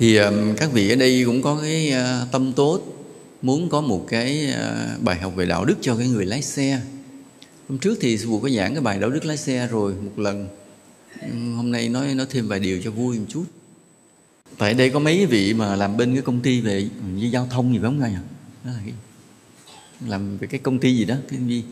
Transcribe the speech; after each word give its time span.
thì 0.00 0.18
các 0.56 0.72
vị 0.72 0.90
ở 0.90 0.96
đây 0.96 1.22
cũng 1.26 1.42
có 1.42 1.58
cái 1.62 1.90
ờ, 1.90 2.26
tâm 2.32 2.52
tốt, 2.52 2.82
muốn 3.42 3.68
có 3.68 3.80
một 3.80 4.06
cái 4.08 4.52
ờ, 4.52 4.88
bài 5.00 5.18
học 5.18 5.32
về 5.36 5.46
đạo 5.46 5.64
đức 5.64 5.74
cho 5.80 5.96
cái 5.96 6.08
người 6.08 6.26
lái 6.26 6.42
xe. 6.42 6.80
Hôm 7.68 7.78
trước 7.78 7.98
thì 8.00 8.18
sư 8.18 8.26
phụ 8.28 8.40
có 8.40 8.48
giảng 8.48 8.74
cái 8.74 8.82
bài 8.82 8.98
đạo 8.98 9.10
đức 9.10 9.24
lái 9.24 9.36
xe 9.36 9.68
rồi, 9.70 9.94
một 9.94 10.18
lần. 10.18 10.48
Hôm 11.56 11.70
nay 11.72 11.88
nói 11.88 12.14
nói 12.14 12.26
thêm 12.30 12.48
vài 12.48 12.60
điều 12.60 12.82
cho 12.82 12.90
vui 12.90 13.18
một 13.18 13.24
chút. 13.28 13.44
Tại 14.58 14.74
đây 14.74 14.90
có 14.90 14.98
mấy 14.98 15.26
vị 15.26 15.54
mà 15.54 15.76
làm 15.76 15.96
bên 15.96 16.14
cái 16.14 16.22
công 16.22 16.40
ty 16.40 16.60
về 16.60 16.88
như 17.16 17.26
giao 17.26 17.48
thông 17.50 17.72
gì 17.72 17.78
phải 17.78 17.90
không 17.90 18.02
ạ? 18.02 18.20
Đó 18.64 18.70
là 18.70 18.80
cái, 18.84 18.94
làm 20.06 20.38
về 20.38 20.46
cái 20.46 20.60
công 20.60 20.78
ty 20.78 20.96
gì 20.96 21.04
đó, 21.04 21.16
cái 21.30 21.38
gì 21.48 21.64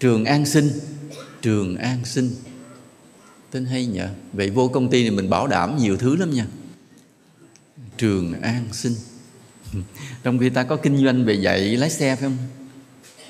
trường 0.00 0.24
an 0.24 0.46
sinh, 0.46 0.70
trường 1.42 1.76
an 1.76 2.04
sinh. 2.04 2.30
Tên 3.50 3.64
hay 3.64 3.86
nhỉ 3.86 4.00
vậy 4.32 4.50
vô 4.50 4.68
công 4.68 4.90
ty 4.90 5.02
này 5.02 5.10
mình 5.10 5.30
bảo 5.30 5.46
đảm 5.46 5.76
nhiều 5.78 5.96
thứ 5.96 6.16
lắm 6.16 6.30
nha 6.30 6.46
trường 7.98 8.42
an 8.42 8.68
sinh. 8.72 8.94
Trong 10.22 10.38
khi 10.38 10.50
ta 10.50 10.62
có 10.62 10.76
kinh 10.76 11.04
doanh 11.04 11.24
về 11.24 11.34
dạy 11.34 11.76
lái 11.76 11.90
xe 11.90 12.16
phải 12.16 12.22
không? 12.22 12.36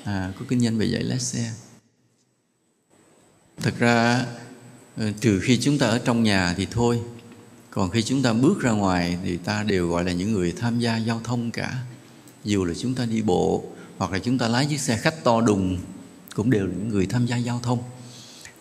À 0.03 0.33
có 0.39 0.45
kinh 0.49 0.59
doanh 0.59 0.77
về 0.77 0.85
dạy 0.85 1.03
lái 1.03 1.19
xe. 1.19 1.51
Thật 3.61 3.73
ra 3.79 4.25
ờ, 4.97 5.11
trừ 5.21 5.39
khi 5.39 5.59
chúng 5.61 5.77
ta 5.77 5.87
ở 5.87 5.99
trong 6.05 6.23
nhà 6.23 6.53
thì 6.57 6.67
thôi. 6.71 6.99
Còn 7.69 7.89
khi 7.89 8.01
chúng 8.01 8.21
ta 8.21 8.33
bước 8.33 8.61
ra 8.61 8.71
ngoài 8.71 9.17
thì 9.23 9.37
ta 9.37 9.63
đều 9.63 9.89
gọi 9.89 10.03
là 10.03 10.11
những 10.11 10.33
người 10.33 10.53
tham 10.59 10.79
gia 10.79 10.97
giao 10.97 11.21
thông 11.23 11.51
cả. 11.51 11.83
Dù 12.43 12.65
là 12.65 12.73
chúng 12.73 12.95
ta 12.95 13.05
đi 13.05 13.21
bộ 13.21 13.63
hoặc 13.97 14.11
là 14.11 14.19
chúng 14.19 14.37
ta 14.37 14.47
lái 14.47 14.65
chiếc 14.65 14.79
xe 14.79 14.97
khách 14.97 15.23
to 15.23 15.41
đùng, 15.41 15.77
cũng 16.35 16.49
đều 16.49 16.67
là 16.67 16.73
những 16.77 16.89
người 16.89 17.05
tham 17.05 17.25
gia 17.25 17.37
giao 17.37 17.59
thông. 17.63 17.79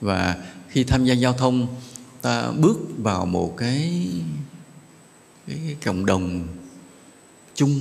Và 0.00 0.36
khi 0.68 0.84
tham 0.84 1.04
gia 1.04 1.14
giao 1.14 1.32
thông, 1.32 1.66
ta 2.22 2.50
bước 2.50 2.78
vào 2.98 3.26
một 3.26 3.56
cái 3.56 4.08
cái, 5.46 5.58
cái 5.64 5.76
cộng 5.84 6.06
đồng 6.06 6.46
chung. 7.54 7.80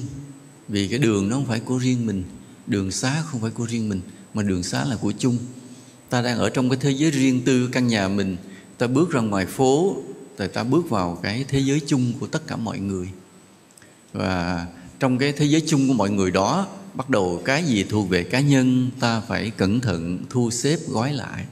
Vì 0.68 0.88
cái 0.88 1.00
đường 1.00 1.30
nó 1.30 1.36
không 1.36 1.46
phải 1.46 1.60
của 1.60 1.78
riêng 1.78 2.06
mình 2.06 2.24
đường 2.68 2.92
xá 2.92 3.24
không 3.26 3.42
phải 3.42 3.52
của 3.52 3.66
riêng 3.66 3.90
mình 3.90 4.02
mà 4.34 4.44
đường 4.44 4.64
xá 4.64 4.86
là 4.86 4.96
của 4.96 5.14
chung. 5.20 5.38
Ta 6.10 6.22
đang 6.22 6.38
ở 6.38 6.50
trong 6.50 6.70
cái 6.70 6.78
thế 6.82 6.92
giới 6.92 7.12
riêng 7.12 7.42
tư 7.46 7.70
căn 7.72 7.88
nhà 7.88 8.08
mình 8.08 8.38
ta 8.78 8.88
bước 8.88 9.12
ra 9.12 9.22
ngoài 9.22 9.46
phố 9.46 9.96
thì 10.38 10.48
ta 10.48 10.64
bước 10.64 10.90
vào 10.90 11.20
cái 11.24 11.46
thế 11.48 11.60
giới 11.60 11.82
chung 11.88 12.14
của 12.20 12.28
tất 12.28 12.48
cả 12.48 12.56
mọi 12.56 12.80
người. 12.80 13.08
Và 14.14 14.68
trong 15.00 15.18
cái 15.18 15.32
thế 15.32 15.46
giới 15.46 15.62
chung 15.62 15.88
của 15.88 15.94
mọi 15.94 16.10
người 16.10 16.32
đó 16.32 16.68
bắt 16.94 17.10
đầu 17.10 17.42
cái 17.46 17.64
gì 17.64 17.84
thuộc 17.84 18.10
về 18.10 18.24
cá 18.24 18.40
nhân 18.40 18.90
ta 19.00 19.22
phải 19.22 19.50
cẩn 19.50 19.80
thận 19.80 20.20
thu 20.30 20.52
xếp 20.52 20.80
gói 20.88 21.14
lại. 21.14 21.46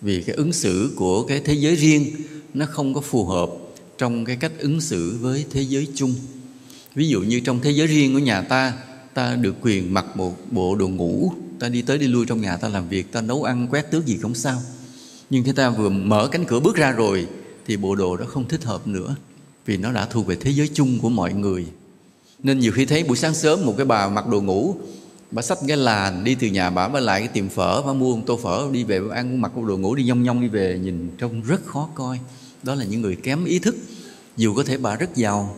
Vì 0.00 0.22
cái 0.22 0.36
ứng 0.36 0.52
xử 0.52 0.92
của 0.96 1.26
cái 1.26 1.40
thế 1.44 1.54
giới 1.54 1.76
riêng 1.76 2.06
nó 2.54 2.66
không 2.66 2.94
có 2.94 3.00
phù 3.00 3.26
hợp 3.26 3.50
trong 3.98 4.24
cái 4.24 4.36
cách 4.36 4.52
ứng 4.58 4.80
xử 4.80 5.18
với 5.20 5.46
thế 5.50 5.62
giới 5.62 5.88
chung. 5.94 6.14
Ví 6.94 7.08
dụ 7.08 7.20
như 7.20 7.40
trong 7.40 7.60
thế 7.60 7.70
giới 7.70 7.86
riêng 7.86 8.14
của 8.14 8.18
nhà 8.18 8.42
ta 8.42 8.72
ta 9.14 9.36
được 9.36 9.54
quyền 9.62 9.94
mặc 9.94 10.16
một 10.16 10.36
bộ 10.50 10.74
đồ 10.74 10.88
ngủ. 10.88 11.32
Ta 11.58 11.68
đi 11.68 11.82
tới 11.82 11.98
đi 11.98 12.06
lui 12.06 12.26
trong 12.26 12.40
nhà 12.40 12.56
ta 12.56 12.68
làm 12.68 12.88
việc, 12.88 13.12
ta 13.12 13.20
nấu 13.20 13.42
ăn, 13.42 13.68
quét 13.70 13.90
tước 13.90 14.06
gì 14.06 14.18
không 14.22 14.34
sao. 14.34 14.62
Nhưng 15.30 15.44
khi 15.44 15.52
ta 15.52 15.70
vừa 15.70 15.88
mở 15.88 16.28
cánh 16.32 16.44
cửa 16.44 16.60
bước 16.60 16.76
ra 16.76 16.92
rồi, 16.92 17.26
thì 17.66 17.76
bộ 17.76 17.94
đồ 17.94 18.16
đó 18.16 18.24
không 18.28 18.48
thích 18.48 18.64
hợp 18.64 18.86
nữa, 18.86 19.16
vì 19.66 19.76
nó 19.76 19.92
đã 19.92 20.06
thuộc 20.06 20.26
về 20.26 20.36
thế 20.40 20.50
giới 20.50 20.70
chung 20.74 20.98
của 20.98 21.08
mọi 21.08 21.32
người. 21.32 21.66
Nên 22.42 22.58
nhiều 22.58 22.72
khi 22.72 22.86
thấy 22.86 23.04
buổi 23.04 23.16
sáng 23.16 23.34
sớm 23.34 23.66
một 23.66 23.74
cái 23.76 23.86
bà 23.86 24.08
mặc 24.08 24.26
đồ 24.28 24.40
ngủ, 24.40 24.74
bà 25.30 25.42
xách 25.42 25.58
cái 25.68 25.76
làn 25.76 26.24
đi 26.24 26.34
từ 26.34 26.46
nhà 26.46 26.70
bà 26.70 26.88
bà 26.88 27.00
lại 27.00 27.20
cái 27.20 27.28
tiệm 27.28 27.48
phở, 27.48 27.82
bà 27.82 27.92
mua 27.92 28.16
một 28.16 28.22
tô 28.26 28.38
phở, 28.42 28.68
đi 28.72 28.84
về 28.84 29.00
bà 29.00 29.14
ăn, 29.14 29.40
mặc 29.40 29.52
đồ 29.66 29.78
ngủ 29.78 29.94
đi 29.94 30.04
nhong 30.04 30.22
nhong 30.22 30.40
đi 30.40 30.48
về, 30.48 30.78
nhìn 30.82 31.10
trông 31.18 31.42
rất 31.42 31.66
khó 31.66 31.88
coi 31.94 32.18
đó 32.66 32.74
là 32.74 32.84
những 32.84 33.00
người 33.00 33.16
kém 33.16 33.44
ý 33.44 33.58
thức, 33.58 33.76
dù 34.36 34.54
có 34.54 34.64
thể 34.64 34.78
bà 34.78 34.96
rất 34.96 35.16
giàu. 35.16 35.56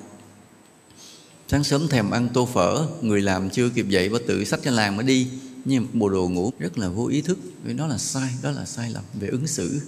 Sáng 1.48 1.64
sớm 1.64 1.88
thèm 1.88 2.10
ăn 2.10 2.28
tô 2.34 2.48
phở, 2.54 2.86
người 3.02 3.20
làm 3.20 3.50
chưa 3.50 3.68
kịp 3.68 3.88
dậy 3.88 4.08
bà 4.08 4.18
tự 4.26 4.44
xách 4.44 4.60
cho 4.64 4.70
làng 4.70 4.96
mà 4.96 5.02
đi. 5.02 5.28
Nhưng 5.64 5.86
bộ 5.92 6.08
đồ 6.08 6.28
ngủ 6.28 6.52
rất 6.58 6.78
là 6.78 6.88
vô 6.88 7.06
ý 7.06 7.20
thức, 7.20 7.38
vì 7.64 7.74
đó 7.74 7.86
là 7.86 7.98
sai, 7.98 8.30
đó 8.42 8.50
là 8.50 8.64
sai 8.64 8.90
lầm 8.90 9.04
về 9.20 9.28
ứng 9.28 9.46
xử. 9.46 9.80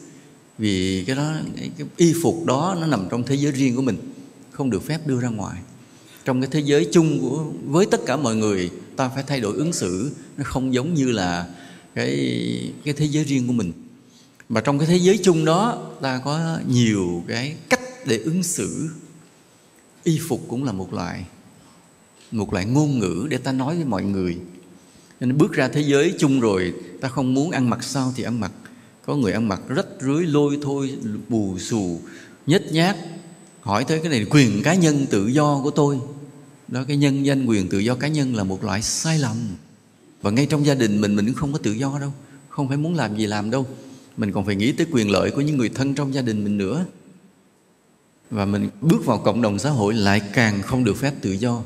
Vì 0.58 1.04
cái 1.06 1.16
đó 1.16 1.32
cái 1.78 1.86
y 1.96 2.14
phục 2.22 2.44
đó 2.44 2.76
nó 2.80 2.86
nằm 2.86 3.06
trong 3.10 3.22
thế 3.22 3.34
giới 3.34 3.52
riêng 3.52 3.76
của 3.76 3.82
mình, 3.82 3.96
không 4.50 4.70
được 4.70 4.82
phép 4.82 5.06
đưa 5.06 5.20
ra 5.20 5.28
ngoài. 5.28 5.60
Trong 6.24 6.40
cái 6.40 6.50
thế 6.52 6.60
giới 6.60 6.88
chung 6.92 7.20
của, 7.20 7.44
với 7.64 7.86
tất 7.86 8.00
cả 8.06 8.16
mọi 8.16 8.36
người, 8.36 8.70
ta 8.96 9.08
phải 9.08 9.24
thay 9.26 9.40
đổi 9.40 9.56
ứng 9.56 9.72
xử, 9.72 10.10
nó 10.36 10.44
không 10.44 10.74
giống 10.74 10.94
như 10.94 11.12
là 11.12 11.46
cái 11.94 12.72
cái 12.84 12.94
thế 12.94 13.06
giới 13.06 13.24
riêng 13.24 13.46
của 13.46 13.52
mình 13.52 13.72
mà 14.50 14.60
trong 14.60 14.78
cái 14.78 14.88
thế 14.88 14.96
giới 14.96 15.18
chung 15.18 15.44
đó, 15.44 15.90
ta 16.02 16.20
có 16.24 16.58
nhiều 16.68 17.24
cái 17.28 17.56
cách 17.68 17.80
để 18.06 18.16
ứng 18.18 18.42
xử. 18.42 18.88
Y 20.04 20.20
phục 20.28 20.40
cũng 20.48 20.64
là 20.64 20.72
một 20.72 20.92
loại 20.92 21.24
một 22.30 22.52
loại 22.52 22.64
ngôn 22.64 22.98
ngữ 22.98 23.26
để 23.30 23.38
ta 23.38 23.52
nói 23.52 23.76
với 23.76 23.84
mọi 23.84 24.02
người. 24.02 24.38
Nên 25.20 25.38
bước 25.38 25.52
ra 25.52 25.68
thế 25.68 25.80
giới 25.80 26.14
chung 26.18 26.40
rồi, 26.40 26.74
ta 27.00 27.08
không 27.08 27.34
muốn 27.34 27.50
ăn 27.50 27.70
mặc 27.70 27.82
sao 27.82 28.12
thì 28.16 28.22
ăn 28.22 28.40
mặc. 28.40 28.52
Có 29.06 29.16
người 29.16 29.32
ăn 29.32 29.48
mặc 29.48 29.60
rách 29.68 29.86
rưới, 30.00 30.26
lôi 30.26 30.58
thôi, 30.62 30.98
bù 31.28 31.58
xù, 31.58 32.00
nhếch 32.46 32.72
nhác. 32.72 32.96
Hỏi 33.60 33.84
tới 33.84 33.98
cái 33.98 34.08
này, 34.08 34.26
quyền 34.30 34.62
cá 34.62 34.74
nhân 34.74 35.06
tự 35.10 35.26
do 35.26 35.60
của 35.62 35.70
tôi. 35.70 35.98
Đó, 36.68 36.84
cái 36.88 36.96
nhân 36.96 37.26
danh 37.26 37.46
quyền 37.46 37.68
tự 37.68 37.78
do 37.78 37.94
cá 37.94 38.08
nhân 38.08 38.34
là 38.34 38.44
một 38.44 38.64
loại 38.64 38.82
sai 38.82 39.18
lầm. 39.18 39.36
Và 40.22 40.30
ngay 40.30 40.46
trong 40.46 40.66
gia 40.66 40.74
đình 40.74 41.00
mình 41.00 41.16
mình 41.16 41.26
cũng 41.26 41.34
không 41.34 41.52
có 41.52 41.58
tự 41.58 41.72
do 41.72 41.98
đâu, 42.00 42.12
không 42.48 42.68
phải 42.68 42.76
muốn 42.76 42.94
làm 42.94 43.16
gì 43.16 43.26
làm 43.26 43.50
đâu 43.50 43.66
mình 44.20 44.32
còn 44.32 44.44
phải 44.44 44.56
nghĩ 44.56 44.72
tới 44.72 44.86
quyền 44.92 45.10
lợi 45.10 45.30
của 45.30 45.40
những 45.40 45.56
người 45.56 45.68
thân 45.68 45.94
trong 45.94 46.14
gia 46.14 46.22
đình 46.22 46.44
mình 46.44 46.58
nữa. 46.58 46.84
Và 48.30 48.44
mình 48.44 48.68
bước 48.80 49.04
vào 49.04 49.18
cộng 49.18 49.42
đồng 49.42 49.58
xã 49.58 49.70
hội 49.70 49.94
lại 49.94 50.20
càng 50.32 50.62
không 50.62 50.84
được 50.84 50.96
phép 50.96 51.14
tự 51.20 51.32
do. 51.32 51.62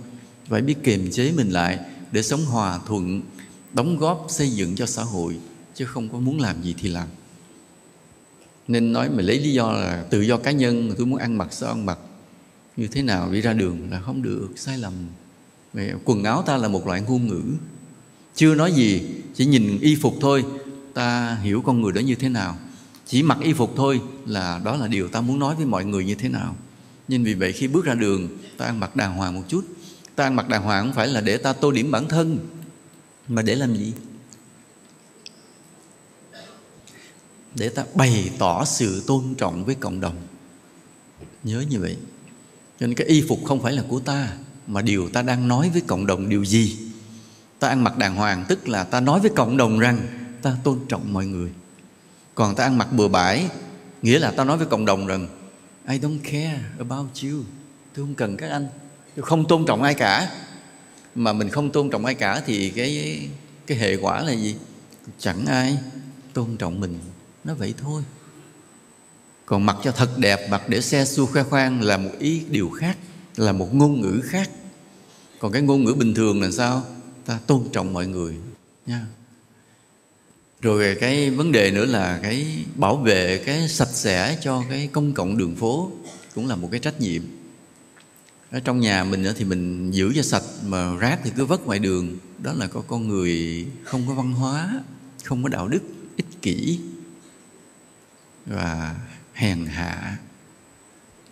Phải 0.48 0.62
biết 0.62 0.74
kiềm 0.82 1.10
chế 1.10 1.32
mình 1.36 1.50
lại 1.50 1.78
để 2.12 2.22
sống 2.22 2.44
hòa 2.44 2.80
thuận, 2.86 3.22
đóng 3.72 3.98
góp 3.98 4.26
xây 4.28 4.50
dựng 4.50 4.74
cho 4.74 4.86
xã 4.86 5.02
hội, 5.02 5.36
chứ 5.74 5.84
không 5.84 6.08
có 6.08 6.18
muốn 6.18 6.40
làm 6.40 6.62
gì 6.62 6.74
thì 6.78 6.88
làm. 6.88 7.08
Nên 8.68 8.92
nói 8.92 9.10
mình 9.10 9.26
lấy 9.26 9.38
lý 9.38 9.52
do 9.52 9.72
là 9.72 10.04
tự 10.10 10.20
do 10.20 10.36
cá 10.36 10.50
nhân, 10.50 10.94
tôi 10.96 11.06
muốn 11.06 11.18
ăn 11.18 11.38
mặc 11.38 11.48
sao 11.50 11.68
ăn 11.68 11.86
mặc. 11.86 11.98
Như 12.76 12.86
thế 12.86 13.02
nào 13.02 13.32
đi 13.32 13.40
ra 13.40 13.52
đường 13.52 13.90
là 13.90 14.00
không 14.00 14.22
được, 14.22 14.48
sai 14.56 14.78
lầm. 14.78 14.92
Quần 16.04 16.24
áo 16.24 16.42
ta 16.46 16.56
là 16.56 16.68
một 16.68 16.86
loại 16.86 17.00
ngôn 17.00 17.26
ngữ. 17.26 17.42
Chưa 18.34 18.54
nói 18.54 18.72
gì, 18.72 19.02
chỉ 19.34 19.46
nhìn 19.46 19.78
y 19.80 19.94
phục 19.94 20.14
thôi 20.20 20.44
ta 20.94 21.38
hiểu 21.42 21.62
con 21.62 21.80
người 21.80 21.92
đó 21.92 22.00
như 22.00 22.14
thế 22.14 22.28
nào. 22.28 22.56
Chỉ 23.06 23.22
mặc 23.22 23.38
y 23.40 23.52
phục 23.52 23.72
thôi 23.76 24.00
là 24.26 24.60
đó 24.64 24.76
là 24.76 24.86
điều 24.86 25.08
ta 25.08 25.20
muốn 25.20 25.38
nói 25.38 25.54
với 25.54 25.66
mọi 25.66 25.84
người 25.84 26.04
như 26.04 26.14
thế 26.14 26.28
nào. 26.28 26.56
Nhưng 27.08 27.24
vì 27.24 27.34
vậy 27.34 27.52
khi 27.52 27.68
bước 27.68 27.84
ra 27.84 27.94
đường, 27.94 28.28
ta 28.58 28.64
ăn 28.64 28.80
mặc 28.80 28.96
đàng 28.96 29.14
hoàng 29.14 29.34
một 29.34 29.42
chút. 29.48 29.64
Ta 30.14 30.24
ăn 30.24 30.36
mặc 30.36 30.48
đàng 30.48 30.62
hoàng 30.62 30.86
không 30.86 30.94
phải 30.94 31.08
là 31.08 31.20
để 31.20 31.36
ta 31.36 31.52
tô 31.52 31.70
điểm 31.70 31.90
bản 31.90 32.08
thân, 32.08 32.38
mà 33.28 33.42
để 33.42 33.54
làm 33.54 33.76
gì? 33.76 33.92
Để 37.54 37.68
ta 37.68 37.84
bày 37.94 38.30
tỏ 38.38 38.64
sự 38.64 39.02
tôn 39.06 39.34
trọng 39.38 39.64
với 39.64 39.74
cộng 39.74 40.00
đồng. 40.00 40.16
Nhớ 41.42 41.64
như 41.70 41.80
vậy. 41.80 41.96
Cho 42.80 42.86
nên 42.86 42.96
cái 42.96 43.06
y 43.06 43.24
phục 43.28 43.44
không 43.44 43.62
phải 43.62 43.72
là 43.72 43.84
của 43.88 44.00
ta, 44.00 44.28
mà 44.66 44.82
điều 44.82 45.08
ta 45.08 45.22
đang 45.22 45.48
nói 45.48 45.70
với 45.70 45.80
cộng 45.80 46.06
đồng 46.06 46.28
điều 46.28 46.44
gì? 46.44 46.76
Ta 47.58 47.68
ăn 47.68 47.84
mặc 47.84 47.98
đàng 47.98 48.14
hoàng 48.14 48.44
tức 48.48 48.68
là 48.68 48.84
ta 48.84 49.00
nói 49.00 49.20
với 49.20 49.30
cộng 49.36 49.56
đồng 49.56 49.78
rằng 49.78 50.23
ta 50.44 50.56
tôn 50.64 50.80
trọng 50.88 51.12
mọi 51.12 51.26
người. 51.26 51.50
Còn 52.34 52.54
ta 52.54 52.64
ăn 52.64 52.78
mặc 52.78 52.88
bừa 52.92 53.08
bãi, 53.08 53.46
nghĩa 54.02 54.18
là 54.18 54.30
ta 54.30 54.44
nói 54.44 54.56
với 54.56 54.66
cộng 54.66 54.84
đồng 54.84 55.06
rằng, 55.06 55.28
I 55.88 55.98
don't 55.98 56.18
care 56.24 56.60
about 56.78 57.08
you. 57.22 57.42
Tôi 57.94 58.06
không 58.06 58.14
cần 58.14 58.36
các 58.36 58.50
anh. 58.50 58.68
Tôi 59.16 59.24
không 59.24 59.48
tôn 59.48 59.66
trọng 59.66 59.82
ai 59.82 59.94
cả. 59.94 60.30
Mà 61.14 61.32
mình 61.32 61.48
không 61.48 61.70
tôn 61.70 61.90
trọng 61.90 62.04
ai 62.04 62.14
cả 62.14 62.42
thì 62.46 62.70
cái 62.70 63.20
cái 63.66 63.78
hệ 63.78 63.96
quả 63.96 64.22
là 64.22 64.32
gì? 64.32 64.56
Chẳng 65.18 65.46
ai 65.46 65.78
tôn 66.32 66.56
trọng 66.56 66.80
mình. 66.80 66.98
Nó 67.44 67.54
vậy 67.54 67.74
thôi. 67.78 68.02
Còn 69.46 69.66
mặc 69.66 69.76
cho 69.84 69.92
thật 69.92 70.18
đẹp, 70.18 70.50
mặc 70.50 70.68
để 70.68 70.80
xe 70.80 71.04
xua 71.04 71.26
khoe 71.26 71.42
khoang 71.42 71.82
là 71.82 71.96
một 71.96 72.10
ý 72.18 72.42
điều 72.50 72.70
khác, 72.70 72.98
là 73.36 73.52
một 73.52 73.74
ngôn 73.74 74.00
ngữ 74.00 74.20
khác. 74.24 74.50
Còn 75.38 75.52
cái 75.52 75.62
ngôn 75.62 75.84
ngữ 75.84 75.94
bình 75.94 76.14
thường 76.14 76.42
là 76.42 76.50
sao? 76.50 76.84
Ta 77.26 77.38
tôn 77.46 77.64
trọng 77.72 77.92
mọi 77.92 78.06
người 78.06 78.36
nha 78.86 79.06
rồi 80.64 80.96
cái 81.00 81.30
vấn 81.30 81.52
đề 81.52 81.70
nữa 81.70 81.84
là 81.84 82.20
cái 82.22 82.64
bảo 82.74 82.96
vệ 82.96 83.42
cái 83.46 83.68
sạch 83.68 83.88
sẽ 83.92 84.38
cho 84.42 84.64
cái 84.68 84.88
công 84.92 85.12
cộng 85.12 85.38
đường 85.38 85.56
phố 85.56 85.92
cũng 86.34 86.46
là 86.46 86.56
một 86.56 86.68
cái 86.70 86.80
trách 86.80 87.00
nhiệm. 87.00 87.22
Ở 88.50 88.60
trong 88.60 88.80
nhà 88.80 89.04
mình 89.04 89.24
thì 89.36 89.44
mình 89.44 89.90
giữ 89.90 90.12
cho 90.16 90.22
sạch 90.22 90.42
mà 90.66 90.96
rác 90.96 91.20
thì 91.24 91.30
cứ 91.36 91.44
vất 91.44 91.66
ngoài 91.66 91.78
đường. 91.78 92.16
Đó 92.38 92.52
là 92.52 92.66
có 92.66 92.80
con 92.80 93.08
người 93.08 93.66
không 93.84 94.04
có 94.08 94.14
văn 94.14 94.32
hóa, 94.32 94.80
không 95.24 95.42
có 95.42 95.48
đạo 95.48 95.68
đức, 95.68 95.80
ích 96.16 96.42
kỷ 96.42 96.78
và 98.46 98.96
hèn 99.32 99.64
hạ. 99.64 100.18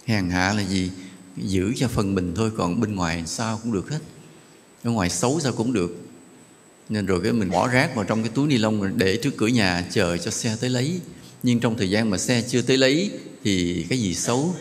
Hèn 0.07 0.31
hạ 0.31 0.53
là 0.53 0.63
gì? 0.63 0.91
Giữ 1.37 1.73
cho 1.77 1.89
phần 1.89 2.15
mình 2.15 2.33
thôi, 2.37 2.51
còn 2.57 2.81
bên 2.81 2.95
ngoài 2.95 3.23
sao 3.27 3.61
cũng 3.63 3.73
được 3.73 3.91
hết. 3.91 4.01
Ở 4.83 4.91
ngoài 4.91 5.11
xấu 5.11 5.41
sao 5.41 5.53
cũng 5.53 5.73
được 5.73 6.02
nên 6.89 7.07
rồi 7.07 7.21
cái 7.23 7.33
mình 7.33 7.51
bỏ 7.51 7.69
rác 7.69 7.95
vào 7.95 8.05
trong 8.05 8.23
cái 8.23 8.33
túi 8.35 8.49
ni 8.49 8.59
lông 8.59 8.99
để 8.99 9.17
trước 9.17 9.37
cửa 9.37 9.47
nhà 9.47 9.87
chờ 9.91 10.17
cho 10.17 10.31
xe 10.31 10.57
tới 10.61 10.71
lấy. 10.71 11.01
Nhưng 11.43 11.61
trong 11.61 11.77
thời 11.77 11.91
gian 11.91 12.11
mà 12.11 12.19
xe 12.19 12.43
chưa 12.49 12.63
tới 12.63 12.79
lấy 12.79 13.11
thì 13.45 13.87
cái 13.89 13.99
gì 13.99 14.15
xấu? 14.15 14.55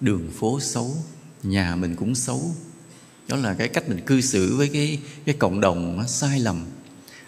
Đường 0.00 0.30
phố 0.30 0.60
xấu, 0.60 0.96
nhà 1.42 1.76
mình 1.76 1.96
cũng 1.96 2.14
xấu. 2.14 2.54
Đó 3.28 3.36
là 3.36 3.54
cái 3.54 3.68
cách 3.68 3.88
mình 3.88 4.00
cư 4.00 4.20
xử 4.20 4.56
với 4.56 4.68
cái 4.68 4.98
cái 5.24 5.34
cộng 5.38 5.60
đồng 5.60 5.96
nó 5.96 6.06
sai 6.06 6.40
lầm. 6.40 6.64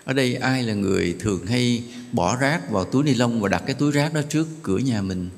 Ở 0.05 0.13
đây 0.13 0.35
ai 0.35 0.63
là 0.63 0.75
người 0.75 1.17
thường 1.21 1.47
hay 1.47 1.85
bỏ 2.13 2.37
rác 2.37 2.71
vào 2.71 2.85
túi 2.85 3.05
ni 3.05 3.15
lông 3.15 3.41
và 3.41 3.49
đặt 3.49 3.63
cái 3.67 3.75
túi 3.75 3.93
rác 3.93 4.15
đó 4.15 4.21
trước 4.29 4.49
cửa 4.63 4.79
nhà 4.79 5.03
mình? 5.03 5.31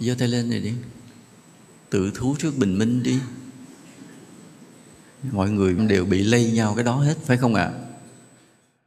Giơ 0.00 0.14
tay 0.18 0.28
lên 0.28 0.50
này 0.50 0.60
đi. 0.60 0.72
Tự 1.90 2.10
thú 2.14 2.36
trước 2.38 2.58
bình 2.58 2.78
minh 2.78 3.02
đi 3.02 3.18
mọi 5.32 5.50
người 5.50 5.74
đều 5.74 6.04
bị 6.04 6.22
lây 6.22 6.50
nhau 6.50 6.74
cái 6.74 6.84
đó 6.84 6.96
hết, 6.96 7.14
phải 7.24 7.36
không 7.36 7.54
ạ? 7.54 7.64
À? 7.64 7.86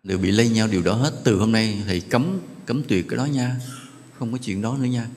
đều 0.03 0.17
bị 0.17 0.31
lây 0.31 0.49
nhau 0.49 0.67
điều 0.71 0.81
đó 0.81 0.93
hết. 0.93 1.13
Từ 1.23 1.35
hôm 1.35 1.51
nay 1.51 1.77
thầy 1.87 1.99
cấm 1.99 2.39
cấm 2.65 2.83
tuyệt 2.83 3.05
cái 3.09 3.17
đó 3.17 3.25
nha. 3.25 3.55
Không 4.19 4.31
có 4.31 4.37
chuyện 4.37 4.61
đó 4.61 4.77
nữa 4.79 4.85
nha. 4.85 5.07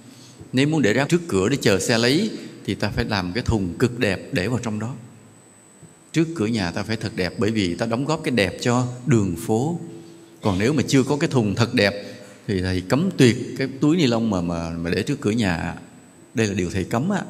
Nếu 0.53 0.69
muốn 0.69 0.83
để 0.83 0.93
rác 0.93 1.09
trước 1.09 1.21
cửa 1.29 1.49
để 1.49 1.57
chờ 1.61 1.81
xe 1.81 1.99
lấy, 1.99 2.31
thì 2.65 2.75
ta 2.75 2.91
phải 2.91 3.05
làm 3.05 3.33
cái 3.33 3.45
thùng 3.45 3.75
cực 3.79 3.99
đẹp 3.99 4.29
để 4.33 4.49
vào 4.49 4.59
trong 4.63 4.79
đó. 4.79 4.95
Trước 6.13 6.29
cửa 6.35 6.47
nhà 6.47 6.71
ta 6.71 6.83
phải 6.83 6.97
thật 6.97 7.13
đẹp, 7.17 7.35
bởi 7.39 7.51
vì 7.51 7.75
ta 7.75 7.87
đóng 7.87 8.05
góp 8.05 8.21
cái 8.25 8.33
đẹp 8.33 8.59
cho 8.61 8.87
đường 9.07 9.37
phố. 9.37 9.81
Còn 10.43 10.59
nếu 10.59 10.73
mà 10.73 10.83
chưa 10.89 11.03
có 11.03 11.17
cái 11.17 11.31
thùng 11.31 11.55
thật 11.55 11.75
đẹp, 11.75 12.05
thì 12.47 12.61
thầy 12.61 12.81
cấm 12.81 13.11
tuyệt 13.17 13.37
cái 13.59 13.69
túi 13.81 13.97
ni 13.97 14.07
lông 14.07 14.31
mà 14.31 14.41
mà 14.41 14.71
mà 14.71 14.91
để 14.91 15.03
trước 15.03 15.21
cửa 15.21 15.31
nhà. 15.31 15.75
Đây 16.35 16.47
là 16.47 16.55
điều 16.55 16.71
thầy 16.71 16.85
cấm 16.85 17.11
á. 17.11 17.23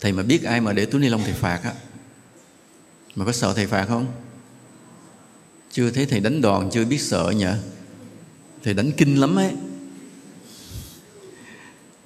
Thầy 0.00 0.12
mà 0.12 0.22
biết 0.22 0.42
ai 0.42 0.60
mà 0.60 0.72
để 0.72 0.86
túi 0.86 1.00
ni 1.00 1.08
lông 1.08 1.22
thầy 1.24 1.32
phạt 1.32 1.60
á 1.64 1.72
mà 3.20 3.26
có 3.26 3.32
sợ 3.32 3.52
thầy 3.54 3.66
phạt 3.66 3.86
không? 3.88 4.06
Chưa 5.72 5.90
thấy 5.90 6.06
thầy 6.06 6.20
đánh 6.20 6.40
đòn, 6.40 6.70
chưa 6.72 6.84
biết 6.84 7.00
sợ 7.00 7.32
nhỉ? 7.36 7.46
Thầy 8.64 8.74
đánh 8.74 8.92
kinh 8.96 9.20
lắm 9.20 9.36
ấy. 9.36 9.52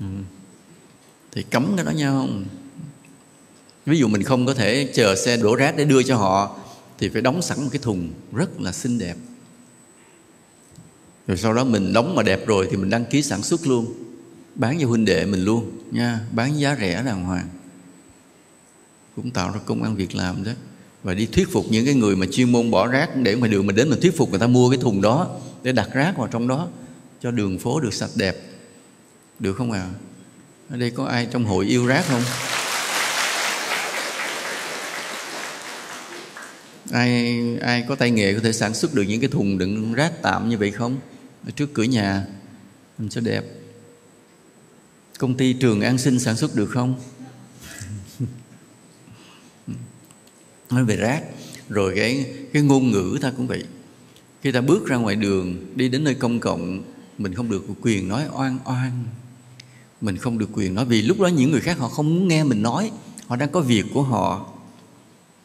Ừ. 0.00 0.06
thầy 1.32 1.42
cấm 1.42 1.72
cái 1.76 1.84
đó 1.84 1.90
nhau 1.90 2.12
không 2.20 2.44
ví 3.86 3.98
dụ 3.98 4.08
mình 4.08 4.22
không 4.22 4.46
có 4.46 4.54
thể 4.54 4.90
chờ 4.94 5.16
xe 5.16 5.36
đổ 5.36 5.56
rác 5.56 5.76
để 5.76 5.84
đưa 5.84 6.02
cho 6.02 6.16
họ, 6.16 6.56
thì 6.98 7.08
phải 7.08 7.22
đóng 7.22 7.42
sẵn 7.42 7.62
một 7.62 7.68
cái 7.72 7.78
thùng 7.82 8.12
rất 8.32 8.60
là 8.60 8.72
xinh 8.72 8.98
đẹp. 8.98 9.16
Rồi 11.26 11.36
sau 11.36 11.54
đó 11.54 11.64
mình 11.64 11.92
đóng 11.92 12.14
mà 12.14 12.22
đẹp 12.22 12.46
rồi 12.46 12.68
thì 12.70 12.76
mình 12.76 12.90
đăng 12.90 13.04
ký 13.04 13.22
sản 13.22 13.42
xuất 13.42 13.66
luôn. 13.66 13.94
Bán 14.54 14.78
cho 14.80 14.88
huynh 14.88 15.04
đệ 15.04 15.26
mình 15.26 15.44
luôn, 15.44 15.70
nha. 15.90 16.20
Bán 16.32 16.60
giá 16.60 16.76
rẻ 16.80 17.02
đàng 17.02 17.24
hoàng. 17.24 17.48
Cũng 19.16 19.30
tạo 19.30 19.50
ra 19.50 19.60
công 19.66 19.82
ăn 19.82 19.96
việc 19.96 20.14
làm 20.14 20.44
đó 20.44 20.52
và 21.04 21.14
đi 21.14 21.26
thuyết 21.26 21.48
phục 21.52 21.66
những 21.70 21.84
cái 21.84 21.94
người 21.94 22.16
mà 22.16 22.26
chuyên 22.32 22.52
môn 22.52 22.70
bỏ 22.70 22.86
rác 22.86 23.16
để 23.16 23.36
mà 23.36 23.48
đường 23.48 23.66
mình 23.66 23.76
đến 23.76 23.90
mình 23.90 24.00
thuyết 24.00 24.16
phục 24.16 24.30
người 24.30 24.38
ta 24.38 24.46
mua 24.46 24.70
cái 24.70 24.78
thùng 24.78 25.00
đó 25.00 25.36
để 25.62 25.72
đặt 25.72 25.88
rác 25.94 26.16
vào 26.16 26.28
trong 26.28 26.48
đó 26.48 26.68
cho 27.22 27.30
đường 27.30 27.58
phố 27.58 27.80
được 27.80 27.94
sạch 27.94 28.10
đẹp. 28.14 28.36
Được 29.38 29.52
không 29.52 29.72
ạ? 29.72 29.80
À? 29.80 29.90
ở 30.70 30.76
đây 30.76 30.90
có 30.90 31.04
ai 31.04 31.26
trong 31.30 31.44
hội 31.44 31.66
yêu 31.66 31.86
rác 31.86 32.04
không? 32.08 32.22
Ai 36.90 37.38
ai 37.60 37.84
có 37.88 37.94
tay 37.94 38.10
nghề 38.10 38.34
có 38.34 38.40
thể 38.42 38.52
sản 38.52 38.74
xuất 38.74 38.94
được 38.94 39.02
những 39.02 39.20
cái 39.20 39.30
thùng 39.30 39.58
đựng 39.58 39.94
rác 39.94 40.12
tạm 40.22 40.48
như 40.48 40.58
vậy 40.58 40.70
không? 40.70 40.96
Ở 41.46 41.50
trước 41.56 41.74
cửa 41.74 41.82
nhà 41.82 42.26
mình 42.98 43.10
sẽ 43.10 43.20
đẹp. 43.20 43.44
Công 45.18 45.34
ty 45.34 45.52
trường 45.52 45.80
an 45.80 45.98
sinh 45.98 46.18
sản 46.18 46.36
xuất 46.36 46.54
được 46.54 46.66
không? 46.66 46.94
Nói 50.70 50.84
về 50.84 50.96
rác, 50.96 51.22
rồi 51.68 51.92
cái 51.96 52.26
cái 52.52 52.62
ngôn 52.62 52.90
ngữ 52.90 53.18
ta 53.20 53.32
cũng 53.36 53.46
vậy. 53.46 53.64
Khi 54.42 54.52
ta 54.52 54.60
bước 54.60 54.86
ra 54.86 54.96
ngoài 54.96 55.16
đường, 55.16 55.66
đi 55.74 55.88
đến 55.88 56.04
nơi 56.04 56.14
công 56.14 56.40
cộng, 56.40 56.82
mình 57.18 57.34
không 57.34 57.50
được 57.50 57.64
quyền 57.82 58.08
nói 58.08 58.24
oan 58.32 58.58
oan. 58.64 59.04
Mình 60.00 60.16
không 60.16 60.38
được 60.38 60.48
quyền 60.52 60.74
nói 60.74 60.84
vì 60.84 61.02
lúc 61.02 61.20
đó 61.20 61.26
những 61.26 61.50
người 61.50 61.60
khác 61.60 61.78
họ 61.78 61.88
không 61.88 62.14
muốn 62.14 62.28
nghe 62.28 62.44
mình 62.44 62.62
nói, 62.62 62.90
họ 63.26 63.36
đang 63.36 63.50
có 63.50 63.60
việc 63.60 63.84
của 63.94 64.02
họ. 64.02 64.46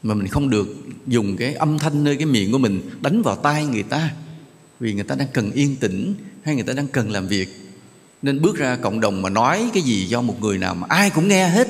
Mà 0.03 0.13
mình 0.13 0.27
không 0.27 0.49
được 0.49 0.67
dùng 1.07 1.37
cái 1.37 1.53
âm 1.53 1.79
thanh 1.79 2.03
nơi 2.03 2.15
cái 2.15 2.25
miệng 2.25 2.51
của 2.51 2.57
mình 2.57 2.81
đánh 3.01 3.21
vào 3.21 3.35
tai 3.35 3.65
người 3.65 3.83
ta, 3.83 4.11
vì 4.79 4.93
người 4.93 5.03
ta 5.03 5.15
đang 5.15 5.27
cần 5.33 5.51
yên 5.51 5.75
tĩnh 5.75 6.13
hay 6.43 6.55
người 6.55 6.63
ta 6.63 6.73
đang 6.73 6.87
cần 6.87 7.11
làm 7.11 7.27
việc. 7.27 7.49
Nên 8.21 8.41
bước 8.41 8.57
ra 8.57 8.75
cộng 8.75 8.99
đồng 8.99 9.21
mà 9.21 9.29
nói 9.29 9.69
cái 9.73 9.83
gì 9.83 10.05
do 10.05 10.21
một 10.21 10.41
người 10.41 10.57
nào 10.57 10.75
mà 10.75 10.87
ai 10.89 11.09
cũng 11.09 11.27
nghe 11.27 11.49
hết, 11.49 11.67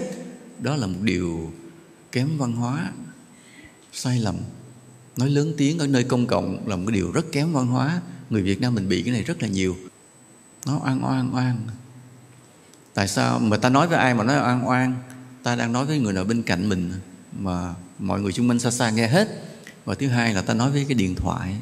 đó 0.60 0.75
là 0.75 0.88
một 0.88 1.00
điều 1.02 1.52
kém 2.12 2.38
văn 2.38 2.54
hóa 2.54 2.92
sai 3.94 4.20
lầm. 4.20 4.36
Nói 5.18 5.30
lớn 5.30 5.54
tiếng 5.58 5.80
ở 5.80 5.88
nơi 5.88 6.04
công 6.04 6.28
cộng 6.28 6.68
là 6.68 6.76
một 6.76 6.84
cái 6.88 6.96
điều 6.96 7.12
rất 7.12 7.32
kém 7.32 7.54
văn 7.54 7.68
hóa. 7.68 8.02
Người 8.30 8.42
việt 8.42 8.62
nam 8.62 8.76
mình 8.76 8.90
bị 8.90 9.02
cái 9.04 9.14
này 9.14 9.24
rất 9.24 9.42
là 9.42 9.48
nhiều. 9.48 9.78
Nó 10.66 10.80
oan 10.84 11.06
oan 11.06 11.36
oan. 11.36 11.68
Tại 12.94 13.08
sao 13.08 13.40
mà 13.40 13.58
ta 13.58 13.70
nói 13.70 13.88
với 13.88 13.98
ai 13.98 14.14
mà 14.14 14.24
nói 14.24 14.38
oan 14.38 14.68
oan? 14.68 14.96
Ta 15.44 15.56
đang 15.56 15.74
nói 15.74 15.86
với 15.86 16.00
người 16.00 16.14
nào 16.14 16.24
bên 16.24 16.44
cạnh 16.44 16.70
mình 16.70 16.92
mà 17.40 17.74
mọi 18.00 18.22
người 18.22 18.32
xung 18.32 18.50
quanh 18.50 18.60
xa 18.60 18.72
xa 18.72 18.90
nghe 18.90 19.08
hết. 19.08 19.28
Và 19.86 19.96
thứ 19.96 20.08
hai 20.08 20.34
là 20.34 20.42
ta 20.42 20.54
nói 20.54 20.72
với 20.72 20.86
cái 20.86 20.94
điện 20.94 21.16
thoại. 21.16 21.56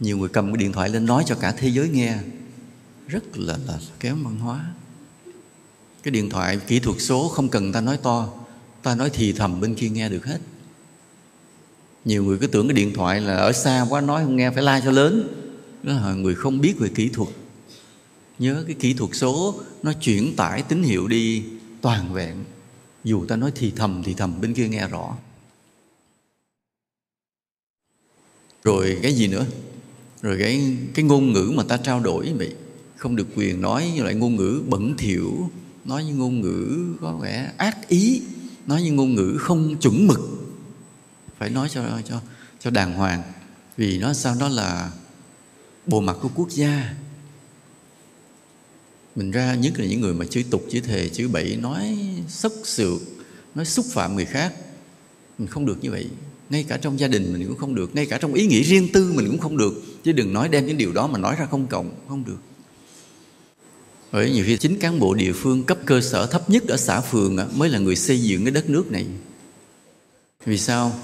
Nhiều 0.00 0.18
người 0.18 0.28
cầm 0.28 0.46
cái 0.46 0.56
điện 0.56 0.72
thoại 0.72 0.88
lên 0.88 1.06
nói 1.06 1.24
cho 1.26 1.34
cả 1.34 1.52
thế 1.52 1.68
giới 1.68 1.88
nghe. 1.88 2.18
Rất 3.08 3.38
là, 3.38 3.58
là 3.66 3.78
kém 4.00 4.24
văn 4.24 4.38
hóa. 4.38 4.64
Cái 6.02 6.10
điện 6.10 6.30
thoại 6.30 6.60
kỹ 6.66 6.80
thuật 6.80 6.96
số 7.00 7.28
không 7.28 7.48
cần 7.48 7.72
ta 7.72 7.80
nói 7.80 7.98
to. 8.02 8.28
Ta 8.82 8.94
nói 8.94 9.10
thì 9.12 9.32
thầm 9.32 9.60
bên 9.60 9.74
kia 9.74 9.88
nghe 9.88 10.08
được 10.08 10.26
hết 10.26 10.38
nhiều 12.06 12.24
người 12.24 12.38
cứ 12.38 12.46
tưởng 12.46 12.68
cái 12.68 12.74
điện 12.74 12.92
thoại 12.94 13.20
là 13.20 13.36
ở 13.36 13.52
xa 13.52 13.86
quá, 13.90 14.00
nói 14.00 14.24
không 14.24 14.36
nghe, 14.36 14.50
phải 14.50 14.62
la 14.62 14.80
cho 14.80 14.90
lớn. 14.90 15.28
Đó 15.82 15.92
là 15.92 16.14
người 16.14 16.34
không 16.34 16.60
biết 16.60 16.78
về 16.78 16.88
kỹ 16.94 17.08
thuật. 17.08 17.28
Nhớ 18.38 18.64
cái 18.66 18.76
kỹ 18.80 18.94
thuật 18.94 19.10
số, 19.14 19.60
nó 19.82 19.92
chuyển 19.92 20.36
tải 20.36 20.62
tín 20.62 20.82
hiệu 20.82 21.08
đi 21.08 21.42
toàn 21.80 22.12
vẹn. 22.12 22.36
Dù 23.04 23.26
ta 23.26 23.36
nói 23.36 23.52
thì 23.54 23.72
thầm 23.76 24.02
thì 24.04 24.14
thầm, 24.14 24.40
bên 24.40 24.54
kia 24.54 24.68
nghe 24.68 24.88
rõ. 24.88 25.16
Rồi 28.64 28.98
cái 29.02 29.12
gì 29.12 29.28
nữa? 29.28 29.46
Rồi 30.22 30.36
cái 30.40 30.76
cái 30.94 31.04
ngôn 31.04 31.32
ngữ 31.32 31.52
mà 31.54 31.62
ta 31.68 31.76
trao 31.76 32.00
đổi 32.00 32.32
vậy, 32.38 32.54
không 32.96 33.16
được 33.16 33.26
quyền 33.36 33.60
nói 33.60 33.92
như 33.94 34.02
loại 34.02 34.14
ngôn 34.14 34.36
ngữ 34.36 34.62
bẩn 34.68 34.94
thỉu, 34.98 35.50
nói 35.84 36.04
như 36.04 36.14
ngôn 36.14 36.40
ngữ 36.40 36.86
có 37.00 37.16
vẻ 37.16 37.52
ác 37.56 37.88
ý, 37.88 38.22
nói 38.66 38.82
như 38.82 38.92
ngôn 38.92 39.14
ngữ 39.14 39.36
không 39.38 39.76
chuẩn 39.80 40.06
mực 40.06 40.20
phải 41.38 41.50
nói 41.50 41.68
cho 41.72 42.00
cho 42.08 42.20
cho 42.60 42.70
đàng 42.70 42.94
hoàng. 42.94 43.22
Vì 43.76 43.98
nó 43.98 44.12
sao? 44.12 44.36
Đó 44.40 44.48
là 44.48 44.90
bộ 45.86 46.00
mặt 46.00 46.16
của 46.22 46.30
quốc 46.34 46.50
gia. 46.50 46.94
Mình 49.16 49.30
ra, 49.30 49.54
nhất 49.54 49.72
là 49.78 49.86
những 49.86 50.00
người 50.00 50.14
mà 50.14 50.24
chữ 50.30 50.42
tục, 50.50 50.64
chữ 50.70 50.80
thề, 50.80 51.08
chữ 51.08 51.28
bậy, 51.28 51.56
nói 51.56 51.98
sốc 52.28 52.52
sược 52.64 53.00
nói 53.56 53.64
xúc 53.64 53.86
phạm 53.90 54.16
người 54.16 54.24
khác, 54.24 54.52
mình 55.38 55.48
không 55.48 55.66
được 55.66 55.78
như 55.80 55.90
vậy. 55.90 56.06
Ngay 56.50 56.64
cả 56.68 56.76
trong 56.76 57.00
gia 57.00 57.08
đình 57.08 57.32
mình 57.32 57.48
cũng 57.48 57.56
không 57.56 57.74
được, 57.74 57.94
ngay 57.94 58.06
cả 58.06 58.18
trong 58.18 58.34
ý 58.34 58.46
nghĩ 58.46 58.62
riêng 58.62 58.88
tư 58.92 59.12
mình 59.12 59.26
cũng 59.26 59.38
không 59.38 59.56
được. 59.56 59.74
Chứ 60.04 60.12
đừng 60.12 60.32
nói 60.32 60.48
đem 60.48 60.66
những 60.66 60.76
điều 60.76 60.92
đó 60.92 61.06
mà 61.06 61.18
nói 61.18 61.36
ra 61.38 61.46
công 61.46 61.66
cộng, 61.66 61.94
không 62.08 62.24
được. 62.24 62.38
Bởi 64.12 64.30
nhiều 64.30 64.44
khi 64.46 64.56
chính 64.56 64.78
cán 64.78 64.98
bộ 64.98 65.14
địa 65.14 65.32
phương 65.32 65.64
cấp 65.64 65.78
cơ 65.84 66.00
sở 66.00 66.26
thấp 66.26 66.50
nhất 66.50 66.62
ở 66.68 66.76
xã 66.76 67.00
phường 67.00 67.36
mới 67.54 67.68
là 67.68 67.78
người 67.78 67.96
xây 67.96 68.22
dựng 68.22 68.44
cái 68.44 68.50
đất 68.50 68.70
nước 68.70 68.90
này. 68.90 69.06
Vì 70.44 70.58
sao? 70.58 70.98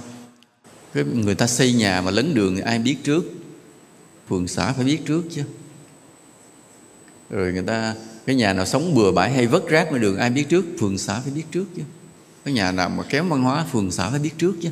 Cái 0.94 1.04
người 1.04 1.34
ta 1.34 1.46
xây 1.46 1.72
nhà 1.72 2.00
mà 2.00 2.10
lấn 2.10 2.34
đường 2.34 2.60
ai 2.60 2.78
biết 2.78 2.96
trước? 3.04 3.24
Phường 4.28 4.48
xã 4.48 4.72
phải 4.72 4.84
biết 4.84 4.98
trước 5.06 5.22
chứ. 5.30 5.42
Rồi 7.30 7.52
người 7.52 7.62
ta, 7.62 7.94
cái 8.26 8.36
nhà 8.36 8.52
nào 8.52 8.66
sống 8.66 8.94
bừa 8.94 9.12
bãi 9.12 9.32
hay 9.32 9.46
vất 9.46 9.68
rác 9.68 9.86
ngoài 9.88 10.00
đường 10.00 10.16
ai 10.16 10.30
biết 10.30 10.44
trước? 10.48 10.64
Phường 10.80 10.98
xã 10.98 11.20
phải 11.20 11.32
biết 11.32 11.44
trước 11.52 11.64
chứ. 11.76 11.82
Cái 12.44 12.54
nhà 12.54 12.72
nào 12.72 12.88
mà 12.88 13.02
kém 13.02 13.28
văn 13.28 13.42
hóa, 13.42 13.66
phường 13.72 13.90
xã 13.90 14.10
phải 14.10 14.18
biết 14.18 14.30
trước 14.38 14.54
chứ. 14.62 14.70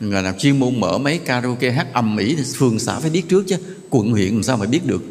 Người 0.00 0.22
nào 0.22 0.34
chuyên 0.38 0.60
môn 0.60 0.80
mở 0.80 0.98
mấy 0.98 1.18
karaoke 1.18 1.70
hát 1.70 1.86
ầm 1.92 2.16
ĩ 2.16 2.34
thì 2.34 2.42
phường 2.56 2.78
xã 2.78 2.98
phải 2.98 3.10
biết 3.10 3.22
trước 3.28 3.44
chứ. 3.46 3.56
Quận, 3.90 4.10
huyện 4.10 4.34
làm 4.34 4.42
sao 4.42 4.56
mà 4.56 4.66
biết 4.66 4.80
được? 4.86 5.02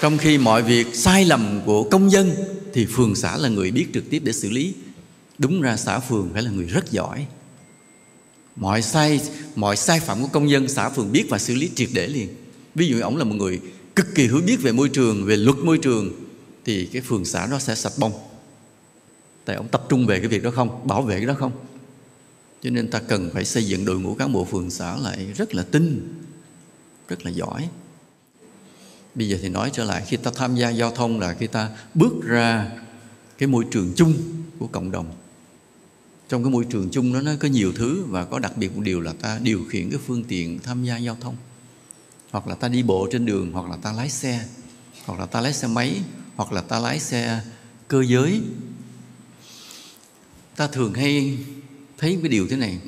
Trong 0.00 0.18
khi 0.18 0.38
mọi 0.38 0.62
việc 0.62 0.86
sai 0.94 1.24
lầm 1.24 1.60
của 1.66 1.82
công 1.90 2.10
dân 2.10 2.34
thì 2.72 2.86
phường 2.86 3.14
xã 3.14 3.36
là 3.36 3.48
người 3.48 3.70
biết 3.70 3.86
trực 3.94 4.10
tiếp 4.10 4.22
để 4.24 4.32
xử 4.32 4.50
lý. 4.50 4.74
Đúng 5.38 5.62
ra 5.62 5.76
xã 5.76 5.98
phường 5.98 6.30
phải 6.32 6.42
là 6.42 6.50
người 6.50 6.66
rất 6.66 6.90
giỏi 6.90 7.26
mọi 8.56 8.82
sai 8.82 9.20
mọi 9.54 9.76
sai 9.76 10.00
phạm 10.00 10.22
của 10.22 10.28
công 10.28 10.50
dân 10.50 10.68
xã 10.68 10.88
phường 10.88 11.12
biết 11.12 11.26
và 11.28 11.38
xử 11.38 11.54
lý 11.54 11.70
triệt 11.74 11.88
để 11.92 12.06
liền. 12.06 12.28
Ví 12.74 12.88
dụ 12.88 13.00
ông 13.00 13.16
là 13.16 13.24
một 13.24 13.34
người 13.34 13.60
cực 13.96 14.14
kỳ 14.14 14.22
hiểu 14.22 14.40
biết 14.46 14.56
về 14.62 14.72
môi 14.72 14.88
trường, 14.88 15.24
về 15.24 15.36
luật 15.36 15.56
môi 15.58 15.78
trường, 15.78 16.12
thì 16.64 16.86
cái 16.86 17.02
phường 17.02 17.24
xã 17.24 17.46
nó 17.50 17.58
sẽ 17.58 17.74
sạch 17.74 17.92
bông. 17.98 18.12
Tại 19.44 19.56
ông 19.56 19.68
tập 19.68 19.86
trung 19.88 20.06
về 20.06 20.18
cái 20.18 20.28
việc 20.28 20.42
đó 20.42 20.50
không, 20.50 20.88
bảo 20.88 21.02
vệ 21.02 21.16
cái 21.16 21.26
đó 21.26 21.34
không. 21.38 21.52
Cho 22.62 22.70
nên 22.70 22.90
ta 22.90 22.98
cần 22.98 23.30
phải 23.34 23.44
xây 23.44 23.64
dựng 23.64 23.84
đội 23.84 24.00
ngũ 24.00 24.14
cán 24.14 24.32
bộ 24.32 24.44
phường 24.44 24.70
xã 24.70 24.96
lại 24.96 25.32
rất 25.36 25.54
là 25.54 25.62
tinh, 25.62 26.14
rất 27.08 27.24
là 27.24 27.30
giỏi. 27.30 27.68
Bây 29.14 29.28
giờ 29.28 29.38
thì 29.42 29.48
nói 29.48 29.70
trở 29.72 29.84
lại, 29.84 30.02
khi 30.06 30.16
ta 30.16 30.30
tham 30.34 30.56
gia 30.56 30.70
giao 30.70 30.90
thông 30.90 31.20
là 31.20 31.34
khi 31.34 31.46
ta 31.46 31.70
bước 31.94 32.12
ra 32.22 32.70
cái 33.38 33.46
môi 33.46 33.64
trường 33.70 33.92
chung 33.96 34.14
của 34.58 34.66
cộng 34.66 34.90
đồng 34.90 35.06
trong 36.28 36.44
cái 36.44 36.50
môi 36.50 36.64
trường 36.64 36.88
chung 36.92 37.12
đó, 37.12 37.20
nó 37.20 37.32
có 37.40 37.48
nhiều 37.48 37.72
thứ 37.72 38.04
và 38.04 38.24
có 38.24 38.38
đặc 38.38 38.56
biệt 38.56 38.76
một 38.76 38.82
điều 38.82 39.00
là 39.00 39.12
ta 39.12 39.38
điều 39.42 39.64
khiển 39.64 39.90
cái 39.90 40.00
phương 40.06 40.24
tiện 40.24 40.58
tham 40.58 40.84
gia 40.84 40.96
giao 40.96 41.16
thông. 41.20 41.36
Hoặc 42.30 42.46
là 42.46 42.54
ta 42.54 42.68
đi 42.68 42.82
bộ 42.82 43.08
trên 43.12 43.26
đường, 43.26 43.52
hoặc 43.52 43.70
là 43.70 43.76
ta 43.76 43.92
lái 43.92 44.10
xe, 44.10 44.46
hoặc 45.04 45.20
là 45.20 45.26
ta 45.26 45.40
lái 45.40 45.52
xe 45.52 45.68
máy, 45.68 46.00
hoặc 46.36 46.52
là 46.52 46.60
ta 46.60 46.78
lái 46.78 47.00
xe 47.00 47.40
cơ 47.88 48.02
giới. 48.02 48.40
Ta 50.56 50.66
thường 50.66 50.94
hay 50.94 51.38
thấy 51.98 52.18
cái 52.22 52.28
điều 52.28 52.48
thế 52.48 52.56
này. 52.56 52.78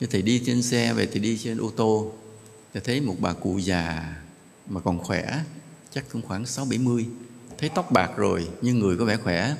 Như 0.00 0.06
thầy 0.06 0.22
đi 0.22 0.42
trên 0.46 0.62
xe, 0.62 0.94
về 0.94 1.06
thì 1.06 1.20
đi 1.20 1.38
trên 1.38 1.58
ô 1.58 1.72
tô, 1.76 2.12
thì 2.74 2.80
thấy 2.84 3.00
một 3.00 3.16
bà 3.20 3.32
cụ 3.32 3.58
già 3.58 4.14
mà 4.66 4.80
còn 4.80 4.98
khỏe, 4.98 5.44
chắc 5.94 6.04
cũng 6.12 6.22
khoảng 6.22 6.46
sáu 6.46 6.64
bảy 6.64 6.78
mươi, 6.78 7.06
thấy 7.58 7.68
tóc 7.74 7.92
bạc 7.92 8.10
rồi, 8.16 8.48
nhưng 8.62 8.78
người 8.78 8.96
có 8.96 9.04
vẻ 9.04 9.16
khỏe, 9.16 9.54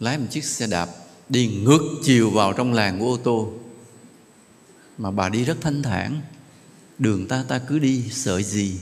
lái 0.00 0.18
một 0.18 0.26
chiếc 0.30 0.44
xe 0.44 0.66
đạp 0.66 0.88
đi 1.28 1.46
ngược 1.46 1.80
chiều 2.02 2.30
vào 2.30 2.52
trong 2.52 2.72
làng 2.72 3.00
của 3.00 3.06
ô 3.06 3.16
tô. 3.16 3.52
Mà 4.98 5.10
bà 5.10 5.28
đi 5.28 5.44
rất 5.44 5.56
thanh 5.60 5.82
thản. 5.82 6.20
Đường 6.98 7.28
ta 7.28 7.44
ta 7.48 7.58
cứ 7.58 7.78
đi, 7.78 8.02
sợ 8.10 8.42
gì? 8.42 8.72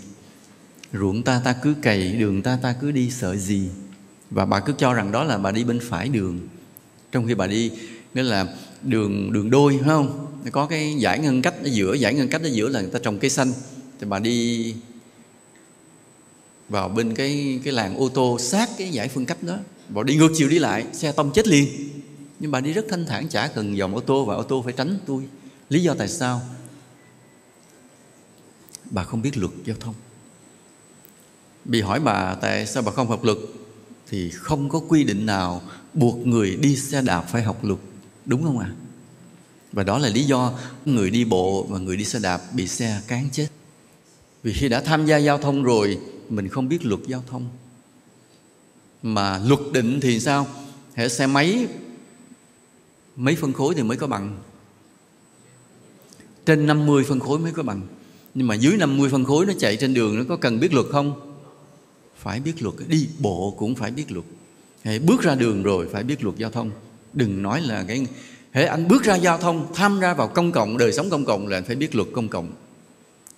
Ruộng 0.93 1.23
ta 1.23 1.41
ta 1.45 1.53
cứ 1.53 1.75
cày, 1.83 2.13
đường 2.13 2.43
ta 2.43 2.59
ta 2.63 2.75
cứ 2.81 2.91
đi, 2.91 3.11
sợ 3.11 3.37
gì? 3.37 3.69
Và 4.31 4.45
bà 4.45 4.61
cứ 4.61 4.73
cho 4.79 4.95
rằng 4.95 5.13
đó 5.13 5.25
là 5.25 5.39
bà 5.39 5.51
đi 5.51 5.65
bên 5.65 5.81
phải 5.83 6.09
đường. 6.09 6.41
Trong 7.13 7.27
khi 7.27 7.35
bà 7.35 7.47
đi, 7.47 7.71
nghĩa 8.15 8.23
là 8.23 8.57
đường 8.83 9.33
đường 9.33 9.51
đôi, 9.51 9.79
phải 9.79 9.89
không? 9.89 10.27
Có 10.53 10.67
cái 10.67 10.95
giải 10.99 11.19
ngân 11.19 11.43
cách 11.43 11.55
ở 11.63 11.69
giữa, 11.69 11.95
giải 11.95 12.15
ngân 12.15 12.29
cách 12.29 12.43
ở 12.43 12.49
giữa 12.49 12.69
là 12.69 12.81
người 12.81 12.91
ta 12.91 12.99
trồng 12.99 13.19
cây 13.19 13.31
xanh. 13.31 13.53
Thì 14.01 14.07
bà 14.07 14.19
đi 14.19 14.75
vào 16.69 16.89
bên 16.89 17.15
cái 17.15 17.61
cái 17.65 17.73
làng 17.73 17.97
ô 17.97 18.09
tô 18.09 18.39
sát 18.41 18.71
cái 18.79 18.91
giải 18.91 19.09
phân 19.09 19.27
cách 19.27 19.43
đó. 19.43 19.59
Bà 19.89 20.03
đi 20.03 20.17
ngược 20.17 20.33
chiều 20.37 20.49
đi 20.49 20.59
lại, 20.59 20.87
xe 20.93 21.13
tông 21.13 21.33
chết 21.33 21.49
liền 21.49 21.69
nhưng 22.43 22.51
bà 22.51 22.61
đi 22.61 22.73
rất 22.73 22.87
thanh 22.89 23.07
thản, 23.07 23.29
chả 23.29 23.49
cần 23.49 23.77
dòng 23.77 23.95
ô 23.95 24.01
tô 24.01 24.25
và 24.25 24.35
ô 24.35 24.43
tô 24.43 24.63
phải 24.63 24.73
tránh 24.73 24.99
tôi. 25.07 25.23
Lý 25.69 25.83
do 25.83 25.95
tại 25.95 26.09
sao? 26.09 26.41
Bà 28.91 29.05
không 29.05 29.23
biết 29.23 29.37
luật 29.37 29.53
giao 29.65 29.77
thông. 29.81 29.95
Bị 31.65 31.81
hỏi 31.81 32.01
bà 32.01 32.35
tại 32.35 32.67
sao 32.67 32.83
bà 32.83 32.93
không 32.93 33.09
học 33.09 33.25
luật, 33.25 33.39
thì 34.09 34.31
không 34.31 34.69
có 34.69 34.81
quy 34.89 35.05
định 35.05 35.27
nào 35.27 35.63
buộc 35.95 36.27
người 36.27 36.57
đi 36.57 36.77
xe 36.77 37.03
đạp 37.03 37.23
phải 37.23 37.43
học 37.43 37.65
luật. 37.65 37.79
Đúng 38.27 38.43
không 38.43 38.59
ạ? 38.59 38.71
À? 38.71 38.77
và 39.73 39.83
đó 39.83 39.99
là 39.99 40.09
lý 40.09 40.25
do 40.25 40.53
người 40.85 41.11
đi 41.11 41.25
bộ 41.25 41.67
và 41.69 41.79
người 41.79 41.97
đi 41.97 42.05
xe 42.05 42.19
đạp 42.19 42.41
bị 42.53 42.69
xe 42.69 43.01
cán 43.09 43.29
chết. 43.33 43.49
Vì 44.43 44.53
khi 44.53 44.69
đã 44.69 44.81
tham 44.81 45.07
gia 45.07 45.17
giao 45.17 45.39
thông 45.39 45.63
rồi, 45.63 45.99
mình 46.29 46.49
không 46.49 46.69
biết 46.69 46.85
luật 46.85 47.01
giao 47.07 47.25
thông. 47.27 47.49
Mà 49.03 49.39
luật 49.39 49.61
định 49.73 50.01
thì 50.03 50.21
sao? 50.21 50.47
Hệ 50.95 51.09
xe 51.09 51.27
máy 51.27 51.67
mấy 53.17 53.37
phân 53.37 53.53
khối 53.53 53.75
thì 53.75 53.83
mới 53.83 53.97
có 53.97 54.07
bằng. 54.07 54.37
Trên 56.47 56.67
50 56.67 57.05
phân 57.09 57.21
khối 57.21 57.39
mới 57.39 57.53
có 57.53 57.63
bằng. 57.63 57.81
Nhưng 58.35 58.47
mà 58.47 58.55
dưới 58.55 58.77
50 58.77 59.11
phân 59.11 59.25
khối 59.25 59.47
nó 59.47 59.53
chạy 59.59 59.77
trên 59.77 59.95
đường, 59.95 60.19
nó 60.19 60.25
có 60.29 60.37
cần 60.37 60.61
biết 60.61 60.75
luật 60.75 60.87
không? 60.93 61.35
Phải 62.17 62.41
biết 62.41 62.63
luật. 62.63 62.75
Đi 62.89 63.09
bộ 63.19 63.55
cũng 63.59 63.75
phải 63.75 63.91
biết 63.91 64.13
luật. 64.13 64.25
Hãy 64.85 64.99
bước 64.99 65.23
ra 65.23 65.35
đường 65.35 65.63
rồi 65.63 65.89
phải 65.93 66.03
biết 66.03 66.25
luật 66.25 66.37
giao 66.37 66.51
thông. 66.51 66.71
Đừng 67.13 67.43
nói 67.43 67.61
là 67.61 67.85
cái, 67.89 68.07
hễ 68.53 68.65
anh 68.65 68.89
bước 68.89 69.03
ra 69.03 69.15
giao 69.17 69.39
thông, 69.39 69.67
tham 69.75 69.99
gia 70.01 70.15
vào 70.15 70.29
công 70.29 70.53
cộng, 70.53 70.79
đời 70.79 70.93
sống 70.93 71.11
công 71.11 71.25
cộng 71.25 71.47
là 71.47 71.57
anh 71.57 71.65
phải 71.65 71.77
biết 71.77 71.95
luật 71.95 72.09
công 72.13 72.29
cộng. 72.29 72.53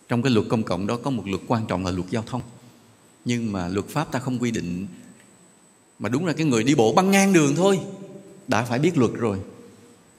Trong 0.08 0.22
cái 0.22 0.32
luật 0.32 0.46
công 0.48 0.62
cộng 0.62 0.86
đó 0.86 0.96
có 0.96 1.10
một 1.10 1.22
luật 1.26 1.40
quan 1.46 1.66
trọng 1.66 1.84
là 1.84 1.90
luật 1.90 2.10
giao 2.10 2.22
thông. 2.26 2.40
Nhưng 3.24 3.52
mà 3.52 3.68
luật 3.68 3.88
pháp 3.88 4.12
ta 4.12 4.18
không 4.18 4.38
quy 4.38 4.50
định. 4.50 4.86
Mà 5.98 6.08
đúng 6.08 6.26
là 6.26 6.32
cái 6.32 6.46
người 6.46 6.64
đi 6.64 6.74
bộ 6.74 6.92
băng 6.92 7.10
ngang 7.10 7.32
đường 7.32 7.54
thôi. 7.56 7.80
Đã 8.48 8.62
phải 8.62 8.78
biết 8.78 8.98
luật 8.98 9.12
rồi 9.12 9.38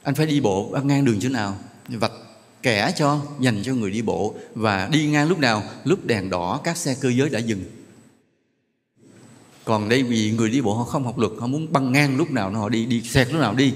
anh 0.06 0.16
phải 0.16 0.26
đi 0.26 0.40
bộ 0.40 0.72
anh 0.72 0.88
ngang 0.88 1.06
đường 1.06 1.20
chỗ 1.20 1.30
nào? 1.30 1.58
Vạch 1.88 2.12
kẻ 2.62 2.94
cho, 2.98 3.22
dành 3.40 3.64
cho 3.64 3.74
người 3.74 3.92
đi 3.92 4.02
bộ. 4.02 4.36
Và 4.56 4.90
đi 4.92 5.06
ngang 5.06 5.28
lúc 5.28 5.40
nào? 5.40 5.64
Lúc 5.84 6.06
đèn 6.06 6.30
đỏ, 6.30 6.62
các 6.64 6.78
xe 6.78 6.96
cơ 7.02 7.10
giới 7.10 7.30
đã 7.30 7.40
dừng. 7.40 7.64
Còn 9.64 9.90
đây 9.90 10.04
vì 10.04 10.32
người 10.32 10.50
đi 10.50 10.62
bộ 10.62 10.74
họ 10.74 10.84
không 10.84 11.04
học 11.04 11.18
luật, 11.18 11.32
họ 11.40 11.48
muốn 11.48 11.74
băng 11.74 11.92
ngang 11.92 12.18
lúc 12.18 12.32
nào 12.32 12.52
họ 12.52 12.70
đi 12.70 12.86
đi 12.86 13.02
xẹt 13.02 13.32
lúc 13.32 13.42
nào 13.42 13.54
đi. 13.54 13.74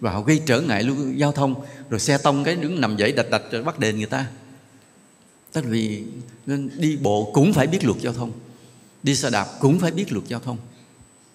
Và 0.00 0.12
họ 0.12 0.20
gây 0.20 0.42
trở 0.46 0.60
ngại 0.60 0.82
luôn, 0.82 1.18
giao 1.18 1.32
thông. 1.32 1.54
Rồi 1.90 2.00
xe 2.00 2.18
tông 2.18 2.44
cái 2.44 2.56
đứng 2.56 2.80
nằm 2.80 2.96
dậy 2.96 3.12
đạch 3.12 3.30
đạch 3.30 3.42
rồi 3.50 3.62
bắt 3.62 3.78
đền 3.78 3.96
người 3.96 4.06
ta. 4.06 4.26
Tức 5.52 5.64
vì 5.68 6.04
nên 6.46 6.70
đi 6.76 6.96
bộ 6.96 7.30
cũng 7.34 7.52
phải 7.52 7.66
biết 7.66 7.84
luật 7.84 7.98
giao 8.00 8.12
thông. 8.12 8.32
Đi 9.02 9.14
xe 9.14 9.30
đạp 9.30 9.46
cũng 9.60 9.78
phải 9.78 9.90
biết 9.90 10.12
luật 10.12 10.24
giao 10.28 10.40
thông. 10.40 10.56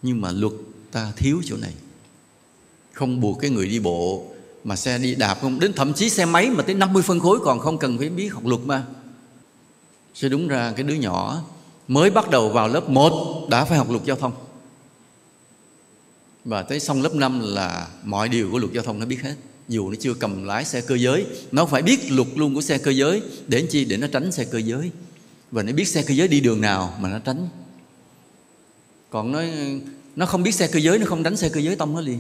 Nhưng 0.02 0.22
mà 0.22 0.32
luật 0.32 0.54
ta 0.92 1.12
thiếu 1.16 1.42
chỗ 1.46 1.58
này 1.58 1.74
không 2.98 3.22
buộc 3.22 3.40
cái 3.40 3.50
người 3.52 3.68
đi 3.68 3.80
bộ 3.80 4.26
mà 4.64 4.76
xe 4.76 4.98
đi 4.98 5.16
đạp 5.16 5.38
không? 5.42 5.60
Đến 5.60 5.74
thậm 5.74 5.94
chí 5.94 6.10
xe 6.10 6.26
máy 6.26 6.50
mà 6.50 6.64
tới 6.64 6.76
50 6.76 7.04
phân 7.04 7.20
khối 7.20 7.40
còn 7.44 7.60
không 7.60 7.78
cần 7.78 7.98
phải 7.98 8.10
biết 8.10 8.28
học 8.34 8.46
luật 8.46 8.62
mà. 8.66 8.84
Sẽ 10.14 10.30
đúng 10.30 10.48
ra 10.48 10.74
cái 10.76 10.84
đứa 10.84 10.94
nhỏ 10.94 11.44
mới 11.88 12.10
bắt 12.10 12.30
đầu 12.30 12.50
vào 12.50 12.68
lớp 12.68 12.90
1 12.90 13.48
đã 13.50 13.66
phải 13.66 13.78
học 13.78 13.90
luật 13.90 14.04
giao 14.06 14.16
thông. 14.16 14.34
Và 16.46 16.64
tới 16.64 16.80
xong 16.80 17.02
lớp 17.02 17.16
5 17.16 17.42
là 17.44 17.88
mọi 18.04 18.30
điều 18.30 18.52
của 18.52 18.58
luật 18.58 18.74
giao 18.74 18.84
thông 18.84 19.00
nó 19.00 19.06
biết 19.06 19.22
hết. 19.24 19.36
Dù 19.68 19.90
nó 19.90 19.96
chưa 20.00 20.14
cầm 20.14 20.44
lái 20.44 20.66
xe 20.66 20.82
cơ 20.82 20.96
giới, 20.96 21.26
nó 21.52 21.66
phải 21.66 21.82
biết 21.82 22.12
luật 22.12 22.28
luôn 22.36 22.56
của 22.56 22.62
xe 22.62 22.78
cơ 22.78 22.92
giới. 22.92 23.22
Để 23.48 23.68
chi? 23.70 23.86
Để 23.86 23.98
nó 23.98 24.08
tránh 24.08 24.32
xe 24.32 24.46
cơ 24.46 24.58
giới. 24.58 24.92
Và 25.52 25.64
nó 25.64 25.72
biết 25.72 25.88
xe 25.88 26.04
cơ 26.04 26.14
giới 26.14 26.28
đi 26.28 26.40
đường 26.40 26.62
nào 26.62 26.98
mà 27.00 27.10
nó 27.10 27.20
tránh. 27.20 27.48
Còn 29.10 29.32
nó 29.32 29.42
nó 30.16 30.26
không 30.26 30.44
biết 30.44 30.52
xe 30.52 30.68
cơ 30.68 30.80
giới, 30.80 31.00
nó 31.00 31.06
không 31.06 31.24
đánh 31.24 31.38
xe 31.38 31.50
cơ 31.50 31.60
giới 31.60 31.76
tông 31.76 31.96
nó 31.96 32.02
liền 32.02 32.20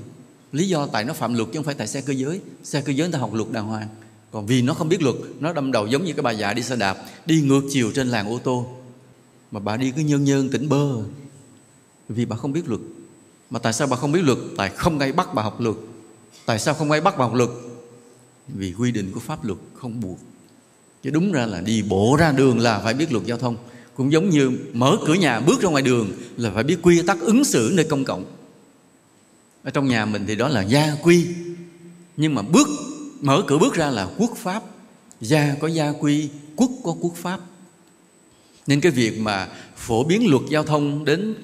lý 0.51 0.68
do 0.68 0.88
tại 0.88 1.04
nó 1.04 1.13
phạm 1.13 1.34
luật 1.34 1.48
chứ 1.51 1.58
không 1.58 1.66
phải 1.66 1.75
tại 1.75 1.88
xe 1.88 2.01
cơ 2.01 2.13
giới. 2.13 2.42
Xe 2.63 2.82
cơ 2.82 2.94
giới 2.94 3.08
người 3.08 3.13
ta 3.13 3.20
học 3.20 3.34
luật 3.34 3.51
đàng 3.51 3.68
hoàng. 3.68 3.88
Còn 4.32 4.46
vì 4.46 4.62
nó 4.62 4.74
không 4.74 4.89
biết 4.89 5.01
luật, 5.01 5.16
nó 5.39 5.54
đâm 5.54 5.72
đầu 5.72 5.88
giống 5.88 6.06
như 6.06 6.13
cái 6.13 6.22
bà 6.22 6.32
già 6.32 6.54
đi 6.54 6.63
xe 6.63 6.75
đạp, 6.75 6.98
đi 7.25 7.42
ngược 7.42 7.62
chiều 7.70 7.92
trên 7.96 8.08
làn 8.08 8.27
ô 8.30 8.39
tô. 8.44 8.68
Mà 9.51 9.60
bà 9.60 9.77
đi 9.77 9.92
cứ 9.92 10.01
nhơn 10.01 10.24
nhơn, 10.24 10.50
tỉnh 10.50 10.70
bơ. 10.70 10.98
Vì 12.10 12.25
bà 12.25 12.36
không 12.36 12.54
biết 12.54 12.68
luật. 12.68 12.82
Mà 13.50 13.60
tại 13.60 13.74
sao 13.74 13.88
bà 13.88 13.98
không 13.98 14.12
biết 14.12 14.22
luật? 14.24 14.38
Tại 14.58 14.70
không 14.70 15.00
ai 15.00 15.12
bắt 15.12 15.34
bà 15.34 15.44
học 15.44 15.62
luật. 15.62 15.75
Tại 16.46 16.60
sao 16.60 16.74
không 16.74 16.92
ai 16.92 17.01
bắt 17.01 17.18
bà 17.18 17.25
học 17.25 17.34
luật? 17.34 17.50
Vì 18.48 18.74
quy 18.80 18.92
định 18.92 19.12
của 19.12 19.20
pháp 19.20 19.46
luật 19.46 19.60
không 19.74 20.01
buộc. 20.01 20.20
Chứ 21.04 21.10
đúng 21.10 21.32
ra 21.32 21.46
là 21.46 21.62
đi 21.62 21.82
bộ 21.82 22.16
ra 22.20 22.32
đường 22.32 22.60
là 22.60 22.80
phải 22.80 22.94
biết 22.94 23.12
luật 23.12 23.25
giao 23.25 23.38
thông. 23.38 23.58
Cũng 23.96 24.12
giống 24.12 24.30
như 24.30 24.51
mở 24.74 24.98
cửa 25.06 25.13
nhà 25.13 25.39
bước 25.39 25.62
ra 25.62 25.70
ngoài 25.70 25.84
đường 25.84 26.12
là 26.38 26.51
phải 26.54 26.63
biết 26.63 26.77
quy 26.84 27.01
tắc 27.01 27.20
ứng 27.20 27.44
xử 27.44 27.72
nơi 27.74 27.86
công 27.89 28.06
cộng 28.06 28.25
ở 29.68 29.72
trong 29.72 29.88
nhà 29.88 30.06
mình 30.06 30.26
thì 30.28 30.36
đó 30.36 30.48
là 30.48 30.62
gia 30.62 30.96
quy. 31.04 31.28
Nhưng 32.18 32.36
mà 32.36 32.42
bước, 32.42 32.68
mở 33.22 33.44
cửa 33.48 33.58
bước 33.58 33.74
ra 33.74 33.90
là 33.90 34.10
quốc 34.18 34.32
pháp. 34.38 34.64
Gia 35.22 35.56
có 35.60 35.68
gia 35.68 35.92
quy, 35.92 36.30
quốc 36.56 36.72
có 36.84 36.96
quốc 37.02 37.14
pháp. 37.16 37.40
Nên 38.68 38.82
cái 38.82 38.92
việc 38.92 39.20
mà 39.20 39.50
phổ 39.76 40.04
biến 40.04 40.30
luật 40.30 40.44
giao 40.50 40.64
thông 40.64 41.06
đến 41.06 41.36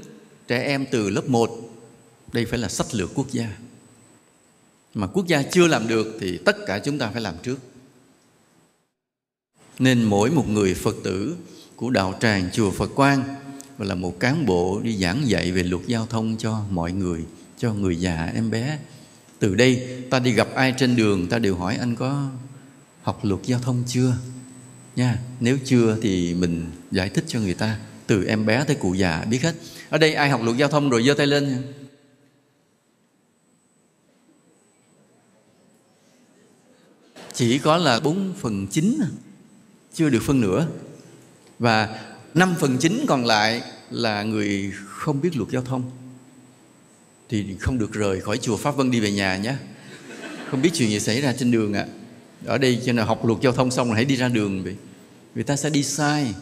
trẻ 0.48 0.64
em 0.64 0.86
từ 0.92 1.10
lớp 1.10 1.30
1 1.30 1.50
đây 2.34 2.46
phải 2.46 2.60
là 2.60 2.70
sách 2.70 2.96
lược 2.96 3.12
quốc 3.16 3.32
gia. 3.32 3.58
Mà 4.94 5.08
quốc 5.08 5.28
gia 5.28 5.44
chưa 5.44 5.68
làm 5.68 5.88
được 5.88 6.18
thì 6.20 6.38
tất 6.46 6.58
cả 6.68 6.80
chúng 6.80 6.98
ta 6.98 7.10
phải 7.10 7.22
làm 7.22 7.36
trước. 7.44 7.60
Nên 9.80 10.04
mỗi 10.04 10.32
một 10.32 10.50
người 10.50 10.74
phật 10.74 10.96
tử 11.04 11.36
của 11.76 11.90
đạo 11.90 12.14
tràng 12.20 12.50
chùa 12.54 12.72
phật 12.72 12.92
quang 12.96 13.24
và 13.78 13.86
là 13.86 13.96
một 13.96 14.20
cán 14.20 14.46
bộ 14.46 14.80
đi 14.84 14.98
giảng 14.98 15.28
dạy 15.28 15.52
về 15.52 15.64
luật 15.64 15.82
giao 15.88 16.06
thông 16.06 16.36
cho 16.38 16.62
mọi 16.70 16.92
người 16.92 17.26
cho 17.64 17.74
người 17.74 17.96
già, 17.96 18.32
em 18.36 18.52
bé. 18.52 18.80
Từ 19.40 19.56
đây, 19.56 20.04
ta 20.10 20.20
đi 20.20 20.32
gặp 20.32 20.48
ai 20.56 20.74
trên 20.78 20.96
đường, 20.96 21.28
ta 21.28 21.40
đều 21.40 21.56
hỏi 21.56 21.76
anh 21.76 21.96
có 21.96 22.30
học 23.02 23.26
luật 23.26 23.42
giao 23.44 23.60
thông 23.60 23.84
chưa? 23.88 24.18
Nha, 24.96 25.20
nếu 25.40 25.58
chưa 25.66 25.98
thì 26.02 26.34
mình 26.34 26.72
giải 26.92 27.10
thích 27.10 27.24
cho 27.28 27.40
người 27.40 27.54
ta, 27.54 27.80
từ 28.08 28.26
em 28.26 28.46
bé 28.46 28.64
tới 28.68 28.76
cụ 28.76 28.94
già, 28.94 29.26
biết 29.30 29.42
hết. 29.42 29.56
Ở 29.90 29.98
đây 29.98 30.14
ai 30.14 30.30
học 30.30 30.42
luật 30.44 30.58
giao 30.58 30.70
thông 30.70 30.90
rồi, 30.90 31.04
giơ 31.04 31.14
tay 31.14 31.28
lên 31.28 31.64
chỉ 37.34 37.58
có 37.58 37.78
là 37.78 38.00
4 38.00 38.34
phần 38.40 38.68
chín, 38.68 39.00
chưa 39.94 40.10
được 40.10 40.22
phân 40.24 40.42
nửa. 40.42 40.68
Và 41.60 42.00
5 42.34 42.56
phần 42.60 42.78
chín 42.78 43.06
còn 43.08 43.26
lại 43.26 43.62
là 43.90 44.24
người 44.24 44.74
không 44.88 45.22
biết 45.22 45.38
luật 45.38 45.50
giao 45.50 45.62
thông 45.62 45.92
thì 47.34 47.46
không 47.60 47.78
được 47.78 47.94
rời 47.94 48.22
khỏi 48.22 48.38
chùa 48.38 48.58
Pháp 48.58 48.76
Vân 48.76 48.92
đi 48.92 49.00
về 49.00 49.12
nhà 49.12 49.38
nhé. 49.38 49.56
Không 50.50 50.62
biết 50.62 50.70
chuyện 50.74 50.90
gì 50.90 51.00
xảy 51.00 51.22
ra 51.22 51.34
trên 51.34 51.52
đường 51.52 51.74
ạ. 51.74 51.86
À. 51.90 51.94
ở 52.46 52.58
đây 52.58 52.82
cho 52.86 52.94
nên 52.94 53.06
học 53.06 53.26
luật 53.26 53.42
giao 53.42 53.54
thông 53.54 53.72
xong 53.72 53.88
rồi 53.88 53.96
hãy 53.96 54.06
đi 54.06 54.16
ra 54.16 54.28
đường 54.28 54.64
vậy. 54.64 54.76
Người 55.36 55.44
ta 55.44 55.56
sẽ 55.56 55.70
đi 55.70 55.84
sai. 55.84 56.34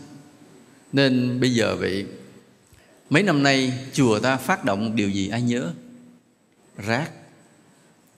Nên 0.94 1.40
bây 1.40 1.54
giờ 1.54 1.76
vậy, 1.76 2.06
mấy 3.10 3.24
năm 3.24 3.44
nay 3.44 3.74
chùa 3.94 4.20
ta 4.20 4.38
phát 4.38 4.66
động 4.66 4.96
điều 4.96 5.10
gì 5.10 5.30
ai 5.30 5.42
nhớ? 5.42 5.72
Rác. 6.78 7.12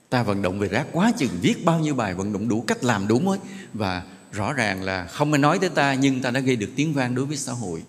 Ta 0.08 0.22
vận 0.22 0.42
động 0.42 0.58
về 0.58 0.68
rác 0.68 0.86
quá 0.92 1.12
chừng, 1.18 1.30
viết 1.42 1.64
bao 1.64 1.80
nhiêu 1.80 1.94
bài 1.94 2.14
vận 2.14 2.32
động 2.32 2.48
đủ 2.48 2.60
cách 2.60 2.84
làm 2.84 3.08
đúng 3.08 3.28
hết 3.28 3.38
và 3.74 4.02
rõ 4.32 4.52
ràng 4.52 4.82
là 4.82 5.06
không 5.06 5.32
ai 5.32 5.38
nói 5.38 5.58
tới 5.58 5.70
ta, 5.70 5.94
nhưng 5.94 6.22
ta 6.22 6.30
đã 6.30 6.40
gây 6.40 6.56
được 6.56 6.70
tiếng 6.76 6.94
vang 6.94 7.14
đối 7.14 7.24
với 7.24 7.36
xã 7.36 7.52
hội. 7.52 7.82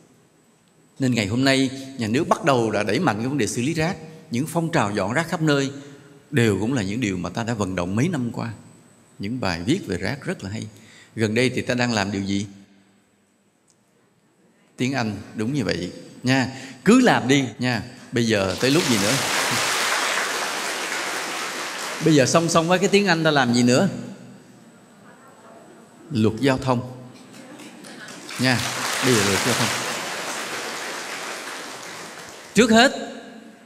Nên 1.00 1.14
ngày 1.14 1.28
hôm 1.28 1.44
nay, 1.44 1.70
nhà 1.98 2.08
nước 2.08 2.28
bắt 2.28 2.46
đầu 2.46 2.72
đã 2.72 2.84
đẩy 2.84 3.00
mạnh 3.00 3.18
cái 3.18 3.28
vấn 3.28 3.38
đề 3.38 3.48
xử 3.48 3.62
lý 3.62 3.74
rác 3.74 3.96
những 4.32 4.48
phong 4.48 4.72
trào 4.72 4.92
dọn 4.92 5.14
rác 5.14 5.28
khắp 5.30 5.42
nơi 5.42 5.72
đều 6.32 6.58
cũng 6.60 6.74
là 6.74 6.82
những 6.82 7.02
điều 7.02 7.18
mà 7.18 7.30
ta 7.30 7.44
đã 7.44 7.54
vận 7.54 7.76
động 7.76 7.96
mấy 7.96 8.10
năm 8.10 8.32
qua. 8.32 8.54
Những 9.20 9.40
bài 9.40 9.62
viết 9.66 9.80
về 9.88 9.98
rác 9.98 10.26
rất 10.26 10.44
là 10.44 10.50
hay. 10.50 10.68
Gần 11.16 11.36
đây 11.36 11.50
thì 11.56 11.62
ta 11.62 11.74
đang 11.74 11.94
làm 11.94 12.12
điều 12.12 12.24
gì? 12.24 12.48
Tiếng 14.78 14.94
anh, 14.94 15.18
đúng 15.36 15.54
như 15.54 15.64
vậy. 15.64 15.92
Nha, 16.24 16.48
cứ 16.86 17.02
làm 17.02 17.28
đi, 17.28 17.44
nha. 17.60 17.84
Bây 18.12 18.28
giờ 18.28 18.56
tới 18.62 18.72
lúc 18.72 18.84
gì 18.90 18.98
nữa? 19.02 19.14
Bây 22.06 22.16
giờ 22.16 22.26
song 22.26 22.50
song 22.50 22.68
với 22.68 22.80
cái 22.80 22.90
tiếng 22.90 23.08
anh 23.08 23.24
ta 23.24 23.32
làm 23.32 23.54
gì 23.54 23.64
nữa? 23.64 23.90
Luật 26.12 26.34
giao 26.40 26.58
thông. 26.58 26.92
Nha, 28.40 28.60
bây 29.06 29.14
giờ 29.14 29.22
luật 29.28 29.40
giao 29.46 29.56
thông. 29.56 29.70
Trước 32.54 32.72
hết 32.72 33.15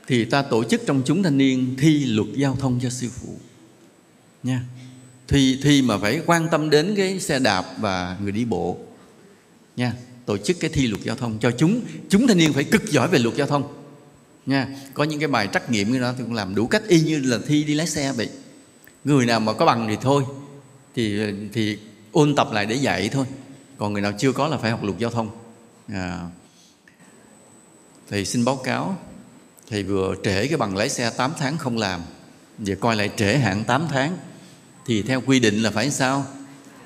thì 0.09 0.25
ta 0.25 0.41
tổ 0.41 0.63
chức 0.63 0.81
trong 0.85 1.01
chúng 1.05 1.23
thanh 1.23 1.37
niên 1.37 1.75
thi 1.79 2.05
luật 2.05 2.27
giao 2.35 2.55
thông 2.55 2.79
cho 2.83 2.89
sư 2.89 3.09
phụ. 3.09 3.37
Nha. 4.43 4.63
Thi 5.27 5.59
thi 5.63 5.81
mà 5.81 5.97
phải 5.97 6.21
quan 6.25 6.47
tâm 6.51 6.69
đến 6.69 6.93
cái 6.97 7.19
xe 7.19 7.39
đạp 7.39 7.65
và 7.79 8.17
người 8.21 8.31
đi 8.31 8.45
bộ. 8.45 8.77
Nha. 9.75 9.93
Tổ 10.25 10.37
chức 10.37 10.57
cái 10.59 10.69
thi 10.73 10.87
luật 10.87 11.03
giao 11.03 11.15
thông 11.15 11.39
cho 11.39 11.51
chúng 11.51 11.81
chúng 12.09 12.27
thanh 12.27 12.37
niên 12.37 12.53
phải 12.53 12.63
cực 12.63 12.91
giỏi 12.91 13.07
về 13.07 13.19
luật 13.19 13.35
giao 13.35 13.47
thông. 13.47 13.73
Nha. 14.45 14.67
Có 14.93 15.03
những 15.03 15.19
cái 15.19 15.27
bài 15.27 15.47
trắc 15.53 15.71
nghiệm 15.71 15.91
như 15.91 15.99
đó 15.99 16.13
thì 16.17 16.23
cũng 16.23 16.33
làm 16.33 16.55
đủ 16.55 16.67
cách 16.67 16.83
y 16.87 17.01
như 17.01 17.19
là 17.19 17.39
thi 17.47 17.63
đi 17.63 17.75
lái 17.75 17.87
xe 17.87 18.13
vậy. 18.13 18.29
Người 19.03 19.25
nào 19.25 19.39
mà 19.39 19.53
có 19.53 19.65
bằng 19.65 19.87
thì 19.89 19.97
thôi. 20.01 20.23
Thì 20.95 21.19
thì 21.53 21.77
ôn 22.11 22.35
tập 22.35 22.47
lại 22.51 22.65
để 22.65 22.75
dạy 22.75 23.09
thôi. 23.09 23.25
Còn 23.77 23.93
người 23.93 24.01
nào 24.01 24.13
chưa 24.17 24.31
có 24.31 24.47
là 24.47 24.57
phải 24.57 24.71
học 24.71 24.83
luật 24.83 24.99
giao 24.99 25.11
thông. 25.11 25.29
À, 25.87 26.27
thì 28.09 28.25
xin 28.25 28.45
báo 28.45 28.55
cáo 28.55 28.97
thầy 29.69 29.83
vừa 29.83 30.15
trễ 30.23 30.47
cái 30.47 30.57
bằng 30.57 30.77
lái 30.77 30.89
xe 30.89 31.09
8 31.09 31.31
tháng 31.39 31.57
không 31.57 31.77
làm, 31.77 32.01
giờ 32.59 32.75
coi 32.79 32.95
lại 32.95 33.09
trễ 33.17 33.37
hạn 33.37 33.63
8 33.63 33.87
tháng, 33.89 34.17
thì 34.85 35.01
theo 35.01 35.21
quy 35.21 35.39
định 35.39 35.63
là 35.63 35.71
phải 35.71 35.91
sao? 35.91 36.25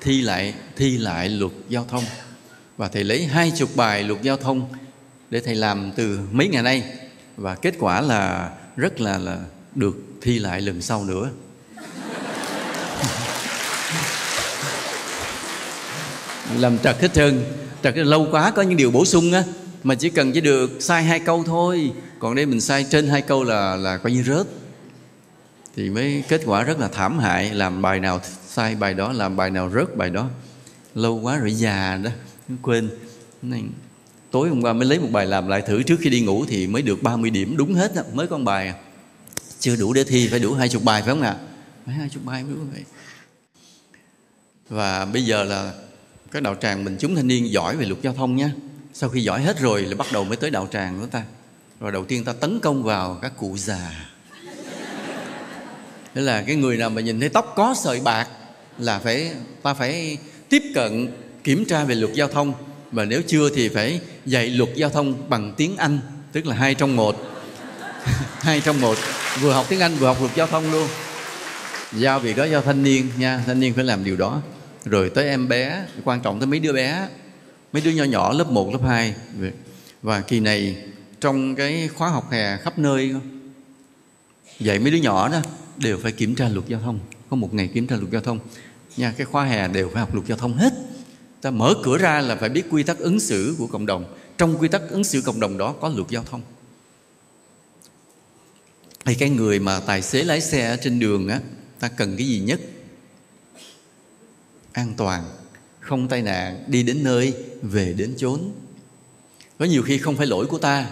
Thi 0.00 0.20
lại 0.22 0.54
thi 0.76 0.98
lại 0.98 1.28
luật 1.28 1.52
giao 1.68 1.86
thông. 1.90 2.04
Và 2.76 2.88
thầy 2.88 3.04
lấy 3.04 3.26
hai 3.26 3.52
chục 3.56 3.76
bài 3.76 4.02
luật 4.02 4.22
giao 4.22 4.36
thông 4.36 4.68
để 5.30 5.40
thầy 5.40 5.54
làm 5.54 5.92
từ 5.96 6.18
mấy 6.32 6.48
ngày 6.48 6.62
nay. 6.62 6.82
Và 7.36 7.54
kết 7.54 7.74
quả 7.78 8.00
là 8.00 8.50
rất 8.76 9.00
là 9.00 9.18
là 9.18 9.38
được 9.74 9.96
thi 10.22 10.38
lại 10.38 10.60
lần 10.60 10.82
sau 10.82 11.04
nữa. 11.04 11.30
Làm 16.58 16.78
trật 16.78 17.00
hết 17.00 17.14
trơn, 17.14 17.44
trật 17.82 17.96
lâu 17.96 18.28
quá 18.30 18.50
có 18.50 18.62
những 18.62 18.76
điều 18.76 18.90
bổ 18.90 19.04
sung 19.04 19.32
á 19.32 19.42
mà 19.84 19.94
chỉ 19.94 20.10
cần 20.10 20.32
chỉ 20.32 20.40
được 20.40 20.70
sai 20.80 21.04
hai 21.04 21.20
câu 21.20 21.44
thôi. 21.44 21.92
Còn 22.18 22.34
đây 22.34 22.46
mình 22.46 22.60
sai 22.60 22.86
trên 22.90 23.08
hai 23.08 23.22
câu 23.22 23.44
là 23.44 23.76
là 23.76 23.96
coi 23.96 24.12
như 24.12 24.22
rớt. 24.22 24.46
Thì 25.76 25.90
mới 25.90 26.24
kết 26.28 26.42
quả 26.46 26.62
rất 26.62 26.80
là 26.80 26.88
thảm 26.88 27.18
hại. 27.18 27.54
Làm 27.54 27.82
bài 27.82 28.00
nào 28.00 28.20
sai 28.46 28.74
bài 28.74 28.94
đó, 28.94 29.12
làm 29.12 29.36
bài 29.36 29.50
nào 29.50 29.70
rớt 29.70 29.96
bài 29.96 30.10
đó. 30.10 30.28
Lâu 30.94 31.20
quá 31.20 31.38
rồi 31.38 31.52
già 31.52 31.96
đó. 31.96 32.10
Quên. 32.62 32.90
Tối 34.30 34.48
hôm 34.48 34.62
qua 34.62 34.72
mới 34.72 34.88
lấy 34.88 34.98
một 34.98 35.08
bài 35.12 35.26
làm 35.26 35.48
lại 35.48 35.62
thử 35.62 35.82
trước 35.82 35.96
khi 36.00 36.10
đi 36.10 36.20
ngủ 36.20 36.44
thì 36.48 36.66
mới 36.66 36.82
được 36.82 37.02
30 37.02 37.30
điểm. 37.30 37.56
Đúng 37.56 37.74
hết 37.74 37.92
mới 38.14 38.26
con 38.26 38.44
bài 38.44 38.68
à. 38.68 38.74
chưa 39.58 39.76
đủ 39.76 39.92
để 39.92 40.04
thi, 40.04 40.28
phải 40.28 40.38
đủ 40.38 40.54
hai 40.54 40.68
chục 40.68 40.82
bài 40.84 41.02
phải 41.02 41.10
không 41.10 41.22
ạ? 41.22 41.36
Phải 41.86 41.94
hai 41.94 42.08
chục 42.08 42.24
bài 42.24 42.42
mới 42.42 42.52
đúng 42.54 42.70
vậy 42.72 42.84
và 44.68 45.04
bây 45.04 45.24
giờ 45.24 45.44
là 45.44 45.72
cái 46.30 46.42
đạo 46.42 46.54
tràng 46.54 46.84
mình 46.84 46.96
chúng 47.00 47.14
thanh 47.14 47.26
niên 47.26 47.52
giỏi 47.52 47.76
về 47.76 47.86
luật 47.86 48.02
giao 48.02 48.14
thông 48.14 48.36
nhé 48.36 48.48
sau 48.94 49.10
khi 49.10 49.22
giỏi 49.22 49.42
hết 49.42 49.58
rồi 49.58 49.82
là 49.82 49.96
bắt 49.96 50.06
đầu 50.12 50.24
mới 50.24 50.36
tới 50.36 50.50
đạo 50.50 50.68
tràng 50.72 51.00
của 51.00 51.06
ta. 51.06 51.22
Rồi 51.80 51.92
đầu 51.92 52.04
tiên 52.04 52.24
ta 52.24 52.32
tấn 52.32 52.60
công 52.60 52.82
vào 52.82 53.18
các 53.22 53.32
cụ 53.36 53.56
già. 53.56 54.10
Thế 56.14 56.22
là 56.22 56.42
cái 56.42 56.56
người 56.56 56.76
nào 56.76 56.90
mà 56.90 57.00
nhìn 57.00 57.20
thấy 57.20 57.28
tóc 57.28 57.52
có 57.56 57.74
sợi 57.84 58.00
bạc 58.00 58.28
là 58.78 58.98
phải, 58.98 59.30
ta 59.62 59.74
phải 59.74 60.18
tiếp 60.48 60.62
cận, 60.74 61.12
kiểm 61.44 61.64
tra 61.64 61.84
về 61.84 61.94
luật 61.94 62.14
giao 62.14 62.28
thông. 62.28 62.52
Và 62.92 63.04
nếu 63.04 63.22
chưa 63.26 63.50
thì 63.54 63.68
phải 63.68 64.00
dạy 64.26 64.48
luật 64.48 64.70
giao 64.74 64.90
thông 64.90 65.30
bằng 65.30 65.54
tiếng 65.56 65.76
Anh, 65.76 65.98
tức 66.32 66.46
là 66.46 66.56
hai 66.56 66.74
trong 66.74 66.96
một. 66.96 67.16
Hai 68.40 68.60
trong 68.60 68.80
một. 68.80 68.98
Vừa 69.40 69.52
học 69.52 69.66
tiếng 69.68 69.80
Anh 69.80 69.94
vừa 69.96 70.06
học 70.06 70.16
luật 70.20 70.34
giao 70.34 70.46
thông 70.46 70.72
luôn. 70.72 70.88
Giao 71.92 72.20
việc 72.20 72.36
đó 72.36 72.46
cho 72.50 72.60
thanh 72.60 72.82
niên 72.82 73.08
nha, 73.18 73.42
thanh 73.46 73.60
niên 73.60 73.74
phải 73.74 73.84
làm 73.84 74.04
điều 74.04 74.16
đó. 74.16 74.42
Rồi 74.84 75.10
tới 75.10 75.28
em 75.28 75.48
bé, 75.48 75.84
quan 76.04 76.20
trọng 76.20 76.40
tới 76.40 76.46
mấy 76.46 76.60
đứa 76.60 76.72
bé 76.72 77.08
mấy 77.74 77.82
đứa 77.82 77.90
nhỏ 77.90 78.04
nhỏ 78.04 78.32
lớp 78.32 78.50
1, 78.50 78.72
lớp 78.72 78.82
2 78.82 79.14
và 80.02 80.20
kỳ 80.20 80.40
này 80.40 80.76
trong 81.20 81.54
cái 81.54 81.88
khóa 81.88 82.10
học 82.10 82.30
hè 82.30 82.56
khắp 82.56 82.78
nơi 82.78 83.14
dạy 84.60 84.78
mấy 84.78 84.90
đứa 84.90 84.96
nhỏ 84.96 85.28
đó 85.28 85.42
đều 85.76 85.98
phải 86.02 86.12
kiểm 86.12 86.34
tra 86.34 86.48
luật 86.48 86.68
giao 86.68 86.80
thông. 86.80 86.98
Có 87.30 87.36
một 87.36 87.54
ngày 87.54 87.70
kiểm 87.74 87.86
tra 87.86 87.96
luật 87.96 88.10
giao 88.10 88.22
thông. 88.22 88.38
Nha 88.96 89.14
cái 89.16 89.26
khóa 89.26 89.44
hè 89.44 89.68
đều 89.68 89.90
phải 89.92 90.00
học 90.00 90.14
luật 90.14 90.26
giao 90.26 90.38
thông 90.38 90.56
hết. 90.56 90.72
Ta 91.40 91.50
mở 91.50 91.74
cửa 91.82 91.98
ra 91.98 92.20
là 92.20 92.36
phải 92.36 92.48
biết 92.48 92.62
quy 92.70 92.82
tắc 92.82 92.98
ứng 92.98 93.20
xử 93.20 93.54
của 93.58 93.66
cộng 93.66 93.86
đồng. 93.86 94.14
Trong 94.38 94.58
quy 94.58 94.68
tắc 94.68 94.82
ứng 94.90 95.04
xử 95.04 95.22
cộng 95.22 95.40
đồng 95.40 95.58
đó 95.58 95.74
có 95.80 95.88
luật 95.88 96.10
giao 96.10 96.24
thông. 96.30 96.42
Hay 99.04 99.14
cái 99.14 99.30
người 99.30 99.60
mà 99.60 99.80
tài 99.80 100.02
xế 100.02 100.22
lái 100.22 100.40
xe 100.40 100.68
ở 100.68 100.76
trên 100.76 100.98
đường 100.98 101.28
á 101.28 101.40
ta 101.78 101.88
cần 101.88 102.16
cái 102.16 102.26
gì 102.26 102.38
nhất? 102.38 102.60
An 104.72 104.94
toàn 104.96 105.24
không 105.84 106.08
tai 106.08 106.22
nạn, 106.22 106.64
đi 106.66 106.82
đến 106.82 107.04
nơi, 107.04 107.34
về 107.62 107.92
đến 107.92 108.14
chốn. 108.16 108.40
Có 109.58 109.64
nhiều 109.64 109.82
khi 109.82 109.98
không 109.98 110.16
phải 110.16 110.26
lỗi 110.26 110.46
của 110.46 110.58
ta, 110.58 110.86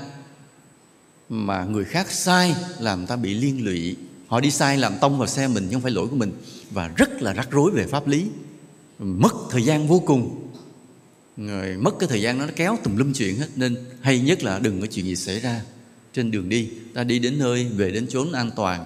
mà 1.29 1.65
người 1.65 1.85
khác 1.85 2.11
sai 2.11 2.55
làm 2.79 3.07
ta 3.07 3.17
bị 3.17 3.35
liên 3.35 3.65
lụy. 3.65 3.97
Họ 4.27 4.41
đi 4.41 4.51
sai 4.51 4.79
làm 4.79 4.99
tông 5.01 5.19
vào 5.19 5.27
xe 5.27 5.49
mình 5.49 5.69
không 5.73 5.81
phải 5.81 5.91
lỗi 5.91 6.09
của 6.09 6.17
mình. 6.17 6.33
Và 6.71 6.89
rất 6.89 7.23
là 7.23 7.33
rắc 7.33 7.51
rối 7.51 7.71
về 7.71 7.87
pháp 7.87 8.07
lý. 8.07 8.27
Mất 8.99 9.35
thời 9.51 9.65
gian 9.65 9.89
vô 9.89 10.03
cùng. 10.07 10.49
Người 11.37 11.77
mất 11.77 11.95
cái 11.99 12.09
thời 12.09 12.23
gian 12.23 12.39
đó 12.39 12.47
nó 12.47 12.53
kéo 12.57 12.79
tùm 12.85 12.97
lum 12.97 13.13
chuyện 13.13 13.37
hết. 13.37 13.49
Nên 13.57 13.77
hay 14.01 14.21
nhất 14.21 14.43
là 14.43 14.59
đừng 14.59 14.81
có 14.81 14.87
chuyện 14.87 15.05
gì 15.05 15.17
xảy 15.17 15.41
ra. 15.41 15.63
Trên 16.13 16.31
đường 16.31 16.49
đi, 16.49 16.71
ta 16.95 17.05
đi 17.05 17.19
đến 17.19 17.39
nơi, 17.39 17.65
về 17.65 17.91
đến 17.91 18.07
chốn 18.07 18.33
an 18.33 18.51
toàn. 18.57 18.85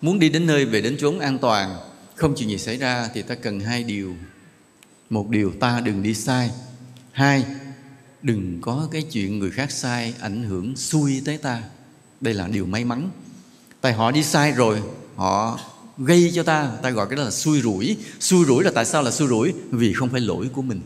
Muốn 0.00 0.18
đi 0.18 0.28
đến 0.28 0.46
nơi, 0.46 0.64
về 0.64 0.80
đến 0.80 0.96
chốn 0.96 1.18
an 1.18 1.38
toàn, 1.38 1.76
không 2.14 2.34
chuyện 2.36 2.48
gì 2.48 2.58
xảy 2.58 2.76
ra 2.76 3.08
thì 3.14 3.22
ta 3.22 3.34
cần 3.34 3.60
hai 3.60 3.84
điều 3.84 4.14
một 5.10 5.30
điều 5.30 5.52
ta 5.60 5.80
đừng 5.80 6.02
đi 6.02 6.14
sai. 6.14 6.50
Hai, 7.12 7.44
đừng 8.22 8.58
có 8.60 8.88
cái 8.90 9.02
chuyện 9.02 9.38
người 9.38 9.50
khác 9.50 9.70
sai 9.70 10.14
ảnh 10.20 10.42
hưởng 10.42 10.76
xui 10.76 11.22
tới 11.24 11.38
ta. 11.38 11.62
Đây 12.20 12.34
là 12.34 12.48
điều 12.48 12.66
may 12.66 12.84
mắn. 12.84 13.10
Tại 13.80 13.92
họ 13.92 14.10
đi 14.10 14.22
sai 14.22 14.52
rồi, 14.52 14.82
họ 15.16 15.60
gây 15.98 16.32
cho 16.34 16.42
ta 16.42 16.70
ta 16.82 16.90
gọi 16.90 17.06
cái 17.08 17.16
đó 17.16 17.22
là 17.22 17.30
xui 17.30 17.60
rủi. 17.60 17.96
Xui 18.20 18.44
rủi 18.44 18.64
là 18.64 18.70
tại 18.74 18.84
sao 18.84 19.02
là 19.02 19.10
xui 19.10 19.28
rủi? 19.28 19.52
Vì 19.70 19.92
không 19.92 20.08
phải 20.08 20.20
lỗi 20.20 20.48
của 20.52 20.62
mình. 20.62 20.80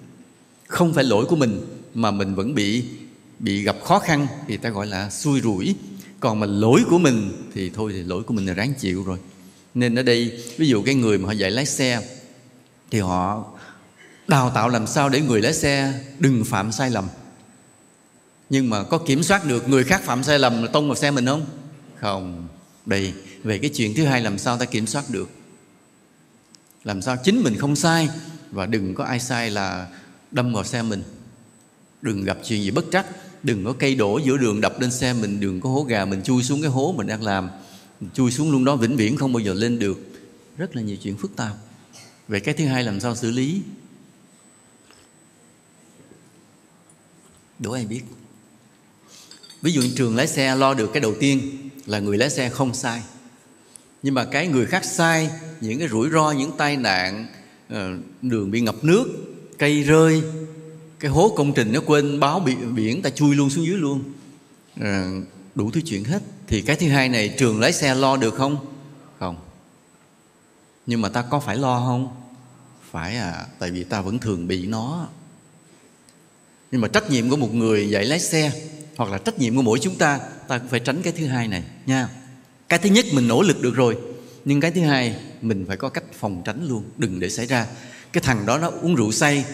Không 0.66 0.94
phải 0.94 1.04
lỗi 1.04 1.26
của 1.28 1.36
mình 1.36 1.60
mà 1.94 2.10
mình 2.10 2.34
vẫn 2.34 2.54
bị 2.54 2.84
bị 3.38 3.62
gặp 3.62 3.76
khó 3.84 3.98
khăn 3.98 4.26
thì 4.48 4.56
ta 4.56 4.68
gọi 4.70 4.86
là 4.86 5.10
xui 5.10 5.40
rủi. 5.40 5.74
Còn 6.20 6.40
mà 6.40 6.46
lỗi 6.46 6.82
của 6.90 6.98
mình 6.98 7.32
thì 7.54 7.70
thôi 7.70 7.92
thì 7.94 8.02
lỗi 8.02 8.22
của 8.22 8.34
mình 8.34 8.46
là 8.46 8.54
ráng 8.54 8.74
chịu 8.74 9.04
rồi. 9.04 9.18
Nên 9.74 9.94
ở 9.94 10.02
đây, 10.02 10.42
ví 10.56 10.68
dụ 10.68 10.82
cái 10.82 10.94
người 10.94 11.18
mà 11.18 11.26
họ 11.26 11.32
dạy 11.32 11.50
lái 11.50 11.66
xe 11.66 12.02
thì 12.90 13.00
họ 13.00 13.44
đào 14.28 14.50
tạo 14.50 14.68
làm 14.68 14.86
sao 14.86 15.08
để 15.08 15.20
người 15.20 15.42
lái 15.42 15.54
xe 15.54 16.00
đừng 16.18 16.44
phạm 16.44 16.72
sai 16.72 16.90
lầm. 16.90 17.08
Nhưng 18.50 18.70
mà 18.70 18.82
có 18.82 18.98
kiểm 18.98 19.22
soát 19.22 19.44
được 19.44 19.68
người 19.68 19.84
khác 19.84 20.02
phạm 20.04 20.24
sai 20.24 20.38
lầm 20.38 20.62
là 20.62 20.68
tông 20.72 20.86
vào 20.86 20.96
xe 20.96 21.10
mình 21.10 21.26
không? 21.26 21.46
Không. 22.00 22.48
Đây, 22.86 23.12
về 23.42 23.58
cái 23.58 23.70
chuyện 23.74 23.94
thứ 23.94 24.04
hai 24.04 24.20
làm 24.20 24.38
sao 24.38 24.58
ta 24.58 24.64
kiểm 24.64 24.86
soát 24.86 25.04
được? 25.08 25.30
Làm 26.84 27.02
sao 27.02 27.16
chính 27.24 27.42
mình 27.42 27.56
không 27.56 27.76
sai 27.76 28.08
và 28.50 28.66
đừng 28.66 28.94
có 28.94 29.04
ai 29.04 29.20
sai 29.20 29.50
là 29.50 29.88
đâm 30.30 30.52
vào 30.52 30.64
xe 30.64 30.82
mình? 30.82 31.02
Đừng 32.02 32.24
gặp 32.24 32.38
chuyện 32.44 32.62
gì 32.62 32.70
bất 32.70 32.84
trắc, 32.92 33.06
đừng 33.42 33.64
có 33.64 33.74
cây 33.78 33.94
đổ 33.94 34.18
giữa 34.18 34.36
đường 34.36 34.60
đập 34.60 34.80
lên 34.80 34.90
xe 34.90 35.12
mình, 35.12 35.40
đừng 35.40 35.60
có 35.60 35.70
hố 35.70 35.82
gà 35.82 36.04
mình 36.04 36.22
chui 36.22 36.42
xuống 36.42 36.62
cái 36.62 36.70
hố 36.70 36.94
mình 36.96 37.06
đang 37.06 37.22
làm. 37.22 37.50
Mình 38.00 38.10
chui 38.14 38.30
xuống 38.30 38.52
luôn 38.52 38.64
đó 38.64 38.76
vĩnh 38.76 38.96
viễn 38.96 39.16
không 39.16 39.32
bao 39.32 39.40
giờ 39.40 39.54
lên 39.54 39.78
được. 39.78 39.98
Rất 40.56 40.76
là 40.76 40.82
nhiều 40.82 40.96
chuyện 41.02 41.16
phức 41.16 41.36
tạp. 41.36 41.52
Về 42.28 42.40
cái 42.40 42.54
thứ 42.54 42.66
hai 42.66 42.84
làm 42.84 43.00
sao 43.00 43.16
xử 43.16 43.30
lý? 43.30 43.62
Đố 47.58 47.72
ai 47.72 47.86
biết? 47.86 48.02
Ví 49.62 49.72
dụ 49.72 49.82
trường 49.96 50.16
lái 50.16 50.26
xe 50.26 50.54
lo 50.54 50.74
được 50.74 50.90
cái 50.92 51.00
đầu 51.00 51.14
tiên 51.20 51.68
là 51.86 51.98
người 51.98 52.18
lái 52.18 52.30
xe 52.30 52.48
không 52.48 52.74
sai. 52.74 53.02
Nhưng 54.02 54.14
mà 54.14 54.24
cái 54.24 54.46
người 54.46 54.66
khác 54.66 54.84
sai 54.84 55.30
những 55.60 55.78
cái 55.78 55.88
rủi 55.88 56.10
ro 56.10 56.30
những 56.30 56.52
tai 56.56 56.76
nạn 56.76 57.26
ờ, 57.68 57.90
đường 58.22 58.50
bị 58.50 58.60
ngập 58.60 58.84
nước 58.84 59.06
cây 59.58 59.82
rơi 59.82 60.22
cái 61.00 61.10
hố 61.10 61.34
công 61.36 61.52
trình 61.52 61.72
nó 61.72 61.80
quên 61.86 62.20
báo 62.20 62.40
biển, 62.40 62.74
biển 62.74 63.02
ta 63.02 63.10
chui 63.10 63.34
luôn 63.34 63.50
xuống 63.50 63.66
dưới 63.66 63.76
luôn. 63.76 64.02
À, 64.80 65.10
đủ 65.54 65.70
thứ 65.70 65.80
chuyện 65.84 66.04
hết. 66.04 66.22
Thì 66.46 66.62
cái 66.62 66.76
thứ 66.76 66.88
hai 66.88 67.08
này 67.08 67.34
trường 67.38 67.60
lái 67.60 67.72
xe 67.72 67.94
lo 67.94 68.16
được 68.16 68.34
không? 68.34 68.66
Không. 69.18 69.36
Nhưng 70.86 71.00
mà 71.00 71.08
ta 71.08 71.22
có 71.22 71.40
phải 71.40 71.56
lo 71.56 71.80
không? 71.86 72.16
Phải 72.90 73.16
à 73.16 73.46
tại 73.58 73.70
vì 73.70 73.84
ta 73.84 74.00
vẫn 74.00 74.18
thường 74.18 74.48
bị 74.48 74.66
nó 74.66 75.08
nhưng 76.70 76.80
mà 76.80 76.88
trách 76.88 77.10
nhiệm 77.10 77.30
của 77.30 77.36
một 77.36 77.54
người 77.54 77.90
dạy 77.90 78.04
lái 78.04 78.20
xe 78.20 78.52
hoặc 78.96 79.10
là 79.10 79.18
trách 79.18 79.38
nhiệm 79.38 79.56
của 79.56 79.62
mỗi 79.62 79.78
chúng 79.78 79.98
ta 79.98 80.20
ta 80.48 80.58
cũng 80.58 80.68
phải 80.68 80.80
tránh 80.80 81.02
cái 81.02 81.12
thứ 81.12 81.26
hai 81.26 81.48
này, 81.48 81.62
nha. 81.86 82.08
Cái 82.68 82.78
thứ 82.78 82.90
nhất, 82.90 83.04
mình 83.12 83.28
nỗ 83.28 83.42
lực 83.42 83.62
được 83.62 83.74
rồi. 83.74 83.98
Nhưng 84.44 84.60
cái 84.60 84.70
thứ 84.70 84.80
hai, 84.80 85.16
mình 85.42 85.64
phải 85.68 85.76
có 85.76 85.88
cách 85.88 86.04
phòng 86.12 86.42
tránh 86.44 86.68
luôn, 86.68 86.84
đừng 86.96 87.20
để 87.20 87.30
xảy 87.30 87.46
ra. 87.46 87.66
Cái 88.12 88.22
thằng 88.22 88.46
đó 88.46 88.58
nó 88.58 88.70
uống 88.82 88.94
rượu 88.94 89.12
say, 89.12 89.44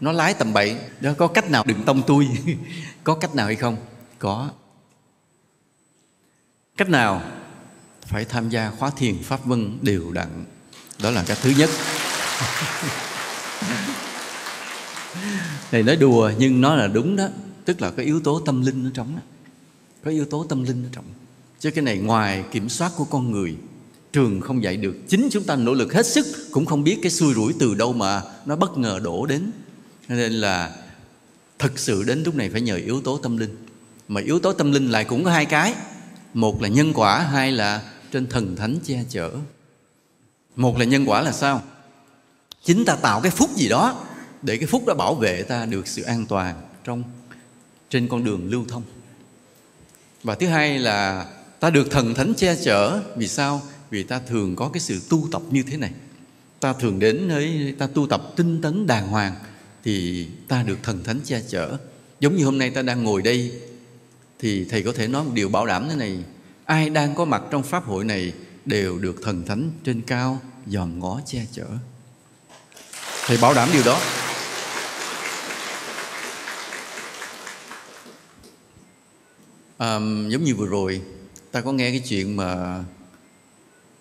nó 0.00 0.12
lái 0.12 0.34
tầm 0.34 0.52
bậy, 0.52 0.76
đó, 1.00 1.12
có 1.18 1.26
cách 1.26 1.50
nào 1.50 1.64
đừng 1.66 1.84
tông 1.84 2.02
tôi? 2.06 2.28
Có 3.04 3.14
cách 3.14 3.34
nào 3.34 3.46
hay 3.46 3.56
không? 3.56 3.76
Có. 4.18 4.50
Cách 6.76 6.88
nào 6.88 7.22
phải 8.06 8.24
tham 8.24 8.48
gia 8.48 8.70
khóa 8.70 8.90
thiền 8.96 9.22
pháp 9.22 9.44
vân 9.44 9.78
đều 9.82 10.12
đặn? 10.12 10.44
Đó 11.02 11.10
là 11.10 11.24
cái 11.26 11.36
thứ 11.42 11.52
nhất. 11.56 11.70
này 15.72 15.82
nói 15.82 15.96
đùa, 15.96 16.32
nhưng 16.38 16.60
nó 16.60 16.74
là 16.74 16.86
đúng 16.86 17.16
đó. 17.16 17.28
Tức 17.64 17.82
là 17.82 17.90
có 17.90 18.02
yếu 18.02 18.20
tố 18.20 18.40
tâm 18.40 18.62
linh 18.62 18.84
ở 18.86 18.90
trong 18.94 19.16
đó. 19.16 19.22
Có 20.04 20.10
yếu 20.10 20.24
tố 20.24 20.44
tâm 20.44 20.64
linh 20.64 20.84
ở 20.84 20.88
trong. 20.92 21.04
Chứ 21.60 21.70
cái 21.70 21.84
này 21.84 21.98
ngoài 21.98 22.44
kiểm 22.52 22.68
soát 22.68 22.92
của 22.96 23.04
con 23.04 23.30
người, 23.30 23.56
trường 24.12 24.40
không 24.40 24.62
dạy 24.62 24.76
được. 24.76 24.96
Chính 25.08 25.28
chúng 25.30 25.44
ta 25.44 25.56
nỗ 25.56 25.74
lực 25.74 25.92
hết 25.92 26.06
sức, 26.06 26.26
cũng 26.50 26.66
không 26.66 26.84
biết 26.84 26.98
cái 27.02 27.10
xui 27.10 27.34
rủi 27.34 27.52
từ 27.58 27.74
đâu 27.74 27.92
mà 27.92 28.22
nó 28.46 28.56
bất 28.56 28.78
ngờ 28.78 29.00
đổ 29.02 29.26
đến. 29.26 29.50
Nên 30.08 30.32
là 30.32 30.76
thực 31.58 31.78
sự 31.78 32.02
đến 32.02 32.22
lúc 32.22 32.34
này 32.34 32.50
phải 32.50 32.60
nhờ 32.60 32.76
yếu 32.76 33.00
tố 33.00 33.18
tâm 33.18 33.36
linh. 33.36 33.56
Mà 34.08 34.20
yếu 34.20 34.38
tố 34.38 34.52
tâm 34.52 34.72
linh 34.72 34.90
lại 34.90 35.04
cũng 35.04 35.24
có 35.24 35.30
hai 35.30 35.46
cái. 35.46 35.74
Một 36.34 36.62
là 36.62 36.68
nhân 36.68 36.92
quả, 36.94 37.18
hai 37.18 37.52
là 37.52 37.82
trên 38.12 38.26
thần 38.26 38.56
thánh 38.56 38.78
che 38.84 39.04
chở. 39.08 39.30
Một 40.56 40.78
là 40.78 40.84
nhân 40.84 41.04
quả 41.06 41.22
là 41.22 41.32
sao? 41.32 41.62
Chính 42.64 42.84
ta 42.84 42.96
tạo 42.96 43.20
cái 43.20 43.30
phúc 43.30 43.50
gì 43.56 43.68
đó 43.68 44.06
để 44.42 44.56
cái 44.56 44.66
phúc 44.66 44.86
đó 44.86 44.94
bảo 44.94 45.14
vệ 45.14 45.42
ta 45.42 45.66
được 45.66 45.88
sự 45.88 46.02
an 46.02 46.26
toàn 46.26 46.62
trong, 46.84 47.02
trên 47.90 48.08
con 48.08 48.24
đường 48.24 48.50
lưu 48.50 48.64
thông. 48.68 48.82
Và 50.22 50.34
thứ 50.34 50.46
hai 50.46 50.78
là 50.78 51.26
ta 51.60 51.70
được 51.70 51.90
thần 51.90 52.14
thánh 52.14 52.34
che 52.34 52.56
chở. 52.64 53.00
Vì 53.16 53.28
sao? 53.28 53.62
Vì 53.90 54.02
ta 54.02 54.20
thường 54.28 54.56
có 54.56 54.68
cái 54.68 54.80
sự 54.80 55.00
tu 55.08 55.28
tập 55.32 55.42
như 55.50 55.62
thế 55.62 55.76
này. 55.76 55.90
Ta 56.60 56.72
thường 56.72 56.98
đến 56.98 57.28
nơi, 57.28 57.74
ta 57.78 57.86
tu 57.94 58.06
tập 58.06 58.22
tinh 58.36 58.62
tấn 58.62 58.86
đàng 58.86 59.08
hoàng 59.08 59.34
thì 59.84 60.26
ta 60.48 60.62
được 60.62 60.78
thần 60.82 61.04
thánh 61.04 61.20
che 61.24 61.42
chở. 61.48 61.76
Giống 62.20 62.36
như 62.36 62.44
hôm 62.44 62.58
nay 62.58 62.70
ta 62.70 62.82
đang 62.82 63.04
ngồi 63.04 63.22
đây 63.22 63.52
thì 64.38 64.64
thầy 64.64 64.82
có 64.82 64.92
thể 64.92 65.08
nói 65.08 65.24
một 65.24 65.30
điều 65.34 65.48
bảo 65.48 65.66
đảm 65.66 65.88
thế 65.88 65.94
này. 65.94 66.18
Ai 66.64 66.90
đang 66.90 67.14
có 67.14 67.24
mặt 67.24 67.42
trong 67.50 67.62
pháp 67.62 67.84
hội 67.84 68.04
này 68.04 68.32
đều 68.64 68.98
được 68.98 69.16
thần 69.22 69.44
thánh 69.46 69.70
trên 69.84 70.02
cao 70.02 70.40
dòm 70.66 70.98
ngó 70.98 71.20
che 71.26 71.46
chở. 71.52 71.66
Thầy 73.26 73.38
bảo 73.38 73.54
đảm 73.54 73.68
điều 73.72 73.82
đó. 73.84 74.00
À, 79.80 80.00
giống 80.28 80.44
như 80.44 80.54
vừa 80.54 80.66
rồi 80.66 81.02
ta 81.52 81.60
có 81.60 81.72
nghe 81.72 81.90
cái 81.90 82.00
chuyện 82.08 82.36
mà 82.36 82.78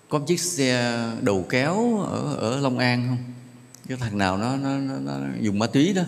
có 0.10 0.20
một 0.20 0.26
chiếc 0.28 0.40
xe 0.40 1.00
đầu 1.22 1.46
kéo 1.50 2.00
ở 2.00 2.36
ở 2.36 2.60
Long 2.60 2.78
An 2.78 3.06
không? 3.08 3.18
Cái 3.88 3.98
thằng 3.98 4.18
nào 4.18 4.38
nó 4.38 4.56
nó, 4.58 4.78
nó, 4.78 4.94
nó 5.00 5.28
dùng 5.42 5.60
ma 5.60 5.68
túy 5.68 5.94
đó. 5.94 6.02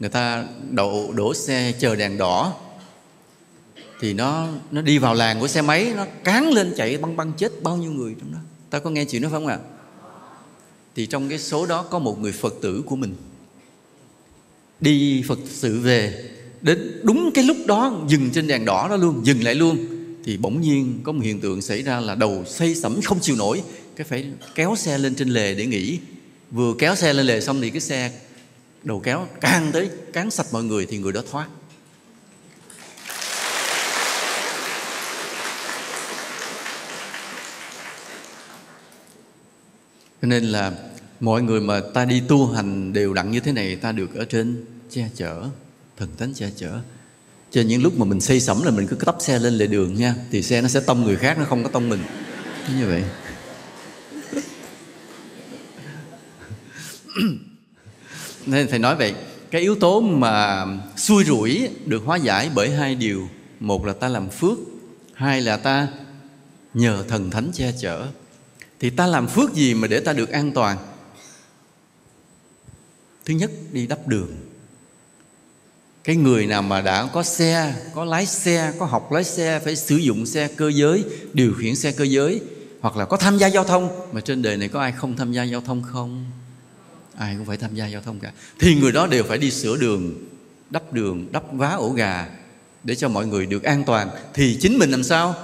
Người 0.00 0.10
ta 0.10 0.44
đậu 0.70 1.12
đổ 1.12 1.34
xe 1.34 1.72
chờ 1.78 1.96
đèn 1.96 2.18
đỏ. 2.18 2.54
Thì 4.00 4.14
nó 4.14 4.48
nó 4.70 4.82
đi 4.82 4.98
vào 4.98 5.14
làng 5.14 5.40
của 5.40 5.48
xe 5.48 5.62
máy 5.62 5.92
nó 5.96 6.06
cán 6.24 6.50
lên 6.50 6.74
chạy 6.76 6.98
băng 6.98 7.16
băng 7.16 7.32
chết 7.32 7.62
bao 7.62 7.76
nhiêu 7.76 7.90
người 7.90 8.14
trong 8.20 8.32
đó. 8.32 8.38
Ta 8.70 8.78
có 8.78 8.90
nghe 8.90 9.04
chuyện 9.04 9.22
đó 9.22 9.28
phải 9.28 9.40
không 9.40 9.46
ạ? 9.46 9.58
Thì 10.96 11.06
trong 11.06 11.28
cái 11.28 11.38
số 11.38 11.66
đó 11.66 11.82
có 11.82 11.98
một 11.98 12.20
người 12.20 12.32
phật 12.32 12.54
tử 12.62 12.82
của 12.86 12.96
mình. 12.96 13.16
Đi 14.80 15.24
phật 15.28 15.38
sự 15.46 15.80
về 15.80 16.30
đến 16.64 17.00
đúng 17.02 17.30
cái 17.34 17.44
lúc 17.44 17.56
đó, 17.66 18.04
dừng 18.08 18.30
trên 18.30 18.46
đèn 18.46 18.64
đỏ 18.64 18.88
đó 18.88 18.96
luôn, 18.96 19.26
dừng 19.26 19.44
lại 19.44 19.54
luôn, 19.54 19.86
thì 20.24 20.36
bỗng 20.36 20.60
nhiên 20.60 21.00
có 21.02 21.12
một 21.12 21.20
hiện 21.22 21.40
tượng 21.40 21.62
xảy 21.62 21.82
ra 21.82 22.00
là 22.00 22.14
đầu 22.14 22.44
xây 22.46 22.74
sẩm 22.74 23.00
không 23.04 23.20
chịu 23.20 23.36
nổi, 23.36 23.62
cái 23.96 24.04
phải 24.04 24.26
kéo 24.54 24.76
xe 24.76 24.98
lên 24.98 25.14
trên 25.14 25.28
lề 25.28 25.54
để 25.54 25.66
nghỉ. 25.66 25.98
Vừa 26.50 26.74
kéo 26.78 26.94
xe 26.94 27.12
lên 27.12 27.26
lề 27.26 27.40
xong 27.40 27.60
thì 27.60 27.70
cái 27.70 27.80
xe 27.80 28.10
đầu 28.82 29.00
kéo 29.00 29.26
càng 29.40 29.70
tới 29.72 29.90
cán 30.12 30.30
sạch 30.30 30.46
mọi 30.52 30.64
người 30.64 30.86
thì 30.86 30.98
người 30.98 31.12
đó 31.12 31.22
thoát. 31.30 31.48
Cho 40.22 40.28
nên 40.28 40.44
là 40.44 40.72
mọi 41.20 41.42
người 41.42 41.60
mà 41.60 41.80
ta 41.94 42.04
đi 42.04 42.22
tu 42.28 42.46
hành 42.46 42.92
đều 42.92 43.14
đặn 43.14 43.30
như 43.30 43.40
thế 43.40 43.52
này, 43.52 43.76
ta 43.76 43.92
được 43.92 44.14
ở 44.14 44.24
trên 44.24 44.64
che 44.90 45.08
chở 45.16 45.44
thần 45.96 46.08
thánh 46.18 46.34
che 46.34 46.50
chở. 46.56 46.80
Cho 47.50 47.60
những 47.60 47.82
lúc 47.82 47.98
mà 47.98 48.04
mình 48.04 48.20
xây 48.20 48.40
sẩm 48.40 48.62
là 48.62 48.70
mình 48.70 48.86
cứ 48.86 48.96
tấp 48.96 49.16
xe 49.20 49.38
lên 49.38 49.54
lề 49.54 49.66
đường 49.66 49.94
nha, 49.94 50.14
thì 50.30 50.42
xe 50.42 50.62
nó 50.62 50.68
sẽ 50.68 50.80
tông 50.80 51.04
người 51.04 51.16
khác, 51.16 51.38
nó 51.38 51.44
không 51.44 51.62
có 51.64 51.70
tông 51.70 51.88
mình. 51.88 52.00
Như 52.78 52.86
vậy. 52.86 53.04
Nên 58.46 58.68
thầy 58.68 58.78
nói 58.78 58.96
vậy, 58.96 59.14
cái 59.50 59.60
yếu 59.62 59.74
tố 59.74 60.00
mà 60.00 60.66
xui 60.96 61.24
rủi 61.24 61.68
được 61.86 62.02
hóa 62.04 62.16
giải 62.16 62.50
bởi 62.54 62.70
hai 62.70 62.94
điều. 62.94 63.28
Một 63.60 63.86
là 63.86 63.92
ta 63.92 64.08
làm 64.08 64.30
phước, 64.30 64.58
hai 65.14 65.40
là 65.40 65.56
ta 65.56 65.88
nhờ 66.74 67.04
thần 67.08 67.30
thánh 67.30 67.50
che 67.54 67.72
chở. 67.80 68.06
Thì 68.80 68.90
ta 68.90 69.06
làm 69.06 69.28
phước 69.28 69.54
gì 69.54 69.74
mà 69.74 69.88
để 69.88 70.00
ta 70.00 70.12
được 70.12 70.28
an 70.28 70.52
toàn? 70.52 70.78
Thứ 73.24 73.34
nhất, 73.34 73.50
đi 73.72 73.86
đắp 73.86 74.08
đường 74.08 74.53
cái 76.04 76.16
người 76.16 76.46
nào 76.46 76.62
mà 76.62 76.80
đã 76.80 77.08
có 77.12 77.22
xe, 77.22 77.74
có 77.94 78.04
lái 78.04 78.26
xe, 78.26 78.72
có 78.78 78.86
học 78.86 79.12
lái 79.12 79.24
xe, 79.24 79.60
phải 79.64 79.76
sử 79.76 79.96
dụng 79.96 80.26
xe 80.26 80.48
cơ 80.56 80.70
giới, 80.70 81.04
điều 81.32 81.54
khiển 81.54 81.76
xe 81.76 81.92
cơ 81.92 82.04
giới, 82.04 82.40
hoặc 82.80 82.96
là 82.96 83.04
có 83.04 83.16
tham 83.16 83.38
gia 83.38 83.46
giao 83.46 83.64
thông, 83.64 84.08
mà 84.12 84.20
trên 84.20 84.42
đời 84.42 84.56
này 84.56 84.68
có 84.68 84.80
ai 84.80 84.92
không 84.92 85.16
tham 85.16 85.32
gia 85.32 85.42
giao 85.42 85.60
thông 85.60 85.82
không? 85.82 86.24
Ai 87.16 87.34
cũng 87.36 87.46
phải 87.46 87.56
tham 87.56 87.74
gia 87.74 87.86
giao 87.86 88.02
thông 88.02 88.20
cả. 88.20 88.32
Thì 88.58 88.74
người 88.74 88.92
đó 88.92 89.06
đều 89.06 89.24
phải 89.24 89.38
đi 89.38 89.50
sửa 89.50 89.76
đường, 89.76 90.14
đắp 90.70 90.92
đường, 90.92 91.32
đắp 91.32 91.52
vá 91.52 91.70
ổ 91.70 91.90
gà 91.90 92.28
để 92.84 92.94
cho 92.94 93.08
mọi 93.08 93.26
người 93.26 93.46
được 93.46 93.62
an 93.62 93.84
toàn. 93.84 94.08
Thì 94.34 94.58
chính 94.60 94.78
mình 94.78 94.90
làm 94.90 95.04
sao? 95.04 95.34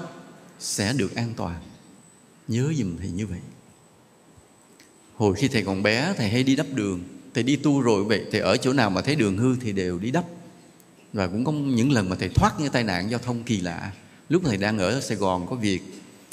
Sẽ 0.61 0.93
được 0.93 1.15
an 1.15 1.33
toàn. 1.37 1.61
Nhớ 2.49 2.73
giùm 2.79 2.97
thầy 2.99 3.11
như 3.11 3.27
vậy. 3.27 3.39
Hồi 5.17 5.35
khi 5.35 5.49
thầy 5.49 5.63
còn 5.63 5.83
bé, 5.83 6.15
thầy 6.17 6.29
hay 6.29 6.45
đi 6.45 6.57
đắp 6.57 6.67
đường. 6.75 7.01
Thầy 7.35 7.43
đi 7.43 7.57
tu 7.57 7.81
rồi 7.81 8.05
vậy, 8.05 8.25
thầy 8.33 8.41
ở 8.41 8.57
chỗ 8.57 8.73
nào 8.73 8.91
mà 8.91 9.01
thấy 9.01 9.15
đường 9.15 9.39
hư 9.39 9.57
thì 9.57 9.73
đều 9.73 9.99
đi 9.99 10.11
đắp 10.11 10.25
và 11.13 11.27
cũng 11.27 11.45
có 11.45 11.53
những 11.53 11.93
lần 11.93 12.09
mà 12.09 12.17
thầy 12.21 12.29
thoát 12.29 12.61
những 12.61 12.73
tai 12.73 12.85
nạn 12.85 13.11
giao 13.11 13.21
thông 13.21 13.43
kỳ 13.43 13.61
lạ. 13.61 13.93
Lúc 14.29 14.43
thầy 14.45 14.57
đang 14.57 14.79
ở 14.79 15.01
sài 15.01 15.17
gòn 15.17 15.47
có 15.51 15.57
việc, 15.57 15.81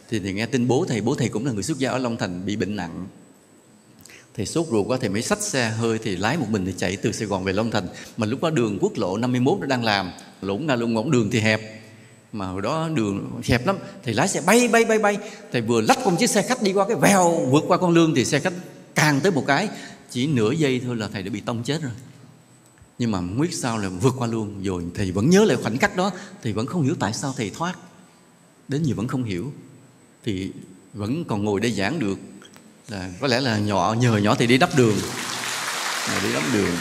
thì 0.09 0.19
thầy 0.19 0.33
nghe 0.33 0.45
tin 0.45 0.67
bố 0.67 0.85
thầy 0.89 1.01
bố 1.01 1.15
thầy 1.15 1.29
cũng 1.29 1.45
là 1.45 1.51
người 1.51 1.63
xuất 1.63 1.77
gia 1.77 1.89
ở 1.89 1.97
long 1.97 2.17
thành 2.17 2.45
bị 2.45 2.55
bệnh 2.55 2.75
nặng. 2.75 3.07
Thầy 4.35 4.45
sốt 4.45 4.67
ruột 4.71 4.87
quá, 4.87 4.97
thầy 5.01 5.09
mới 5.09 5.21
xách 5.21 5.41
xe 5.41 5.69
hơi 5.69 5.99
thì 6.03 6.15
lái 6.15 6.37
một 6.37 6.45
mình 6.49 6.65
thì 6.65 6.73
chạy 6.77 6.95
từ 6.95 7.11
Sài 7.11 7.27
Gòn 7.27 7.43
về 7.43 7.53
Long 7.53 7.71
Thành. 7.71 7.87
Mà 8.17 8.27
lúc 8.27 8.43
đó 8.43 8.49
đường 8.49 8.77
quốc 8.81 8.91
lộ 8.95 9.17
51 9.17 9.57
nó 9.59 9.65
đang 9.65 9.83
làm 9.83 10.11
lũng 10.41 10.67
nga 10.67 10.75
lũng 10.75 10.93
ngỗng 10.93 11.11
đường 11.11 11.29
thì 11.31 11.39
hẹp. 11.39 11.61
Mà 12.33 12.47
hồi 12.47 12.61
đó 12.61 12.89
đường 12.93 13.41
hẹp 13.43 13.67
lắm, 13.67 13.77
thầy 14.03 14.13
lái 14.13 14.27
xe 14.27 14.41
bay 14.41 14.67
bay 14.67 14.85
bay 14.85 14.99
bay. 14.99 15.17
Thầy 15.51 15.61
vừa 15.61 15.81
lách 15.81 15.97
con 16.05 16.17
chiếc 16.17 16.29
xe 16.29 16.41
khách 16.41 16.61
đi 16.61 16.73
qua 16.73 16.87
cái 16.87 16.97
vèo, 16.97 17.45
vượt 17.49 17.63
qua 17.67 17.77
con 17.77 17.91
lương 17.91 18.15
thì 18.15 18.25
xe 18.25 18.39
khách 18.39 18.53
càng 18.95 19.19
tới 19.19 19.31
một 19.31 19.43
cái, 19.47 19.69
chỉ 20.11 20.27
nửa 20.27 20.51
giây 20.51 20.81
thôi 20.85 20.95
là 20.95 21.07
thầy 21.13 21.23
đã 21.23 21.29
bị 21.29 21.41
tông 21.41 21.63
chết 21.63 21.81
rồi 21.81 21.91
nhưng 22.99 23.11
mà 23.11 23.19
quyết 23.37 23.53
sao 23.53 23.77
là 23.77 23.89
vượt 23.89 24.15
qua 24.17 24.27
luôn. 24.27 24.63
Rồi 24.63 24.83
thầy 24.95 25.11
vẫn 25.11 25.29
nhớ 25.29 25.45
lại 25.45 25.57
khoảnh 25.57 25.77
khắc 25.77 25.95
đó, 25.95 26.11
thì 26.43 26.51
vẫn 26.51 26.65
không 26.65 26.83
hiểu 26.83 26.95
tại 26.99 27.13
sao 27.13 27.33
thầy 27.37 27.49
thoát. 27.49 27.77
Đến 28.67 28.83
giờ 28.83 28.95
vẫn 28.95 29.07
không 29.07 29.23
hiểu. 29.23 29.51
Thì 30.25 30.51
vẫn 30.93 31.25
còn 31.25 31.43
ngồi 31.43 31.59
đây 31.59 31.71
giảng 31.71 31.99
được. 31.99 32.19
Là 32.89 33.09
có 33.21 33.27
lẽ 33.27 33.39
là 33.39 33.57
nhỏ, 33.57 33.95
nhờ 33.99 34.17
nhỏ 34.17 34.35
thì 34.35 34.47
đi 34.47 34.57
đắp 34.57 34.77
đường. 34.77 34.95
Mà 36.07 36.19
đi 36.23 36.33
đắp 36.33 36.43
đường 36.53 36.75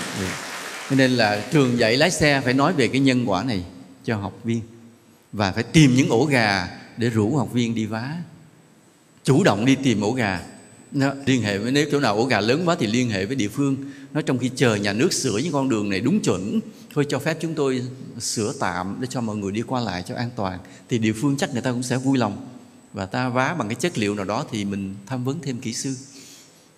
cho 0.90 0.96
nên 0.96 1.11
là 1.11 1.48
trường 1.52 1.79
dạy 1.79 1.96
lái 1.96 2.11
xe 2.11 2.40
phải 2.44 2.55
nói 2.55 2.72
về 2.72 2.88
cái 2.88 3.00
nhân 3.00 3.31
quả 3.31 3.42
này 3.42 3.64
cho 4.05 4.16
học 4.16 4.38
viên. 4.44 4.61
Và 5.33 5.52
phải 5.52 5.62
tìm 5.62 5.94
những 5.94 6.09
ổ 6.09 6.24
gà 6.24 6.68
để 6.96 7.11
rủ 7.11 7.37
học 7.37 7.52
viên 7.52 7.74
đi 7.74 7.87
vá. 7.87 8.16
Chủ 9.24 9.44
động 9.44 9.64
đi 9.64 9.76
tìm 9.83 10.00
ổ 10.00 10.12
gà 10.12 10.40
nó 10.92 11.12
liên 11.27 11.42
hệ 11.42 11.59
với, 11.59 11.72
nếu 11.72 11.87
chỗ 11.92 12.01
nào 12.01 12.16
ổ 12.16 12.25
gà 12.25 12.40
lớn 12.40 12.62
quá 12.68 12.77
thì 12.79 12.87
liên 12.87 13.11
hệ 13.11 13.27
với 13.27 13.37
địa 13.37 13.49
phương. 13.49 13.77
Nó 14.12 14.22
trong 14.22 14.38
khi 14.38 14.51
chờ 14.57 14.75
nhà 14.75 14.92
nước 14.92 15.12
sửa 15.12 15.38
những 15.38 15.53
con 15.53 15.68
đường 15.68 15.90
này 15.90 16.01
đúng 16.01 16.20
chuẩn, 16.20 16.61
thôi 16.94 17.07
cho 17.09 17.18
phép 17.18 17.37
chúng 17.40 17.55
tôi 17.55 17.83
sửa 18.20 18.53
tạm 18.61 18.96
để 19.01 19.07
cho 19.11 19.20
mọi 19.20 19.37
người 19.37 19.53
đi 19.53 19.62
qua 19.62 19.81
lại 19.81 20.03
cho 20.09 20.14
an 20.14 20.31
toàn, 20.37 20.59
thì 20.88 20.99
địa 20.99 21.12
phương 21.12 21.37
chắc 21.37 21.53
người 21.53 21.62
ta 21.62 21.72
cũng 21.72 21.83
sẽ 21.83 21.96
vui 21.96 22.18
lòng. 22.18 22.49
Và 22.92 23.07
ta 23.07 23.29
vá 23.29 23.55
bằng 23.59 23.68
cái 23.68 23.75
chất 23.75 23.99
liệu 23.99 24.14
nào 24.14 24.25
đó 24.25 24.44
thì 24.51 24.64
mình 24.64 24.94
tham 25.07 25.25
vấn 25.25 25.38
thêm 25.42 25.61
kỹ 25.61 25.72
sư. 25.72 25.94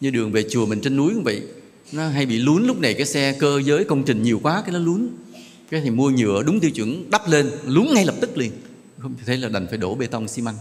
Như 0.01 0.11
đường 0.11 0.33
về 0.33 0.44
chùa 0.51 0.66
mình 0.66 0.81
trên 0.81 0.97
núi 0.97 1.11
cũng 1.14 1.25
vậy. 1.25 1.42
Nó 1.92 2.09
hay 2.09 2.27
bị 2.27 2.38
lún 2.38 2.66
lúc 2.66 2.81
này, 2.81 2.94
cái 2.94 3.07
xe 3.07 3.37
cơ 3.38 3.62
giới 3.64 3.85
công 3.85 4.05
trình 4.05 4.23
nhiều 4.23 4.40
quá 4.42 4.62
cái 4.66 4.73
nó 4.73 4.79
lún. 4.79 5.09
Cái 5.71 5.81
thì 5.81 5.90
mua 5.90 6.11
nhựa 6.11 6.42
đúng 6.42 6.61
tiêu 6.61 6.71
chuẩn, 6.71 7.11
đắp 7.11 7.29
lên, 7.29 7.51
lún 7.66 7.87
ngay 7.94 8.05
lập 8.05 8.14
tức 8.21 8.37
liền. 8.38 8.53
Không 8.99 9.14
thế 9.27 9.37
là 9.37 9.49
đành 9.49 9.66
phải 9.68 9.79
đổ 9.79 9.94
bê 9.94 10.07
tông 10.07 10.29
xi 10.29 10.42
măng 10.42 10.57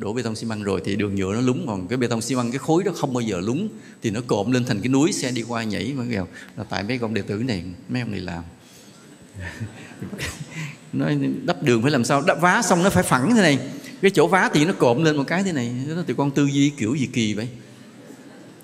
đổ 0.00 0.12
bê 0.12 0.22
tông 0.22 0.36
xi 0.36 0.46
măng 0.46 0.62
rồi 0.62 0.80
thì 0.84 0.96
đường 0.96 1.14
nhựa 1.14 1.34
nó 1.34 1.40
lún, 1.40 1.64
còn 1.66 1.88
cái 1.88 1.96
bê 1.96 2.06
tông 2.06 2.20
xi 2.20 2.34
măng, 2.34 2.50
cái 2.50 2.58
khối 2.58 2.84
đó 2.84 2.92
không 2.96 3.14
bao 3.14 3.20
giờ 3.20 3.40
lún 3.40 3.68
thì 4.02 4.10
nó 4.10 4.20
cộm 4.26 4.52
lên 4.52 4.64
thành 4.64 4.80
cái 4.80 4.88
núi 4.88 5.12
xe 5.12 5.30
đi 5.30 5.42
qua 5.42 5.64
nhảy 5.64 5.92
mà 5.96 6.04
nghèo. 6.04 6.26
Là 6.56 6.64
tại 6.64 6.82
mấy 6.82 6.98
con 6.98 7.14
đệ 7.14 7.22
tử 7.22 7.34
này, 7.34 7.64
mấy 7.88 8.02
ông 8.02 8.10
này 8.10 8.20
làm. 8.20 8.42
Nói 10.92 11.18
đắp 11.44 11.62
đường 11.62 11.82
phải 11.82 11.90
làm 11.90 12.04
sao? 12.04 12.22
Đắp 12.26 12.40
vá 12.40 12.62
xong 12.62 12.82
nó 12.82 12.90
phải 12.90 13.02
phẳng 13.02 13.34
thế 13.34 13.42
này. 13.42 13.58
Cái 14.02 14.10
chỗ 14.10 14.26
vá 14.26 14.50
thì 14.54 14.64
nó 14.64 14.72
cộm 14.78 15.04
lên 15.04 15.16
một 15.16 15.24
cái 15.26 15.42
thế 15.42 15.52
này. 15.52 15.72
Đó 15.88 16.02
thì 16.06 16.14
con 16.16 16.30
tư 16.30 16.46
duy 16.46 16.70
kiểu 16.70 16.94
gì 16.94 17.08
kỳ 17.12 17.34
vậy? 17.34 17.48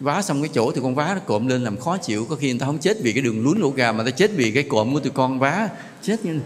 Vá 0.01 0.23
xong 0.23 0.43
cái 0.43 0.51
chỗ 0.55 0.73
thì 0.73 0.81
con 0.83 0.95
vá 0.95 1.15
nó 1.15 1.21
cộm 1.21 1.47
lên 1.47 1.65
làm 1.65 1.77
khó 1.77 1.97
chịu. 1.97 2.27
Có 2.31 2.37
khi 2.37 2.51
người 2.51 2.59
ta 2.59 2.67
không 2.67 2.79
chết 2.79 2.97
vì 3.03 3.13
cái 3.13 3.23
đường 3.23 3.45
lún 3.45 3.59
lỗ 3.59 3.71
gà 3.71 3.93
mà 3.93 4.05
ta 4.05 4.11
chết 4.11 4.31
vì 4.37 4.51
cái 4.51 4.63
cộm 4.63 4.95
của 4.95 5.01
tụi 5.01 5.13
con 5.13 5.39
vá. 5.39 5.69
Chết 6.03 6.25
như 6.25 6.41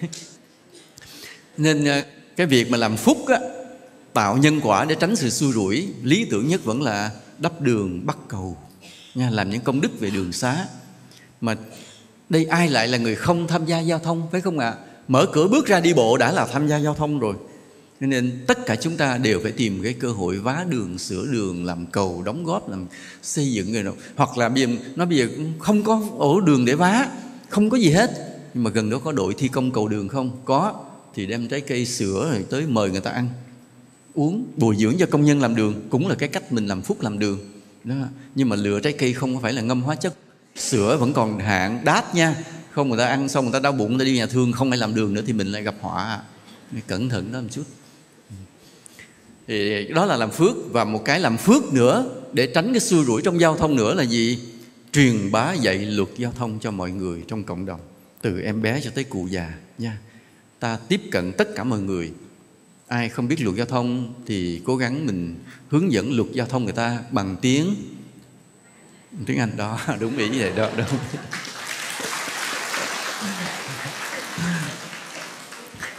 nên 1.56 1.84
à, 1.84 2.04
cái 2.36 2.46
việc 2.46 2.70
mà 2.70 2.78
làm 2.78 2.96
phúc 2.96 3.18
á 3.26 3.38
tạo 4.18 4.36
nhân 4.36 4.60
quả 4.62 4.84
để 4.84 4.94
tránh 5.00 5.16
sự 5.16 5.30
xui 5.30 5.52
rủi, 5.52 5.88
lý 6.02 6.26
tưởng 6.30 6.48
nhất 6.48 6.64
vẫn 6.64 6.82
là 6.82 7.10
đắp 7.38 7.60
đường 7.60 8.06
bắt 8.06 8.16
cầu. 8.28 8.56
Nha, 9.14 9.30
làm 9.30 9.50
những 9.50 9.60
công 9.60 9.80
đức 9.80 10.00
về 10.00 10.10
đường 10.10 10.32
xá. 10.32 10.66
Mà 11.40 11.56
đây 12.28 12.44
ai 12.44 12.68
lại 12.68 12.88
là 12.88 12.98
người 12.98 13.14
không 13.14 13.46
tham 13.46 13.66
gia 13.66 13.80
giao 13.80 13.98
thông, 13.98 14.28
phải 14.32 14.40
không 14.40 14.58
ạ? 14.58 14.74
Mở 15.08 15.26
cửa 15.32 15.48
bước 15.48 15.66
ra 15.66 15.80
đi 15.80 15.94
bộ 15.94 16.16
đã 16.16 16.32
là 16.32 16.46
tham 16.46 16.68
gia 16.68 16.76
giao 16.76 16.94
thông 16.94 17.18
rồi. 17.18 17.34
Nên 18.00 18.44
tất 18.46 18.66
cả 18.66 18.76
chúng 18.76 18.96
ta 18.96 19.18
đều 19.18 19.40
phải 19.42 19.52
tìm 19.52 19.82
cái 19.82 19.92
cơ 19.92 20.12
hội 20.12 20.38
vá 20.38 20.64
đường, 20.68 20.98
sửa 20.98 21.26
đường, 21.32 21.64
làm 21.64 21.86
cầu, 21.86 22.22
đóng 22.24 22.44
góp, 22.44 22.70
làm 22.70 22.86
xây 23.22 23.52
dựng 23.52 23.72
người 23.72 23.82
nào 23.82 23.94
hoặc 24.16 24.38
là 24.38 24.48
bây 24.48 24.62
giờ, 24.62 24.68
nó 24.96 25.06
bây 25.06 25.18
giờ 25.18 25.28
không 25.58 25.82
có 25.82 26.02
ổ 26.18 26.40
đường 26.40 26.64
để 26.64 26.74
vá, 26.74 27.08
không 27.48 27.70
có 27.70 27.76
gì 27.76 27.90
hết. 27.90 28.10
Nhưng 28.54 28.64
mà 28.64 28.70
gần 28.70 28.90
đó 28.90 28.98
có 29.04 29.12
đội 29.12 29.34
thi 29.38 29.48
công 29.48 29.70
cầu 29.70 29.88
đường 29.88 30.08
không? 30.08 30.30
Có. 30.44 30.74
Thì 31.14 31.26
đem 31.26 31.48
trái 31.48 31.60
cây 31.60 31.86
sửa 31.86 32.30
rồi 32.32 32.44
tới 32.50 32.66
mời 32.66 32.90
người 32.90 33.00
ta 33.00 33.10
ăn 33.10 33.28
uống 34.14 34.46
bồi 34.56 34.76
dưỡng 34.76 34.94
cho 34.98 35.06
công 35.06 35.24
nhân 35.24 35.40
làm 35.40 35.56
đường 35.56 35.88
cũng 35.90 36.08
là 36.08 36.14
cái 36.14 36.28
cách 36.28 36.52
mình 36.52 36.66
làm 36.66 36.82
phúc 36.82 37.00
làm 37.00 37.18
đường. 37.18 37.38
Đó. 37.84 37.94
nhưng 38.34 38.48
mà 38.48 38.56
lựa 38.56 38.80
trái 38.80 38.92
cây 38.92 39.12
không 39.12 39.40
phải 39.40 39.52
là 39.52 39.62
ngâm 39.62 39.82
hóa 39.82 39.94
chất. 39.94 40.14
Sữa 40.56 40.96
vẫn 41.00 41.12
còn 41.12 41.38
hạn 41.38 41.80
đát 41.84 42.14
nha. 42.14 42.34
Không, 42.70 42.88
người 42.88 42.98
ta 42.98 43.06
ăn 43.06 43.28
xong 43.28 43.44
người 43.44 43.52
ta 43.52 43.60
đau 43.60 43.72
bụng, 43.72 43.88
người 43.88 43.98
ta 43.98 44.04
đi 44.04 44.16
nhà 44.16 44.26
thương, 44.26 44.52
không 44.52 44.70
ai 44.70 44.78
làm 44.78 44.94
đường 44.94 45.14
nữa 45.14 45.22
thì 45.26 45.32
mình 45.32 45.46
lại 45.46 45.62
gặp 45.62 45.74
họa. 45.80 46.22
Cẩn 46.86 47.08
thận 47.08 47.32
đó 47.32 47.40
một 47.40 47.48
chút. 47.50 47.64
Thì 49.46 49.88
đó 49.88 50.04
là 50.04 50.16
làm 50.16 50.30
phước 50.30 50.72
và 50.72 50.84
một 50.84 51.04
cái 51.04 51.20
làm 51.20 51.36
phước 51.36 51.72
nữa 51.72 52.10
để 52.32 52.46
tránh 52.54 52.72
cái 52.72 52.80
xui 52.80 53.04
rủi 53.04 53.22
trong 53.22 53.40
giao 53.40 53.56
thông 53.56 53.76
nữa 53.76 53.94
là 53.94 54.02
gì? 54.02 54.38
Truyền 54.92 55.32
bá 55.32 55.52
dạy 55.52 55.78
luật 55.78 56.08
giao 56.16 56.32
thông 56.32 56.58
cho 56.60 56.70
mọi 56.70 56.90
người 56.90 57.22
trong 57.28 57.44
cộng 57.44 57.66
đồng, 57.66 57.80
từ 58.22 58.40
em 58.40 58.62
bé 58.62 58.80
cho 58.84 58.90
tới 58.94 59.04
cụ 59.04 59.26
già 59.30 59.54
nha. 59.78 59.98
Ta 60.60 60.78
tiếp 60.88 61.00
cận 61.10 61.32
tất 61.32 61.48
cả 61.54 61.64
mọi 61.64 61.80
người 61.80 62.10
ai 62.88 63.08
không 63.08 63.28
biết 63.28 63.40
luật 63.40 63.56
giao 63.56 63.66
thông 63.66 64.14
thì 64.26 64.60
cố 64.64 64.76
gắng 64.76 65.06
mình 65.06 65.34
hướng 65.68 65.92
dẫn 65.92 66.16
luật 66.16 66.28
giao 66.32 66.46
thông 66.46 66.64
người 66.64 66.72
ta 66.72 66.98
bằng 67.10 67.36
tiếng. 67.42 67.74
Tiếng 69.26 69.38
anh, 69.38 69.56
đó, 69.56 69.78
đúng 70.00 70.16
ý 70.16 70.28
vậy, 70.28 70.52
đó, 70.56 70.70
đúng 70.76 70.86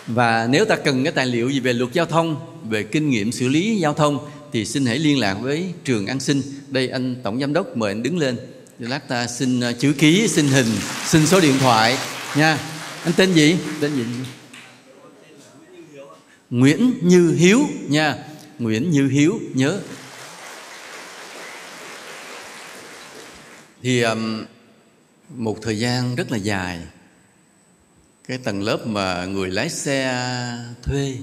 và 0.08 0.48
nếu 0.50 0.66
ta 0.66 0.76
cần 0.76 1.04
cái 1.04 1.14
tài 1.14 1.26
liệu 1.26 1.50
gì 1.50 1.60
về 1.60 1.74
luật 1.74 1.94
giao 1.94 2.06
thông, 2.06 2.36
về 2.70 2.84
kinh 2.84 3.10
nghiệm 3.10 3.32
xử 3.32 3.48
lý 3.48 3.80
giao 3.80 3.94
thông 3.94 4.30
thì 4.54 4.66
xin 4.66 4.86
hãy 4.86 5.00
liên 5.00 5.20
lạc 5.20 5.34
với 5.34 5.74
trường 5.84 6.08
an 6.08 6.20
sinh. 6.20 6.42
Đây, 6.68 6.88
anh 6.88 7.16
tổng 7.24 7.40
giám 7.40 7.54
đốc 7.54 7.78
mời 7.78 7.92
anh 7.92 8.04
đứng 8.04 8.18
lên. 8.18 8.38
Lát 8.80 9.08
ta 9.08 9.28
xin 9.28 9.60
ờ, 9.60 9.74
chữ 9.74 9.94
ký, 9.94 10.28
xin 10.28 10.48
hình, 10.48 10.68
xin 11.06 11.28
số 11.28 11.40
điện 11.40 11.56
thoại 11.60 11.98
nha. 12.36 12.58
Anh 13.04 13.14
tên 13.14 13.34
gì? 13.34 13.56
Tên 13.82 13.96
gì? 13.96 14.04
Nguyễn 16.50 16.94
Như 17.02 17.32
Hiếu 17.32 17.60
nha. 17.88 18.16
Nguyễn 18.60 18.92
Như 18.92 19.08
Hiếu 19.08 19.40
nhớ. 19.54 19.82
Thì 23.82 24.02
um, 24.02 24.46
một 25.30 25.58
thời 25.62 25.80
gian 25.80 26.16
rất 26.16 26.32
là 26.32 26.38
dài 26.38 26.80
cái 28.28 28.38
tầng 28.38 28.64
lớp 28.64 28.88
mà 28.88 29.26
người 29.26 29.50
lái 29.52 29.70
xe 29.70 30.26
thuê 30.84 31.18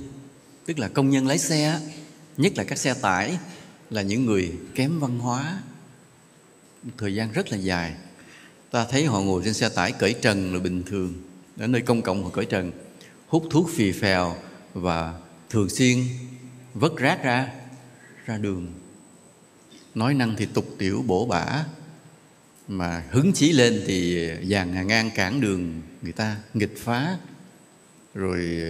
tức 0.66 0.78
là 0.78 0.88
công 0.88 1.10
nhân 1.10 1.26
lái 1.26 1.38
xe 1.38 1.80
nhất 2.36 2.52
là 2.56 2.64
các 2.64 2.78
xe 2.78 2.94
tải 2.94 3.38
là 3.90 4.02
những 4.02 4.26
người 4.26 4.52
kém 4.74 5.00
văn 5.00 5.18
hóa. 5.18 5.62
Thời 6.98 7.14
gian 7.14 7.32
rất 7.32 7.52
là 7.52 7.56
dài. 7.56 7.94
Ta 8.70 8.86
thấy 8.90 9.04
họ 9.04 9.20
ngồi 9.20 9.42
trên 9.44 9.54
xe 9.54 9.68
tải 9.68 9.92
cởi 9.92 10.12
trần 10.12 10.54
là 10.54 10.60
bình 10.60 10.82
thường. 10.86 11.14
Ở 11.58 11.66
nơi 11.66 11.80
công 11.82 12.02
cộng 12.02 12.24
họ 12.24 12.30
cởi 12.30 12.44
trần 12.44 12.72
hút 13.26 13.46
thuốc 13.50 13.70
phì 13.74 13.92
phèo 13.92 14.36
và 14.76 15.14
thường 15.50 15.68
xuyên 15.68 16.04
vất 16.74 16.96
rác 16.96 17.22
ra 17.24 17.48
ra 18.26 18.38
đường. 18.38 18.72
Nói 19.94 20.14
năng 20.14 20.36
thì 20.36 20.46
tục 20.46 20.74
tiểu 20.78 21.04
bổ 21.06 21.26
bả, 21.26 21.64
mà 22.68 23.04
hứng 23.10 23.32
chí 23.32 23.52
lên 23.52 23.82
thì 23.86 24.28
dàn 24.50 24.72
hàng 24.72 24.86
ngang 24.86 25.10
cản 25.14 25.40
đường 25.40 25.82
người 26.02 26.12
ta 26.12 26.36
nghịch 26.54 26.78
phá. 26.78 27.16
Rồi 28.14 28.60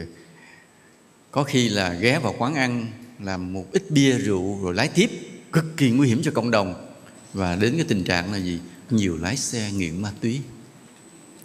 có 1.31 1.45
khi 1.45 1.69
là 1.69 1.93
ghé 1.93 2.19
vào 2.19 2.35
quán 2.39 2.55
ăn, 2.55 2.87
làm 3.21 3.53
một 3.53 3.67
ít 3.73 3.91
bia 3.91 4.19
rượu 4.19 4.61
rồi 4.63 4.75
lái 4.75 4.89
tiếp. 4.89 5.11
Cực 5.53 5.77
kỳ 5.77 5.91
nguy 5.91 6.09
hiểm 6.09 6.23
cho 6.23 6.31
cộng 6.31 6.51
đồng. 6.51 6.97
Và 7.33 7.57
đến 7.57 7.77
cái 7.77 7.85
tình 7.89 8.05
trạng 8.05 8.33
là 8.33 8.39
gì? 8.39 8.61
Nhiều 8.91 9.17
lái 9.17 9.37
xe 9.37 9.71
nghiện 9.73 10.03
ma 10.03 10.13
túy. 10.21 10.41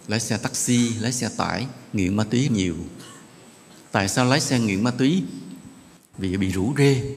Lái 0.08 0.20
xe 0.20 0.36
taxi, 0.36 0.90
lái 1.00 1.12
xe 1.12 1.30
tải 1.36 1.66
nghiện 1.92 2.16
ma 2.16 2.24
túy 2.24 2.48
nhiều 2.48 2.76
tại 3.92 4.08
sao 4.08 4.24
lái 4.24 4.40
xe 4.40 4.58
nghiện 4.58 4.84
ma 4.84 4.90
túy? 4.90 5.22
Vì 6.18 6.36
bị 6.36 6.48
rủ 6.48 6.74
rê. 6.78 7.16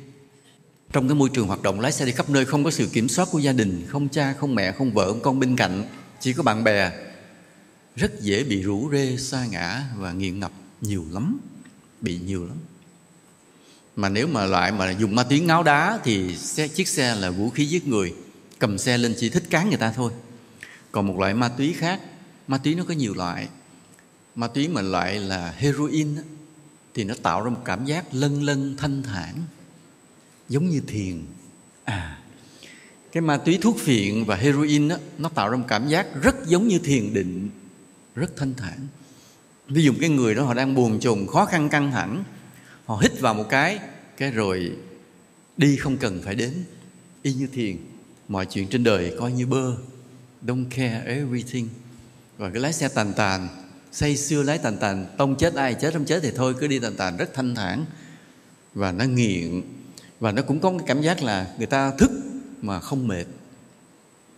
Trong 0.94 1.08
cái 1.08 1.16
môi 1.16 1.30
trường 1.34 1.48
hoạt 1.48 1.62
động 1.62 1.80
lái 1.80 1.92
xe 1.92 2.06
đi 2.06 2.12
khắp 2.12 2.30
nơi 2.30 2.46
không 2.46 2.64
có 2.64 2.72
sự 2.72 2.88
kiểm 2.94 3.10
soát 3.10 3.28
của 3.32 3.40
gia 3.40 3.52
đình 3.52 3.86
không 3.88 4.10
cha 4.10 4.34
không 4.34 4.56
mẹ 4.56 4.72
không 4.72 4.94
vợ 4.94 5.08
không 5.08 5.22
con 5.22 5.40
bên 5.40 5.56
cạnh 5.56 5.84
chỉ 6.20 6.34
có 6.34 6.44
bạn 6.44 6.64
bè. 6.64 6.92
Rất 7.96 8.22
dễ 8.22 8.44
bị 8.44 8.62
rủ 8.62 8.90
rê 8.92 9.18
sa 9.18 9.46
ngã 9.46 9.84
và 9.98 10.12
nghiện 10.12 10.40
ngập 10.40 10.52
nhiều 10.82 11.06
lắm 11.12 11.40
bị 12.02 12.20
nhiều 12.26 12.46
lắm. 12.46 12.58
Mà 13.96 14.10
nếu 14.10 14.28
mà 14.28 14.46
loại 14.46 14.72
mà 14.72 14.92
dùng 14.92 15.16
ma 15.16 15.24
túy 15.24 15.40
ngáo 15.40 15.64
đá 15.64 16.00
thì 16.04 16.38
xe, 16.38 16.68
chiếc 16.68 16.88
xe 16.88 17.16
là 17.16 17.30
vũ 17.30 17.50
khí 17.50 17.66
giết 17.66 17.88
người 17.88 18.14
cầm 18.60 18.78
xe 18.78 18.98
lên 18.98 19.16
chỉ 19.20 19.30
thích 19.30 19.44
cán 19.50 19.70
người 19.70 19.78
ta 19.78 19.92
thôi. 19.92 20.12
Còn 20.92 21.08
một 21.08 21.20
loại 21.20 21.34
ma 21.34 21.50
túy 21.50 21.74
khác 21.74 22.00
ma 22.48 22.58
túy 22.58 22.76
nó 22.76 22.84
có 22.84 22.94
nhiều 22.94 23.14
loại. 23.14 23.48
Ma 24.36 24.48
túy 24.48 24.68
mà 24.68 24.82
loại 24.82 25.20
là 25.20 25.54
heroin 25.58 26.16
thì 26.96 27.04
nó 27.04 27.16
tạo 27.24 27.44
ra 27.44 27.50
một 27.50 27.62
cảm 27.66 27.86
giác 27.86 28.06
lân 28.12 28.44
lân 28.44 28.76
thanh 28.78 29.04
thản 29.04 29.36
giống 30.50 30.70
như 30.70 30.82
thiền. 30.88 31.24
À 31.84 32.20
cái 33.12 33.22
ma 33.22 33.38
túy 33.38 33.58
thuốc 33.62 33.78
phiện 33.80 34.24
và 34.26 34.36
heroin 34.36 34.88
đó, 34.88 34.98
nó 35.18 35.30
tạo 35.30 35.50
ra 35.50 35.58
một 35.58 35.66
cảm 35.68 35.88
giác 35.88 36.08
rất 36.22 36.36
giống 36.48 36.68
như 36.68 36.80
thiền 36.80 37.14
định 37.14 37.50
rất 38.16 38.36
thanh 38.38 38.54
thản. 38.54 38.88
Ví 39.68 39.84
dụ 39.84 39.94
cái 40.00 40.10
người 40.10 40.36
đó 40.36 40.44
họ 40.44 40.54
đang 40.54 40.76
buồn 40.76 41.00
chồn 41.00 41.28
khó 41.28 41.46
khăn 41.46 41.70
căng 41.70 41.92
thẳng 41.92 42.24
họ 42.86 42.98
hít 43.02 43.20
vào 43.20 43.34
một 43.34 43.46
cái 43.50 43.80
cái 44.18 44.32
rồi 44.32 44.72
đi 45.58 45.78
không 45.78 45.98
cần 45.98 46.22
phải 46.22 46.36
đến. 46.36 46.54
Y 47.22 47.34
như 47.34 47.48
thiền 47.48 47.78
mọi 48.28 48.46
chuyện 48.46 48.68
trên 48.68 48.84
đời 48.84 49.16
coi 49.20 49.32
như 49.32 49.46
bơ 49.46 49.78
don't 50.46 50.66
care 50.70 51.04
everything. 51.06 51.68
Và 52.38 52.50
cái 52.50 52.62
lái 52.62 52.74
xe 52.74 52.88
tàn 52.88 53.14
tàn 53.14 53.48
say 53.96 54.18
xưa 54.18 54.44
lái 54.44 54.58
tàn 54.58 54.78
tàn, 54.78 55.06
tông 55.18 55.36
chết 55.36 55.54
ai 55.54 55.74
chết 55.74 55.94
không 55.94 56.06
chết 56.06 56.20
thì 56.24 56.32
thôi, 56.36 56.56
cứ 56.60 56.68
đi 56.68 56.80
tàn 56.80 56.96
tàn 56.96 57.18
rất 57.18 57.34
thanh 57.34 57.56
thản. 57.56 57.86
Và 58.74 58.92
nó 58.92 59.06
nghiện, 59.06 59.62
và 60.20 60.32
nó 60.32 60.42
cũng 60.42 60.60
có 60.60 60.70
cái 60.70 60.88
cảm 60.88 61.02
giác 61.02 61.24
là 61.24 61.54
người 61.58 61.68
ta 61.68 61.92
thức 61.92 62.12
mà 62.62 62.80
không 62.80 63.08
mệt. 63.08 63.26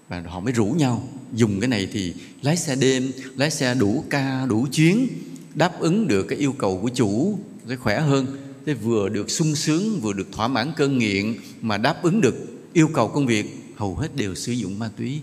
Và 0.10 0.22
họ 0.22 0.40
mới 0.40 0.54
rủ 0.54 0.66
nhau. 0.66 1.08
Dùng 1.34 1.60
cái 1.60 1.68
này 1.68 1.88
thì 1.92 2.14
lái 2.42 2.58
xe 2.58 2.76
đêm, 2.76 3.12
lái 3.36 3.52
xe 3.52 3.76
đủ 3.76 4.04
ca, 4.10 4.46
đủ 4.46 4.68
chuyến, 4.72 5.08
đáp 5.56 5.80
ứng 5.80 6.08
được 6.08 6.24
cái 6.24 6.38
yêu 6.38 6.54
cầu 6.58 6.80
của 6.82 6.90
chủ, 6.90 7.40
sẽ 7.70 7.76
khỏe 7.76 8.00
hơn. 8.00 8.26
Thế 8.66 8.74
vừa 8.74 9.10
được 9.10 9.32
sung 9.32 9.56
sướng, 9.56 10.00
vừa 10.00 10.14
được 10.14 10.32
thỏa 10.32 10.48
mãn 10.48 10.72
cơn 10.78 10.98
nghiện 10.98 11.36
mà 11.62 11.78
đáp 11.78 12.04
ứng 12.04 12.22
được 12.22 12.36
yêu 12.74 12.90
cầu 12.94 13.08
công 13.08 13.26
việc, 13.26 13.46
hầu 13.76 13.96
hết 13.96 14.16
đều 14.16 14.36
sử 14.36 14.52
dụng 14.52 14.80
ma 14.80 14.90
túy 14.98 15.22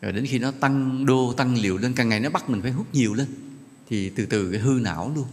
rồi 0.00 0.12
đến 0.12 0.26
khi 0.26 0.38
nó 0.38 0.50
tăng 0.50 1.06
đô, 1.06 1.32
tăng 1.32 1.54
liều 1.54 1.78
lên, 1.78 1.92
càng 1.92 2.08
ngày 2.08 2.20
nó 2.20 2.30
bắt 2.30 2.50
mình 2.50 2.62
phải 2.62 2.70
hút 2.70 2.86
nhiều 2.92 3.14
lên, 3.14 3.26
thì 3.88 4.10
từ 4.10 4.26
từ 4.26 4.50
cái 4.50 4.60
hư 4.60 4.70
não 4.70 5.12
luôn. 5.14 5.26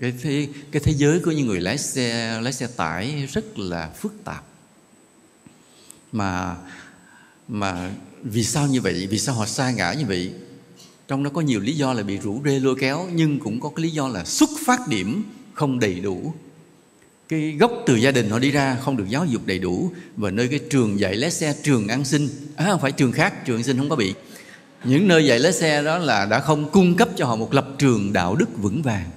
Cái 0.00 0.12
thế 0.22 0.48
cái 0.70 0.82
thế 0.84 0.92
giới 0.92 1.20
của 1.20 1.30
những 1.30 1.46
người 1.46 1.60
lái 1.60 1.78
xe 1.78 2.40
lái 2.40 2.52
xe 2.52 2.66
tải 2.66 3.28
rất 3.32 3.58
là 3.58 3.90
phức 3.90 4.14
tạp. 4.24 4.44
Mà 6.12 6.56
mà 7.48 7.90
vì 8.22 8.44
sao 8.44 8.66
như 8.66 8.80
vậy? 8.80 9.06
Vì 9.10 9.18
sao 9.18 9.34
họ 9.34 9.46
sa 9.46 9.70
ngã 9.70 9.92
như 9.92 10.06
vậy? 10.06 10.32
Trong 11.08 11.22
đó 11.22 11.30
có 11.34 11.40
nhiều 11.40 11.60
lý 11.60 11.72
do 11.72 11.92
là 11.92 12.02
bị 12.02 12.16
rủ 12.16 12.42
rê 12.44 12.60
lôi 12.60 12.76
kéo, 12.80 13.08
nhưng 13.12 13.38
cũng 13.38 13.60
có 13.60 13.68
cái 13.76 13.82
lý 13.82 13.90
do 13.90 14.08
là 14.08 14.24
xuất 14.24 14.50
phát 14.66 14.88
điểm 14.88 15.24
không 15.54 15.78
đầy 15.78 16.00
đủ 16.00 16.34
cái 17.30 17.56
gốc 17.58 17.72
từ 17.86 17.96
gia 17.96 18.10
đình 18.10 18.30
họ 18.30 18.38
đi 18.38 18.50
ra 18.50 18.76
không 18.80 18.96
được 18.96 19.04
giáo 19.08 19.24
dục 19.24 19.46
đầy 19.46 19.58
đủ 19.58 19.92
và 20.16 20.30
nơi 20.30 20.48
cái 20.48 20.60
trường 20.70 21.00
dạy 21.00 21.16
lái 21.16 21.30
xe 21.30 21.54
trường 21.62 21.88
an 21.88 22.04
sinh. 22.04 22.28
À, 22.56 22.66
không 22.70 22.80
phải 22.80 22.92
trường 22.92 23.12
khác 23.12 23.46
trường 23.46 23.56
an 23.56 23.62
sinh 23.62 23.78
không 23.78 23.88
có 23.88 23.96
bị. 23.96 24.14
Những 24.84 25.08
nơi 25.08 25.26
dạy 25.26 25.38
lái 25.38 25.52
xe 25.52 25.82
đó 25.82 25.98
là 25.98 26.26
đã 26.26 26.40
không 26.40 26.70
cung 26.70 26.96
cấp 26.96 27.08
cho 27.16 27.26
họ 27.26 27.36
một 27.36 27.54
lập 27.54 27.68
trường 27.78 28.12
đạo 28.12 28.34
đức 28.34 28.48
vững 28.56 28.82
vàng. 28.82 29.10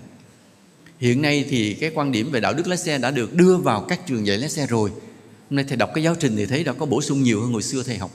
Hiện 1.00 1.22
nay 1.22 1.46
thì 1.50 1.74
cái 1.74 1.92
quan 1.94 2.12
điểm 2.12 2.32
về 2.32 2.40
đạo 2.40 2.54
đức 2.54 2.68
lái 2.68 2.78
xe 2.78 2.98
đã 2.98 3.12
được 3.12 3.34
đưa 3.34 3.58
vào 3.58 3.82
các 3.82 4.08
trường 4.08 4.28
dạy 4.28 4.38
lái 4.38 4.50
xe 4.50 4.68
rồi. 4.68 4.90
Hôm 5.50 5.56
nay 5.56 5.66
thầy 5.68 5.78
đọc 5.78 5.90
cái 5.96 6.04
giáo 6.04 6.16
trình 6.20 6.36
thì 6.36 6.46
thấy 6.46 6.64
đã 6.64 6.74
có 6.74 6.86
bổ 6.86 7.02
sung 7.02 7.24
nhiều 7.24 7.42
hơn 7.42 7.54
hồi 7.54 7.64
xưa 7.64 7.84
thầy 7.84 7.98
học. 7.98 8.12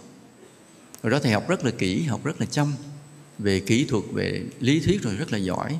Rồi 1.03 1.11
đó 1.11 1.19
thầy 1.23 1.33
học 1.33 1.49
rất 1.49 1.65
là 1.65 1.71
kỹ 1.71 2.03
học 2.03 2.25
rất 2.25 2.41
là 2.41 2.47
chăm. 2.51 2.75
Về 3.39 3.61
kỹ 3.61 3.85
thuật 3.85 4.05
về 4.13 4.43
lý 4.61 4.81
thuyết 4.81 5.03
rồi 5.03 5.15
rất 5.17 5.33
là 5.33 5.39
giỏi. 5.39 5.79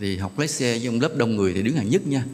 Thì 0.00 0.16
học 0.16 0.38
lái 0.38 0.48
xe 0.48 0.80
trong 0.84 1.00
lớp 1.00 1.16
đông 1.16 1.36
người 1.36 1.54
thì 1.54 1.62
đứng 1.62 1.76
hàng 1.76 1.88
nhất 1.88 2.06
nha 2.06 2.24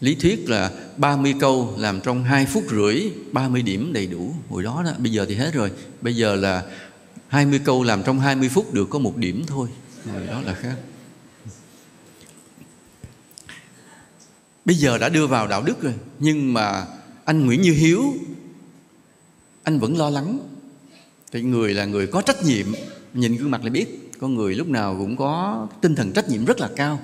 lý 0.00 0.14
thuyết 0.14 0.48
là 0.48 0.70
30 0.96 1.34
câu 1.40 1.74
làm 1.78 2.00
trong 2.00 2.24
2 2.24 2.46
phút 2.46 2.64
rưỡi 2.70 3.02
30 3.32 3.62
điểm 3.62 3.92
đầy 3.92 4.06
đủ. 4.06 4.34
Hồi 4.48 4.62
đó 4.62 4.82
đó, 4.84 4.92
bây 4.98 5.12
giờ 5.12 5.26
thì 5.28 5.34
hết 5.34 5.54
rồi. 5.54 5.72
Bây 6.00 6.16
giờ 6.16 6.34
là 6.34 6.64
20 7.28 7.60
câu 7.64 7.82
làm 7.82 8.02
trong 8.02 8.20
20 8.20 8.48
phút 8.48 8.74
được 8.74 8.90
có 8.90 8.98
một 8.98 9.16
điểm 9.16 9.44
thôi. 9.46 9.68
Hồi 10.12 10.26
đó 10.26 10.40
là 10.40 10.54
khác. 10.54 10.76
Bây 14.64 14.76
giờ 14.76 14.98
đã 14.98 15.08
đưa 15.08 15.26
vào 15.26 15.46
đạo 15.46 15.62
đức 15.62 15.82
rồi, 15.82 15.94
nhưng 16.18 16.52
mà 16.52 16.86
anh 17.24 17.46
Nguyễn 17.46 17.62
Như 17.62 17.72
Hiếu, 17.72 18.14
anh 19.62 19.78
vẫn 19.78 19.96
lo 19.96 20.10
lắng. 20.10 20.38
Thì 21.32 21.42
người 21.42 21.74
là 21.74 21.84
người 21.84 22.06
có 22.06 22.22
trách 22.22 22.44
nhiệm, 22.44 22.66
nhìn 23.14 23.36
gương 23.36 23.50
mặt 23.50 23.64
là 23.64 23.70
biết. 23.70 24.10
Con 24.20 24.34
người 24.34 24.54
lúc 24.54 24.68
nào 24.68 24.96
cũng 24.98 25.16
có 25.16 25.66
tinh 25.80 25.94
thần 25.94 26.12
trách 26.12 26.28
nhiệm 26.28 26.44
rất 26.44 26.60
là 26.60 26.70
cao. 26.76 27.00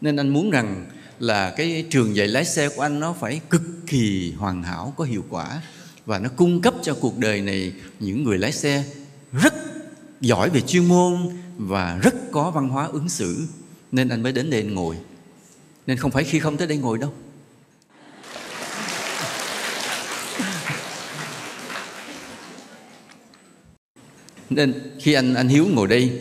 Nên 0.00 0.16
anh 0.16 0.28
muốn 0.28 0.50
rằng 0.50 0.86
là 1.22 1.50
cái 1.50 1.86
trường 1.90 2.16
dạy 2.16 2.28
lái 2.28 2.44
xe 2.44 2.68
của 2.68 2.82
anh 2.82 3.00
nó 3.00 3.12
phải 3.12 3.40
cực 3.50 3.62
kỳ 3.86 4.32
hoàn 4.32 4.62
hảo, 4.62 4.94
có 4.96 5.04
hiệu 5.04 5.24
quả 5.30 5.62
và 6.06 6.18
nó 6.18 6.28
cung 6.36 6.60
cấp 6.60 6.74
cho 6.82 6.96
cuộc 7.00 7.18
đời 7.18 7.40
này 7.40 7.72
những 8.00 8.24
người 8.24 8.38
lái 8.38 8.52
xe 8.52 8.84
rất 9.32 9.54
giỏi 10.20 10.50
về 10.50 10.60
chuyên 10.60 10.88
môn 10.88 11.28
và 11.56 11.98
rất 12.02 12.14
có 12.32 12.50
văn 12.50 12.68
hóa 12.68 12.86
ứng 12.86 13.08
xử. 13.08 13.46
Nên 13.92 14.08
anh 14.08 14.22
mới 14.22 14.32
đến 14.32 14.50
đây 14.50 14.60
anh 14.60 14.74
ngồi. 14.74 14.96
Nên 15.86 15.96
không 15.96 16.10
phải 16.10 16.24
khi 16.24 16.38
không 16.38 16.56
tới 16.56 16.66
đây 16.66 16.78
ngồi 16.78 16.98
đâu. 16.98 17.12
Nên 24.50 24.74
khi 25.00 25.12
anh 25.12 25.34
anh 25.34 25.48
hiếu 25.48 25.66
ngồi 25.72 25.88
đây 25.88 26.20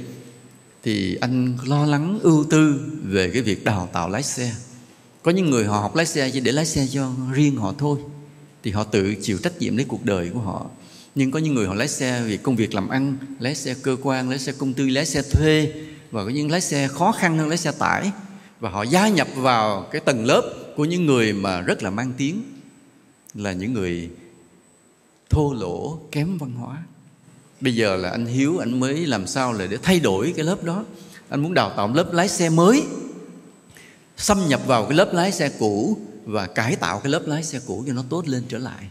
thì 0.84 1.16
anh 1.16 1.58
lo 1.66 1.86
lắng 1.86 2.20
ưu 2.24 2.46
tư 2.50 2.92
về 3.04 3.32
cái 3.34 3.42
việc 3.42 3.64
đào 3.64 3.90
tạo 3.94 4.10
lái 4.10 4.24
xe 4.24 4.54
có 5.24 5.32
những 5.32 5.50
người 5.50 5.66
họ 5.66 5.80
học 5.80 5.96
lái 5.96 6.06
xe 6.06 6.30
chỉ 6.30 6.40
để 6.40 6.52
lái 6.52 6.66
xe 6.66 6.88
cho 6.94 7.12
riêng 7.34 7.56
họ 7.56 7.74
thôi, 7.78 8.00
thì 8.64 8.72
họ 8.72 8.84
tự 8.84 9.16
chịu 9.22 9.38
trách 9.38 9.60
nhiệm 9.60 9.78
lấy 9.78 9.86
cuộc 9.86 10.06
đời 10.06 10.30
của 10.34 10.40
họ. 10.40 10.66
Nhưng 11.16 11.32
có 11.32 11.40
những 11.40 11.56
người 11.56 11.68
họ 11.68 11.74
lái 11.74 11.88
xe 11.88 12.24
vì 12.26 12.38
công 12.38 12.56
việc 12.56 12.74
làm 12.74 12.90
ăn, 12.90 13.18
lái 13.40 13.56
xe 13.56 13.76
cơ 13.82 13.98
quan, 14.02 14.30
lái 14.30 14.40
xe 14.40 14.52
công 14.52 14.74
ty, 14.74 14.90
lái 14.90 15.06
xe 15.06 15.22
thuê, 15.22 15.74
và 16.12 16.24
có 16.24 16.30
những 16.30 16.52
lái 16.52 16.62
xe 16.62 16.88
khó 16.88 17.12
khăn 17.12 17.38
hơn 17.38 17.48
lái 17.48 17.58
xe 17.58 17.72
tải, 17.72 18.12
và 18.60 18.70
họ 18.70 18.84
gia 18.84 19.08
nhập 19.08 19.28
vào 19.36 19.88
cái 19.92 20.02
tầng 20.02 20.26
lớp 20.26 20.54
của 20.76 20.86
những 20.86 21.06
người 21.06 21.34
mà 21.34 21.62
rất 21.62 21.84
là 21.84 21.90
mang 21.90 22.14
tiếng, 22.18 22.44
là 23.34 23.54
những 23.54 23.74
người 23.74 24.10
thô 25.30 25.54
lỗ, 25.54 26.00
kém 26.12 26.38
văn 26.38 26.52
hóa. 26.52 26.78
Bây 27.62 27.76
giờ 27.76 27.96
là 27.96 28.10
anh 28.10 28.26
hiếu, 28.26 28.58
anh 28.58 28.80
mới 28.80 29.06
làm 29.06 29.28
sao 29.28 29.54
là 29.54 29.68
để 29.68 29.78
thay 29.84 30.00
đổi 30.00 30.34
cái 30.36 30.46
lớp 30.46 30.64
đó? 30.64 30.86
Anh 31.30 31.44
muốn 31.44 31.54
đào 31.54 31.74
tạo 31.78 31.94
lớp 31.94 32.14
lái 32.14 32.30
xe 32.30 32.50
mới 32.50 32.84
xâm 34.22 34.48
nhập 34.48 34.62
vào 34.66 34.86
cái 34.86 34.98
lớp 34.98 35.14
lái 35.14 35.32
xe 35.32 35.50
cũ 35.60 35.98
và 36.26 36.48
cải 36.48 36.76
tạo 36.76 37.00
cái 37.00 37.12
lớp 37.12 37.24
lái 37.26 37.44
xe 37.44 37.60
cũ 37.68 37.84
cho 37.88 37.94
nó 37.94 38.04
tốt 38.10 38.28
lên 38.28 38.44
trở 38.50 38.58
lại. 38.58 38.84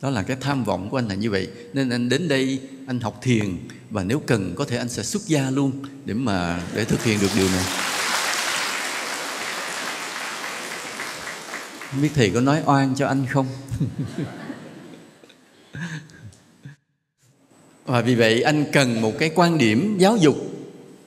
Đó 0.00 0.10
là 0.10 0.22
cái 0.22 0.36
tham 0.40 0.64
vọng 0.64 0.90
của 0.90 0.98
anh 0.98 1.08
là 1.08 1.14
như 1.14 1.30
vậy. 1.30 1.48
Nên 1.72 1.90
anh 1.90 2.08
đến 2.08 2.28
đây, 2.28 2.60
anh 2.86 3.00
học 3.00 3.18
thiền 3.22 3.58
và 3.90 4.04
nếu 4.04 4.20
cần 4.26 4.54
có 4.54 4.64
thể 4.64 4.76
anh 4.76 4.88
sẽ 4.88 5.02
xuất 5.02 5.22
gia 5.22 5.50
luôn 5.50 5.72
để 6.04 6.14
mà, 6.14 6.62
để 6.74 6.84
thực 6.84 7.04
hiện 7.04 7.20
được 7.20 7.30
điều 7.36 7.48
này. 7.48 7.64
Không 11.90 12.02
biết 12.02 12.10
thầy 12.14 12.30
có 12.30 12.40
nói 12.40 12.62
oan 12.66 12.94
cho 12.96 13.06
anh 13.06 13.26
không? 13.30 13.46
Và 17.86 18.00
vì 18.00 18.14
vậy 18.14 18.42
anh 18.42 18.64
cần 18.72 19.00
một 19.00 19.12
cái 19.18 19.30
quan 19.34 19.58
điểm 19.58 19.98
giáo 19.98 20.16
dục 20.16 20.36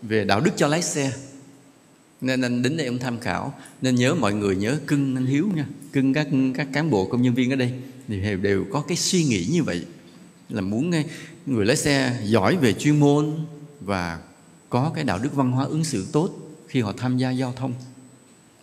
về 0.02 0.23
đạo 0.26 0.39
đức 0.39 0.52
cho 0.56 0.67
lái 0.67 0.82
xe 0.82 1.12
nên 2.21 2.41
anh 2.41 2.62
đến 2.62 2.77
đây 2.77 2.88
ông 2.88 2.99
tham 2.99 3.19
khảo. 3.19 3.53
Nên 3.82 3.95
nhớ 3.95 4.15
mọi 4.15 4.34
người 4.34 4.56
nhớ 4.56 4.80
cưng 4.88 5.15
anh 5.15 5.25
hiếu 5.25 5.49
nha. 5.56 5.65
Cưng 5.93 6.13
các 6.13 6.27
các 6.56 6.67
cán 6.73 6.89
bộ 6.89 7.06
công 7.06 7.21
nhân 7.21 7.34
viên 7.34 7.49
ở 7.49 7.56
đây. 7.56 7.71
Thì 8.08 8.36
đều 8.41 8.65
có 8.71 8.82
cái 8.82 8.97
suy 8.97 9.23
nghĩ 9.23 9.47
như 9.51 9.63
vậy. 9.63 9.86
Là 10.49 10.62
muốn 10.62 10.91
ờ, 10.91 10.99
người 11.45 11.65
lái 11.65 11.77
xe 11.77 12.19
giỏi 12.23 12.58
về 12.58 12.73
chuyên 12.73 12.99
môn 12.99 13.36
và 13.82 14.19
có 14.69 14.91
cái 14.95 15.03
đạo 15.03 15.19
đức 15.19 15.34
văn 15.34 15.51
hóa 15.51 15.65
ứng 15.65 15.84
xử 15.84 16.06
tốt 16.12 16.30
khi 16.67 16.82
họ 16.82 16.93
tham 16.97 17.17
gia 17.17 17.32
giao 17.32 17.53
thông. 17.58 17.73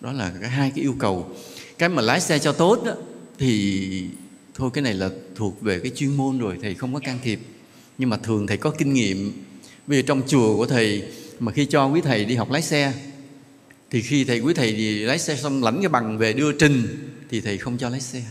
Đó 0.00 0.12
là 0.12 0.32
cái 0.40 0.50
hai 0.50 0.70
cái 0.70 0.84
yêu 0.84 0.94
cầu. 0.98 1.30
Cái 1.78 1.88
mà 1.88 2.02
lái 2.02 2.20
xe 2.20 2.38
cho 2.38 2.52
tốt 2.52 2.82
đó, 2.84 2.92
thì 3.38 4.06
thôi 4.54 4.70
cái 4.74 4.82
này 4.82 4.94
là 4.94 5.10
thuộc 5.34 5.60
về 5.60 5.80
cái 5.80 5.92
chuyên 5.94 6.16
môn 6.16 6.38
rồi 6.38 6.58
thầy 6.62 6.74
không 6.74 6.94
có 6.94 7.00
can 7.00 7.18
thiệp. 7.22 7.40
Nhưng 7.98 8.10
mà 8.10 8.16
thường 8.16 8.46
thầy 8.46 8.56
có 8.56 8.70
kinh 8.70 8.92
nghiệm. 8.92 9.32
Vì 9.86 10.02
trong 10.02 10.22
chùa 10.26 10.56
của 10.56 10.66
thầy 10.66 11.02
mà 11.40 11.52
khi 11.52 11.66
cho 11.66 11.86
quý 11.86 12.00
thầy 12.00 12.24
đi 12.24 12.34
học 12.34 12.50
lái 12.50 12.62
xe 12.62 12.92
thì 13.90 14.02
khi 14.02 14.24
thầy 14.24 14.40
quý 14.40 14.54
thầy 14.54 14.72
thì 14.72 14.98
lái 14.98 15.18
xe 15.18 15.36
xong 15.36 15.62
lãnh 15.62 15.80
cái 15.80 15.88
bằng 15.88 16.18
về 16.18 16.32
đưa 16.32 16.52
trình 16.52 17.10
thì 17.30 17.40
thầy 17.40 17.58
không 17.58 17.78
cho 17.78 17.88
lái 17.88 18.00
xe. 18.00 18.22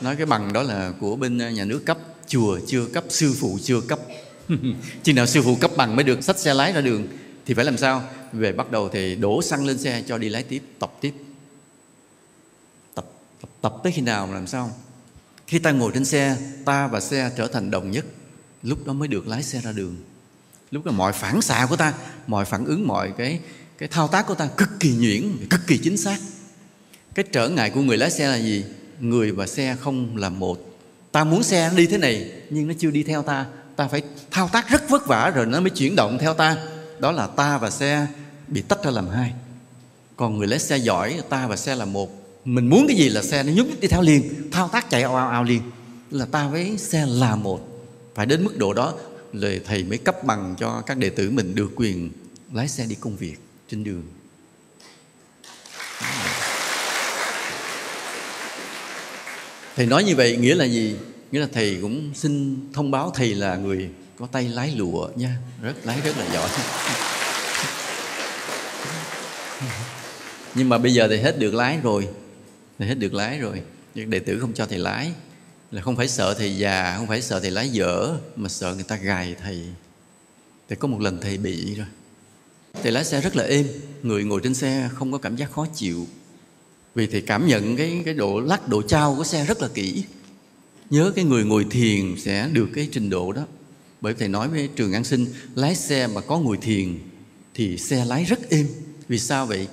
Nói 0.00 0.16
cái 0.16 0.26
bằng 0.26 0.52
đó 0.52 0.62
là 0.62 0.92
của 1.00 1.16
bên 1.16 1.38
nhà 1.54 1.64
nước 1.64 1.82
cấp 1.86 1.98
chùa 2.26 2.58
chưa 2.66 2.86
cấp 2.86 3.04
sư 3.08 3.34
phụ 3.40 3.58
chưa 3.62 3.80
cấp. 3.80 3.98
Chừng 5.02 5.16
nào 5.16 5.26
sư 5.26 5.42
phụ 5.42 5.56
cấp 5.60 5.70
bằng 5.76 5.96
mới 5.96 6.04
được 6.04 6.24
xách 6.24 6.38
xe 6.38 6.54
lái 6.54 6.72
ra 6.72 6.80
đường 6.80 7.06
thì 7.46 7.54
phải 7.54 7.64
làm 7.64 7.76
sao? 7.76 8.02
Về 8.32 8.52
bắt 8.52 8.70
đầu 8.70 8.88
thì 8.88 9.14
đổ 9.14 9.42
xăng 9.42 9.66
lên 9.66 9.78
xe 9.78 10.02
cho 10.06 10.18
đi 10.18 10.28
lái 10.28 10.42
tiếp 10.42 10.62
tập 10.78 10.92
tiếp. 11.00 11.12
Tập 12.94 13.06
tập, 13.40 13.50
tập 13.60 13.74
tới 13.82 13.92
khi 13.92 14.02
nào 14.02 14.26
mà 14.26 14.34
làm 14.34 14.46
sao? 14.46 14.70
Khi 15.46 15.58
ta 15.58 15.70
ngồi 15.70 15.90
trên 15.94 16.04
xe 16.04 16.36
ta 16.64 16.86
và 16.86 17.00
xe 17.00 17.30
trở 17.36 17.46
thành 17.46 17.70
đồng 17.70 17.90
nhất. 17.90 18.04
Lúc 18.62 18.86
đó 18.86 18.92
mới 18.92 19.08
được 19.08 19.28
lái 19.28 19.42
xe 19.42 19.60
ra 19.60 19.72
đường. 19.72 19.96
Lúc 20.70 20.84
đó 20.84 20.92
mọi 20.92 21.12
phản 21.12 21.42
xạ 21.42 21.66
của 21.70 21.76
ta 21.76 21.94
mọi 22.26 22.44
phản 22.44 22.64
ứng 22.64 22.86
mọi 22.86 23.12
cái 23.18 23.40
cái 23.78 23.88
thao 23.88 24.08
tác 24.08 24.26
của 24.26 24.34
ta 24.34 24.46
cực 24.46 24.68
kỳ 24.80 24.94
nhuyễn 24.94 25.46
cực 25.50 25.60
kỳ 25.66 25.78
chính 25.78 25.96
xác. 25.96 26.18
Cái 27.14 27.24
trở 27.32 27.48
ngại 27.48 27.70
của 27.70 27.80
người 27.80 27.96
lái 27.96 28.10
xe 28.10 28.28
là 28.28 28.36
gì? 28.36 28.64
Người 29.00 29.32
và 29.32 29.46
xe 29.46 29.76
không 29.80 30.16
là 30.16 30.28
một. 30.28 30.78
Ta 31.12 31.24
muốn 31.24 31.42
xe 31.42 31.70
đi 31.76 31.86
thế 31.86 31.98
này 31.98 32.30
nhưng 32.50 32.68
nó 32.68 32.74
chưa 32.78 32.90
đi 32.90 33.02
theo 33.02 33.22
ta. 33.22 33.46
Ta 33.76 33.88
phải 33.88 34.02
thao 34.30 34.48
tác 34.48 34.68
rất 34.68 34.90
vất 34.90 35.06
vả 35.06 35.30
rồi 35.30 35.46
nó 35.46 35.60
mới 35.60 35.70
chuyển 35.70 35.96
động 35.96 36.18
theo 36.20 36.34
ta. 36.34 36.56
Đó 36.98 37.12
là 37.12 37.26
ta 37.26 37.58
và 37.58 37.70
xe 37.70 38.06
bị 38.48 38.62
tách 38.62 38.84
ra 38.84 38.90
làm 38.90 39.08
hai. 39.08 39.32
Còn 40.16 40.38
người 40.38 40.46
lái 40.46 40.58
xe 40.58 40.76
giỏi 40.76 41.20
ta 41.28 41.46
và 41.46 41.56
xe 41.56 41.74
là 41.74 41.84
một. 41.84 42.10
Mình 42.44 42.66
muốn 42.66 42.86
cái 42.88 42.96
gì 42.96 43.08
là 43.08 43.22
xe 43.22 43.42
nó 43.42 43.52
nhúc 43.52 43.66
đi 43.80 43.88
theo 43.88 44.02
liền 44.02 44.50
thao 44.50 44.68
tác 44.68 44.90
chạy 44.90 45.02
ao 45.02 45.16
ao, 45.16 45.28
ao 45.28 45.44
liền. 45.44 45.62
Là 46.10 46.24
ta 46.24 46.48
với 46.48 46.78
xe 46.78 47.06
là 47.06 47.36
một. 47.36 47.86
Phải 48.14 48.26
đến 48.26 48.44
mức 48.44 48.58
độ 48.58 48.74
đó 48.74 48.94
lời 49.32 49.60
thầy 49.66 49.84
mới 49.84 49.98
cấp 49.98 50.24
bằng 50.24 50.54
cho 50.58 50.82
các 50.86 50.96
đệ 50.96 51.10
tử 51.10 51.30
mình 51.30 51.54
được 51.54 51.70
quyền 51.76 52.10
lái 52.52 52.68
xe 52.68 52.86
đi 52.86 52.94
công 52.94 53.16
việc 53.16 53.36
trên 53.70 53.84
đường. 53.84 54.02
Thầy 59.76 59.86
nói 59.86 60.04
như 60.04 60.16
vậy 60.16 60.36
nghĩa 60.36 60.54
là 60.54 60.64
gì? 60.64 60.96
Nghĩa 61.32 61.40
là 61.40 61.48
thầy 61.52 61.78
cũng 61.82 62.10
xin 62.14 62.56
thông 62.72 62.90
báo 62.90 63.12
thầy 63.14 63.34
là 63.34 63.56
người 63.56 63.90
có 64.18 64.26
tay 64.26 64.48
lái 64.48 64.74
lụa 64.76 65.08
nha. 65.16 65.36
Rất 65.62 65.74
lái 65.84 66.00
rất 66.00 66.18
là 66.18 66.34
giỏi. 66.34 66.48
Nhưng 70.54 70.68
mà 70.68 70.78
bây 70.78 70.94
giờ 70.94 71.08
thì 71.10 71.16
hết 71.16 71.38
được 71.38 71.54
lái 71.54 71.78
rồi. 71.82 72.08
Thì 72.78 72.86
hết 72.86 72.94
được 72.94 73.14
lái 73.14 73.38
rồi. 73.38 73.62
Nhưng 73.94 74.10
đệ 74.10 74.18
tử 74.18 74.38
không 74.40 74.54
cho 74.54 74.66
thầy 74.66 74.78
lái. 74.78 75.12
Là 75.70 75.82
không 75.82 75.96
phải 75.96 76.08
sợ 76.08 76.34
thầy 76.34 76.58
già, 76.58 76.94
không 76.96 77.06
phải 77.06 77.22
sợ 77.22 77.40
thầy 77.40 77.50
lái 77.50 77.68
dở, 77.68 78.16
mà 78.36 78.48
sợ 78.48 78.74
người 78.74 78.84
ta 78.84 78.96
gài 78.96 79.34
thầy. 79.42 79.62
Thì 80.68 80.76
có 80.76 80.88
một 80.88 81.00
lần 81.00 81.20
thầy 81.20 81.38
bị 81.38 81.74
rồi 81.74 81.86
thầy 82.82 82.92
lái 82.92 83.04
xe 83.04 83.20
rất 83.20 83.36
là 83.36 83.44
êm, 83.44 83.66
người 84.02 84.24
ngồi 84.24 84.40
trên 84.44 84.54
xe 84.54 84.88
không 84.94 85.12
có 85.12 85.18
cảm 85.18 85.36
giác 85.36 85.52
khó 85.52 85.66
chịu. 85.74 86.06
Vì 86.94 87.06
thầy 87.06 87.20
cảm 87.20 87.46
nhận 87.46 87.76
cái 87.76 88.02
cái 88.04 88.14
độ 88.14 88.40
lắc, 88.40 88.68
độ 88.68 88.82
trao 88.82 89.14
của 89.16 89.24
xe 89.24 89.44
rất 89.44 89.62
là 89.62 89.68
kỹ. 89.74 90.04
Nhớ 90.90 91.12
cái 91.16 91.24
người 91.24 91.44
ngồi 91.44 91.66
thiền 91.70 92.14
sẽ 92.18 92.48
được 92.52 92.68
cái 92.74 92.88
trình 92.92 93.10
độ 93.10 93.32
đó. 93.32 93.46
Bởi 94.00 94.14
thầy 94.14 94.28
nói 94.28 94.48
với 94.48 94.68
trường 94.76 94.92
an 94.92 95.04
sinh, 95.04 95.26
lái 95.54 95.76
xe 95.76 96.06
mà 96.06 96.20
có 96.20 96.38
ngồi 96.38 96.56
thiền 96.56 96.98
thì 97.54 97.76
xe 97.78 98.04
lái 98.04 98.24
rất 98.24 98.50
êm. 98.50 98.66
Vì 99.08 99.18
sao 99.18 99.46
vậy? 99.46 99.68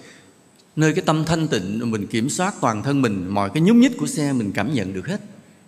Nơi 0.75 0.93
cái 0.93 1.03
tâm 1.05 1.25
thanh 1.25 1.47
tịnh, 1.47 1.91
mình 1.91 2.07
kiểm 2.07 2.29
soát 2.29 2.53
toàn 2.61 2.83
thân 2.83 3.01
mình, 3.01 3.27
mọi 3.27 3.49
cái 3.53 3.63
nhúc 3.63 3.75
nhích 3.75 3.97
của 3.97 4.07
xe 4.07 4.33
mình 4.33 4.51
cảm 4.51 4.73
nhận 4.73 4.93
được 4.93 5.07
hết. 5.07 5.21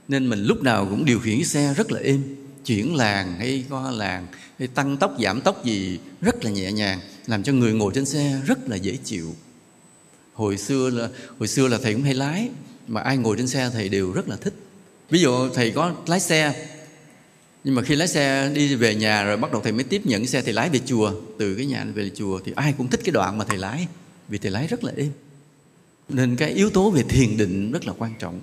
Nên 0.07 0.29
mình 0.29 0.43
lúc 0.43 0.63
nào 0.63 0.87
cũng 0.89 1.05
điều 1.05 1.19
khiển 1.19 1.35
cái 1.35 1.45
xe 1.45 1.73
rất 1.73 1.91
là 1.91 1.99
êm 1.99 2.23
chuyển 2.65 2.95
làng 2.95 3.35
hay 3.37 3.65
qua 3.69 3.91
làng 3.91 4.27
hay 4.59 4.67
tăng 4.67 4.97
tốc, 4.97 5.15
giảm 5.23 5.41
tốc 5.41 5.65
gì 5.65 5.99
rất 6.21 6.43
là 6.43 6.51
nhẹ 6.51 6.71
nhàng, 6.71 6.99
làm 7.27 7.43
cho 7.43 7.53
người 7.53 7.73
ngồi 7.73 7.91
trên 7.95 8.05
xe 8.05 8.41
rất 8.45 8.69
là 8.69 8.75
dễ 8.75 8.97
chịu. 9.03 9.35
Hồi 10.33 10.57
xưa 10.57 10.89
là, 10.89 11.09
hồi 11.39 11.47
xưa 11.47 11.67
là 11.67 11.77
thầy 11.83 11.93
cũng 11.93 12.03
hay 12.03 12.13
lái, 12.13 12.49
mà 12.87 13.01
ai 13.01 13.17
ngồi 13.17 13.37
trên 13.37 13.47
xe 13.47 13.69
thầy 13.73 13.89
đều 13.89 14.11
rất 14.11 14.29
là 14.29 14.35
thích. 14.35 14.53
Ví 15.09 15.19
dụ 15.19 15.49
thầy 15.49 15.71
có 15.71 15.93
lái 16.07 16.19
xe, 16.19 16.67
nhưng 17.63 17.75
mà 17.75 17.81
khi 17.81 17.95
lái 17.95 18.07
xe 18.07 18.51
đi 18.53 18.75
về 18.75 18.95
nhà 18.95 19.23
rồi 19.23 19.37
bắt 19.37 19.51
đầu 19.51 19.61
thầy 19.61 19.71
mới 19.71 19.83
tiếp 19.83 20.01
nhận 20.05 20.21
cái 20.21 20.27
xe 20.27 20.41
thầy 20.41 20.53
lái 20.53 20.69
về 20.69 20.79
chùa. 20.85 21.13
Từ 21.39 21.55
cái 21.55 21.65
nhà 21.65 21.85
về 21.93 22.09
chùa 22.15 22.39
thì 22.45 22.51
ai 22.55 22.73
cũng 22.77 22.87
thích 22.87 23.01
cái 23.03 23.11
đoạn 23.11 23.37
mà 23.37 23.45
thầy 23.45 23.57
lái, 23.57 23.87
vì 24.27 24.37
thầy 24.37 24.51
lái 24.51 24.67
rất 24.67 24.83
là 24.83 24.91
êm. 24.97 25.11
Nên 26.09 26.35
cái 26.35 26.51
yếu 26.51 26.69
tố 26.69 26.89
về 26.89 27.03
thiền 27.09 27.37
định 27.37 27.71
rất 27.71 27.85
là 27.87 27.93
quan 27.97 28.13
trọng. 28.19 28.41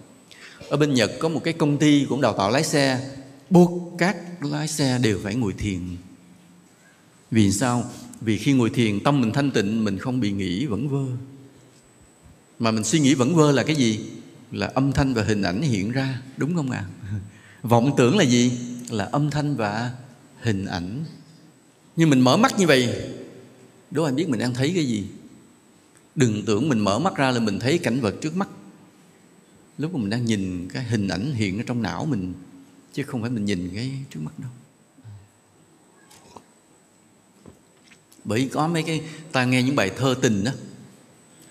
Ở 0.68 0.76
bên 0.76 0.94
Nhật 0.94 1.12
có 1.18 1.28
một 1.28 1.40
cái 1.44 1.54
công 1.54 1.78
ty 1.78 2.06
cũng 2.08 2.20
đào 2.20 2.32
tạo 2.38 2.50
lái 2.50 2.64
xe 2.64 3.00
buộc 3.52 3.98
các 3.98 4.44
lái 4.44 4.68
xe 4.68 4.98
đều 4.98 5.18
phải 5.22 5.34
ngồi 5.34 5.52
thiền. 5.52 5.80
Vì 7.30 7.52
sao? 7.52 7.84
Vì 8.20 8.38
khi 8.38 8.52
ngồi 8.52 8.70
thiền, 8.70 9.00
tâm 9.00 9.20
mình 9.20 9.32
thanh 9.32 9.50
tịnh, 9.50 9.84
mình 9.84 9.98
không 9.98 10.20
bị 10.20 10.32
nghĩ 10.32 10.66
vẩn 10.66 10.88
vơ. 10.88 11.16
Mà 12.58 12.70
mình 12.70 12.84
suy 12.84 13.00
nghĩ 13.00 13.14
vẩn 13.14 13.34
vơ 13.34 13.52
là 13.52 13.62
cái 13.62 13.76
gì? 13.76 14.00
Là 14.50 14.66
âm 14.66 14.92
thanh 14.92 15.14
và 15.14 15.22
hình 15.22 15.42
ảnh 15.42 15.62
hiện 15.62 15.92
ra, 15.92 16.22
đúng 16.36 16.54
không 16.54 16.70
ạ? 16.70 16.84
À? 17.02 17.14
vọng 17.62 17.94
tưởng 17.96 18.18
là 18.18 18.24
gì? 18.24 18.58
Là 18.90 19.04
âm 19.04 19.30
thanh 19.30 19.56
và 19.56 19.92
hình 20.40 20.66
ảnh. 20.66 21.04
Nhưng 21.96 22.10
mình 22.10 22.20
mở 22.20 22.36
mắt 22.36 22.58
như 22.58 22.66
vậy, 22.66 22.88
đố 23.90 24.04
anh 24.04 24.16
biết 24.16 24.28
mình 24.28 24.40
đang 24.40 24.54
thấy 24.54 24.72
cái 24.74 24.86
gì? 24.86 25.04
Đừng 26.14 26.42
tưởng 26.46 26.68
mình 26.68 26.78
mở 26.78 26.98
mắt 26.98 27.16
ra 27.16 27.30
là 27.30 27.40
mình 27.40 27.58
thấy 27.58 27.78
cảnh 27.78 28.00
vật 28.00 28.14
trước 28.20 28.36
mắt. 28.36 28.48
Lúc 29.78 29.94
mà 29.94 30.00
mình 30.00 30.10
đang 30.10 30.24
nhìn 30.24 30.68
cái 30.72 30.84
hình 30.84 31.08
ảnh 31.08 31.34
hiện 31.34 31.58
ở 31.58 31.64
trong 31.66 31.82
não 31.82 32.06
mình 32.06 32.34
chứ 32.92 33.02
không 33.02 33.20
phải 33.20 33.30
mình 33.30 33.44
nhìn 33.44 33.70
cái 33.74 33.90
trước 34.10 34.20
mắt 34.20 34.38
đâu. 34.38 34.50
Bởi 38.24 38.48
có 38.52 38.68
mấy 38.68 38.82
cái, 38.82 39.00
ta 39.32 39.44
nghe 39.44 39.62
những 39.62 39.76
bài 39.76 39.90
thơ 39.96 40.14
tình 40.22 40.44
đó. 40.44 40.52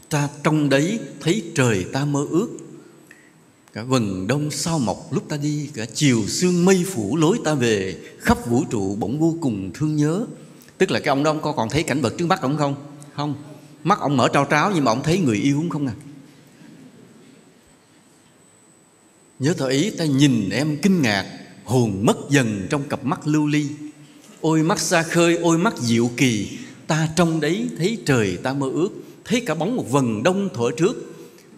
Ta 0.10 0.30
trong 0.44 0.70
đấy 0.70 1.00
thấy 1.20 1.52
trời 1.56 1.86
ta 1.94 2.06
mơ 2.06 2.26
ước. 2.30 2.50
Cả 3.74 3.84
vần 3.84 4.28
đông 4.28 4.52
sao 4.52 4.80
mọc 4.80 5.14
lúc 5.14 5.30
ta 5.30 5.38
đi, 5.38 5.70
cả 5.74 5.86
chiều 5.94 6.28
sương 6.28 6.66
mây 6.66 6.86
phủ 6.88 7.18
lối 7.18 7.40
ta 7.44 7.54
về. 7.54 7.98
Khắp 8.20 8.46
vũ 8.48 8.64
trụ 8.70 8.96
bỗng 8.96 9.20
vô 9.20 9.36
cùng 9.42 9.72
thương 9.74 9.96
nhớ. 9.96 10.26
Tức 10.78 10.92
là 10.92 11.00
cái 11.00 11.10
ông 11.10 11.24
đó 11.24 11.32
ông 11.32 11.42
có 11.42 11.52
còn 11.52 11.70
thấy 11.70 11.84
cảnh 11.84 12.02
vật 12.02 12.14
trước 12.18 12.26
mắt 12.26 12.42
ông 12.42 12.58
không? 12.58 12.76
Không. 13.16 13.36
Mắt 13.84 14.00
ông 14.00 14.18
mở 14.18 14.28
trao 14.34 14.48
tráo 14.50 14.72
nhưng 14.76 14.84
mà 14.84 14.92
ông 14.92 15.04
thấy 15.04 15.20
người 15.20 15.38
yêu 15.38 15.64
không 15.70 15.88
à? 15.88 15.94
Nhớ 19.42 19.54
thở 19.58 19.68
ý, 19.68 19.90
ta 19.90 20.06
nhìn 20.06 20.50
em 20.50 20.78
kinh 20.82 21.02
ngạc, 21.02 21.26
hồn 21.64 22.00
mất 22.02 22.18
dần 22.30 22.68
trong 22.70 22.84
cặp 22.84 23.04
mắt 23.04 23.28
lưu 23.28 23.48
ly. 23.48 23.66
Ôi 24.42 24.64
mắt 24.64 24.80
xa 24.80 25.04
khơi, 25.04 25.38
ôi 25.38 25.58
mắt 25.58 25.78
diệu 25.78 26.10
kỳ, 26.18 26.58
ta 26.88 27.10
trong 27.16 27.40
đấy 27.40 27.68
thấy 27.78 27.98
trời 28.06 28.38
ta 28.44 28.54
mơ 28.54 28.70
ước, 28.74 28.90
thấy 29.26 29.42
cả 29.42 29.54
bóng 29.54 29.76
một 29.76 29.92
vần 29.92 30.24
đông 30.24 30.50
thổi 30.54 30.72
trước. 30.78 31.14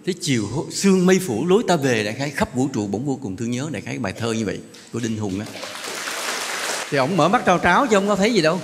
Thấy 0.05 0.13
chiều 0.21 0.47
sương 0.71 1.05
mây 1.05 1.19
phủ 1.19 1.45
lối 1.45 1.63
ta 1.67 1.75
về, 1.75 2.03
đại 2.03 2.13
khái 2.13 2.29
khắp 2.29 2.55
vũ 2.55 2.67
trụ 2.73 2.87
bỗng 2.87 3.05
vô 3.05 3.19
cùng 3.21 3.35
thương 3.35 3.51
nhớ, 3.51 3.69
đại 3.71 3.81
khái 3.81 3.99
bài 3.99 4.13
thơ 4.19 4.31
như 4.31 4.45
vậy 4.45 4.59
của 4.93 4.99
đinh 4.99 5.17
hùng 5.17 5.39
á. 5.39 5.45
Thì 6.89 6.97
ông 6.97 7.17
mở 7.17 7.29
mắt 7.29 7.43
trao 7.45 7.59
tráo 7.63 7.87
chứ 7.87 7.95
ông 7.97 8.07
có 8.07 8.15
thấy 8.15 8.33
gì 8.33 8.41
đâu. 8.41 8.59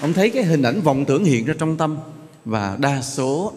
Ông 0.00 0.12
thấy 0.12 0.30
cái 0.30 0.44
hình 0.44 0.62
ảnh 0.62 0.80
vọng 0.80 1.04
tưởng 1.04 1.24
hiện 1.24 1.44
ra 1.44 1.54
trong 1.58 1.76
tâm 1.76 1.96
và 2.44 2.76
đa 2.80 3.02
số 3.02 3.52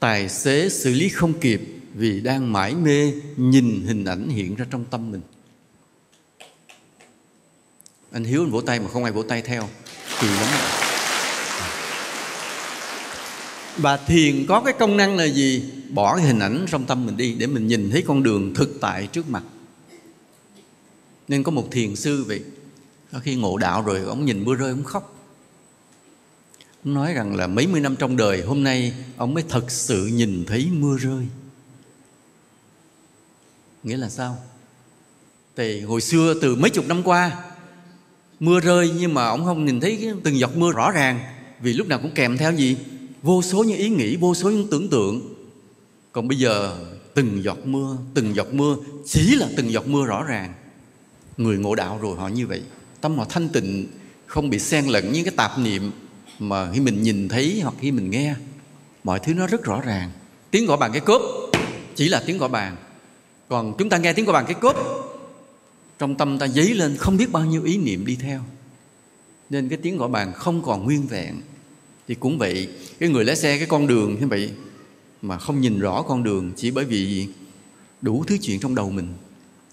tài 0.00 0.28
xế 0.28 0.68
xử 0.68 0.94
lý 0.94 1.08
không 1.08 1.32
kịp 1.32 1.79
vì 2.00 2.20
đang 2.20 2.52
mãi 2.52 2.74
mê 2.74 3.12
nhìn 3.36 3.82
hình 3.86 4.04
ảnh 4.04 4.28
hiện 4.28 4.54
ra 4.54 4.66
trong 4.70 4.84
tâm 4.84 5.10
mình. 5.10 5.20
Anh 8.10 8.24
hiếu 8.24 8.42
anh 8.42 8.50
vỗ 8.50 8.60
tay 8.60 8.80
mà 8.80 8.88
không 8.88 9.04
ai 9.04 9.12
vỗ 9.12 9.22
tay 9.22 9.42
theo 9.42 9.68
kỳ 10.20 10.26
lắm. 10.28 10.48
Và 13.76 13.96
thiền 13.96 14.46
có 14.46 14.60
cái 14.60 14.74
công 14.78 14.96
năng 14.96 15.16
là 15.16 15.24
gì? 15.24 15.64
Bỏ 15.90 16.16
cái 16.16 16.26
hình 16.26 16.38
ảnh 16.38 16.66
trong 16.68 16.86
tâm 16.86 17.06
mình 17.06 17.16
đi 17.16 17.34
để 17.34 17.46
mình 17.46 17.66
nhìn 17.66 17.90
thấy 17.90 18.02
con 18.06 18.22
đường 18.22 18.54
thực 18.54 18.78
tại 18.80 19.06
trước 19.06 19.30
mặt. 19.30 19.42
Nên 21.28 21.42
có 21.42 21.50
một 21.50 21.68
thiền 21.70 21.96
sư 21.96 22.24
vậy 22.24 22.42
khi 23.22 23.34
ngộ 23.34 23.58
đạo 23.58 23.82
rồi 23.82 24.00
ông 24.00 24.24
nhìn 24.24 24.44
mưa 24.44 24.54
rơi 24.54 24.70
ông 24.70 24.84
khóc. 24.84 25.16
Ông 26.84 26.94
nói 26.94 27.12
rằng 27.12 27.36
là 27.36 27.46
mấy 27.46 27.66
mươi 27.66 27.80
năm 27.80 27.96
trong 27.96 28.16
đời 28.16 28.42
hôm 28.42 28.64
nay 28.64 28.94
ông 29.16 29.34
mới 29.34 29.44
thật 29.48 29.70
sự 29.70 30.06
nhìn 30.06 30.44
thấy 30.46 30.68
mưa 30.72 30.96
rơi 30.96 31.26
nghĩa 33.82 33.96
là 33.96 34.08
sao? 34.08 34.38
Thì 35.56 35.80
hồi 35.80 36.00
xưa 36.00 36.34
từ 36.42 36.56
mấy 36.56 36.70
chục 36.70 36.86
năm 36.86 37.02
qua, 37.02 37.32
mưa 38.40 38.60
rơi 38.60 38.90
nhưng 38.98 39.14
mà 39.14 39.28
ông 39.28 39.44
không 39.44 39.64
nhìn 39.64 39.80
thấy 39.80 40.12
từng 40.24 40.38
giọt 40.38 40.56
mưa 40.56 40.72
rõ 40.72 40.90
ràng. 40.90 41.20
Vì 41.60 41.72
lúc 41.72 41.86
nào 41.86 41.98
cũng 42.02 42.10
kèm 42.14 42.36
theo 42.36 42.52
gì? 42.52 42.76
Vô 43.22 43.42
số 43.42 43.64
những 43.64 43.78
ý 43.78 43.88
nghĩ, 43.88 44.16
vô 44.16 44.34
số 44.34 44.50
những 44.50 44.68
tưởng 44.70 44.90
tượng. 44.90 45.34
Còn 46.12 46.28
bây 46.28 46.38
giờ, 46.38 46.76
từng 47.14 47.42
giọt 47.44 47.58
mưa, 47.64 47.96
từng 48.14 48.34
giọt 48.34 48.54
mưa, 48.54 48.76
chỉ 49.06 49.36
là 49.36 49.48
từng 49.56 49.72
giọt 49.72 49.88
mưa 49.88 50.04
rõ 50.04 50.24
ràng. 50.24 50.54
Người 51.36 51.58
ngộ 51.58 51.74
đạo 51.74 51.98
rồi 52.02 52.16
họ 52.16 52.28
như 52.28 52.46
vậy. 52.46 52.62
Tâm 53.00 53.18
họ 53.18 53.26
thanh 53.28 53.48
tịnh, 53.48 53.86
không 54.26 54.50
bị 54.50 54.58
xen 54.58 54.86
lẫn 54.86 55.12
những 55.12 55.24
cái 55.24 55.34
tạp 55.36 55.58
niệm 55.58 55.90
mà 56.38 56.72
khi 56.72 56.80
mình 56.80 57.02
nhìn 57.02 57.28
thấy 57.28 57.60
hoặc 57.62 57.74
khi 57.80 57.92
mình 57.92 58.10
nghe. 58.10 58.34
Mọi 59.04 59.18
thứ 59.18 59.34
nó 59.34 59.46
rất 59.46 59.64
rõ 59.64 59.80
ràng. 59.80 60.10
Tiếng 60.50 60.66
gõ 60.66 60.76
bàn 60.76 60.90
cái 60.92 61.00
cốp 61.00 61.22
chỉ 61.94 62.08
là 62.08 62.22
tiếng 62.26 62.38
gõ 62.38 62.48
bàn 62.48 62.76
còn 63.50 63.74
chúng 63.78 63.88
ta 63.88 63.98
nghe 63.98 64.12
tiếng 64.12 64.26
của 64.26 64.32
bàn 64.32 64.44
cái 64.46 64.54
cốp 64.54 64.76
trong 65.98 66.14
tâm 66.14 66.38
ta 66.38 66.48
dấy 66.48 66.74
lên 66.74 66.96
không 66.96 67.16
biết 67.16 67.32
bao 67.32 67.44
nhiêu 67.44 67.64
ý 67.64 67.76
niệm 67.76 68.06
đi 68.06 68.16
theo. 68.16 68.40
Nên 69.50 69.68
cái 69.68 69.78
tiếng 69.82 69.96
gõ 69.96 70.08
bàn 70.08 70.32
không 70.32 70.62
còn 70.62 70.84
nguyên 70.84 71.06
vẹn. 71.06 71.40
Thì 72.08 72.14
cũng 72.14 72.38
vậy, 72.38 72.68
cái 72.98 73.08
người 73.08 73.24
lái 73.24 73.36
xe, 73.36 73.58
cái 73.58 73.66
con 73.66 73.86
đường 73.86 74.16
như 74.20 74.26
vậy 74.26 74.50
mà 75.22 75.38
không 75.38 75.60
nhìn 75.60 75.78
rõ 75.78 76.02
con 76.02 76.22
đường 76.22 76.52
chỉ 76.56 76.70
bởi 76.70 76.84
vì 76.84 77.28
đủ 78.02 78.24
thứ 78.26 78.36
chuyện 78.42 78.60
trong 78.60 78.74
đầu 78.74 78.90
mình. 78.90 79.08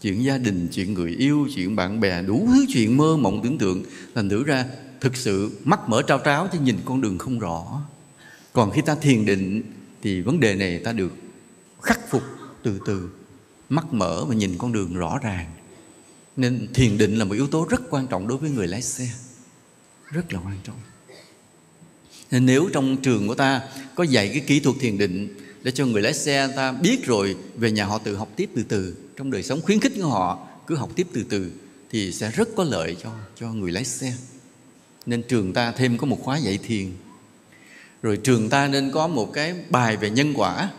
Chuyện 0.02 0.24
gia 0.24 0.38
đình, 0.38 0.68
chuyện 0.72 0.94
người 0.94 1.12
yêu, 1.12 1.48
chuyện 1.56 1.76
bạn 1.76 2.00
bè, 2.00 2.22
đủ 2.22 2.48
thứ 2.54 2.66
chuyện 2.70 2.98
mơ 2.98 3.18
mộng 3.18 3.42
tưởng 3.44 3.58
tượng. 3.58 3.84
Thành 4.16 4.30
thử 4.30 4.44
ra, 4.44 4.66
thực 5.02 5.16
sự 5.16 5.52
mắt 5.64 5.90
mở 5.90 6.02
trao 6.02 6.20
tráo 6.26 6.48
chứ 6.52 6.60
nhìn 6.60 6.78
con 6.86 7.02
đường 7.02 7.18
không 7.18 7.40
rõ. 7.40 7.82
Còn 8.54 8.72
khi 8.72 8.82
ta 8.82 8.96
thiền 8.96 9.26
định, 9.26 9.62
thì 10.02 10.22
vấn 10.22 10.40
đề 10.40 10.56
này 10.56 10.80
ta 10.80 10.94
được 10.94 11.12
khắc 11.82 12.00
phục 12.10 12.24
từ 12.64 12.80
từ 12.86 13.10
mắt 13.70 13.94
mở 13.94 14.26
và 14.26 14.36
nhìn 14.36 14.56
con 14.58 14.72
đường 14.72 14.94
rõ 14.94 15.20
ràng. 15.24 15.52
Nên 16.38 16.68
thiền 16.74 16.98
định 16.98 17.16
là 17.16 17.26
một 17.26 17.34
yếu 17.34 17.48
tố 17.48 17.68
rất 17.70 17.82
quan 17.90 18.08
trọng 18.08 18.28
đối 18.28 18.38
với 18.38 18.50
người 18.50 18.68
lái 18.68 18.82
xe. 18.82 19.10
Rất 20.12 20.34
là 20.34 20.40
quan 20.40 20.58
trọng. 20.64 20.80
Nên 22.32 22.46
nếu 22.46 22.70
trong 22.74 22.98
trường 22.98 23.28
của 23.28 23.36
ta 23.36 23.62
có 23.96 24.04
dạy 24.04 24.30
cái 24.30 24.40
kỹ 24.40 24.60
thuật 24.60 24.76
thiền 24.80 24.98
định 24.98 25.36
để 25.64 25.72
cho 25.72 25.86
người 25.86 26.02
lái 26.02 26.14
xe 26.14 26.50
ta 26.56 26.72
biết 26.72 27.06
rồi 27.06 27.36
về 27.56 27.72
nhà 27.72 27.86
họ 27.86 27.98
tự 27.98 28.16
học 28.16 28.30
tiếp 28.36 28.50
từ 28.56 28.64
từ, 28.64 28.96
trong 29.18 29.32
đời 29.32 29.44
sống 29.44 29.62
khuyến 29.62 29.80
khích 29.80 29.94
của 29.96 30.08
họ 30.08 30.48
cứ 30.68 30.76
học 30.76 30.90
tiếp 30.96 31.08
từ 31.14 31.24
từ 31.30 31.52
thì 31.90 32.12
sẽ 32.12 32.32
rất 32.32 32.50
có 32.56 32.64
lợi 32.64 32.98
cho 33.04 33.12
cho 33.40 33.54
người 33.54 33.72
lái 33.72 33.86
xe. 33.86 34.14
Nên 35.06 35.24
trường 35.24 35.54
ta 35.54 35.72
thêm 35.72 35.98
có 35.98 36.08
một 36.08 36.20
khóa 36.24 36.38
dạy 36.38 36.58
thiền. 36.58 36.92
Rồi 38.02 38.18
trường 38.18 38.50
ta 38.50 38.68
nên 38.68 38.92
có 38.92 39.08
một 39.08 39.34
cái 39.34 39.56
bài 39.70 39.98
về 39.98 40.10
nhân 40.10 40.34
quả 40.36 40.70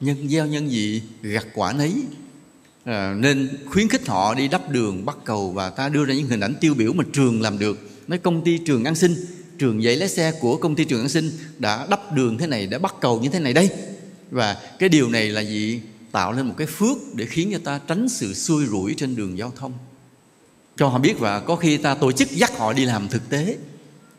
nhân 0.00 0.28
gieo 0.28 0.46
nhân 0.46 0.70
gì 0.70 1.02
gặt 1.22 1.46
quả 1.54 1.72
nấy. 1.72 1.94
À, 2.84 3.14
nên 3.18 3.48
khuyến 3.66 3.88
khích 3.88 4.06
họ 4.06 4.34
đi 4.34 4.48
đắp 4.48 4.70
đường 4.70 5.04
bắt 5.04 5.16
cầu 5.24 5.50
và 5.50 5.70
ta 5.70 5.88
đưa 5.88 6.04
ra 6.04 6.14
những 6.14 6.28
hình 6.28 6.40
ảnh 6.40 6.54
tiêu 6.60 6.74
biểu 6.74 6.92
mà 6.92 7.04
trường 7.12 7.42
làm 7.42 7.58
được. 7.58 7.90
Mấy 8.06 8.18
công 8.18 8.44
ty 8.44 8.58
trường 8.58 8.84
an 8.84 8.94
sinh 8.94 9.14
trường 9.58 9.82
dạy 9.82 9.96
lái 9.96 10.08
xe 10.08 10.32
của 10.40 10.56
công 10.56 10.74
ty 10.74 10.84
trường 10.84 11.00
an 11.00 11.08
sinh 11.08 11.30
đã 11.58 11.86
đắp 11.90 12.12
đường 12.12 12.38
thế 12.38 12.46
này 12.46 12.66
đã 12.66 12.78
bắt 12.78 12.94
cầu 13.00 13.20
như 13.20 13.28
thế 13.28 13.38
này 13.38 13.52
đây. 13.52 13.70
Và 14.30 14.56
cái 14.78 14.88
điều 14.88 15.08
này 15.08 15.28
là 15.28 15.40
gì? 15.40 15.80
Tạo 16.12 16.32
nên 16.32 16.46
một 16.46 16.54
cái 16.56 16.66
phước 16.66 16.96
để 17.14 17.26
khiến 17.26 17.50
cho 17.52 17.58
ta 17.64 17.80
tránh 17.88 18.08
sự 18.08 18.34
xui 18.34 18.66
rủi 18.66 18.94
trên 18.94 19.16
đường 19.16 19.38
giao 19.38 19.52
thông. 19.56 19.72
Cho 20.76 20.88
họ 20.88 20.98
biết 20.98 21.18
và 21.18 21.40
có 21.40 21.56
khi 21.56 21.76
ta 21.76 21.94
tổ 21.94 22.12
chức 22.12 22.30
dắt 22.30 22.58
họ 22.58 22.72
đi 22.72 22.84
làm 22.84 23.08
thực 23.08 23.28
tế. 23.28 23.56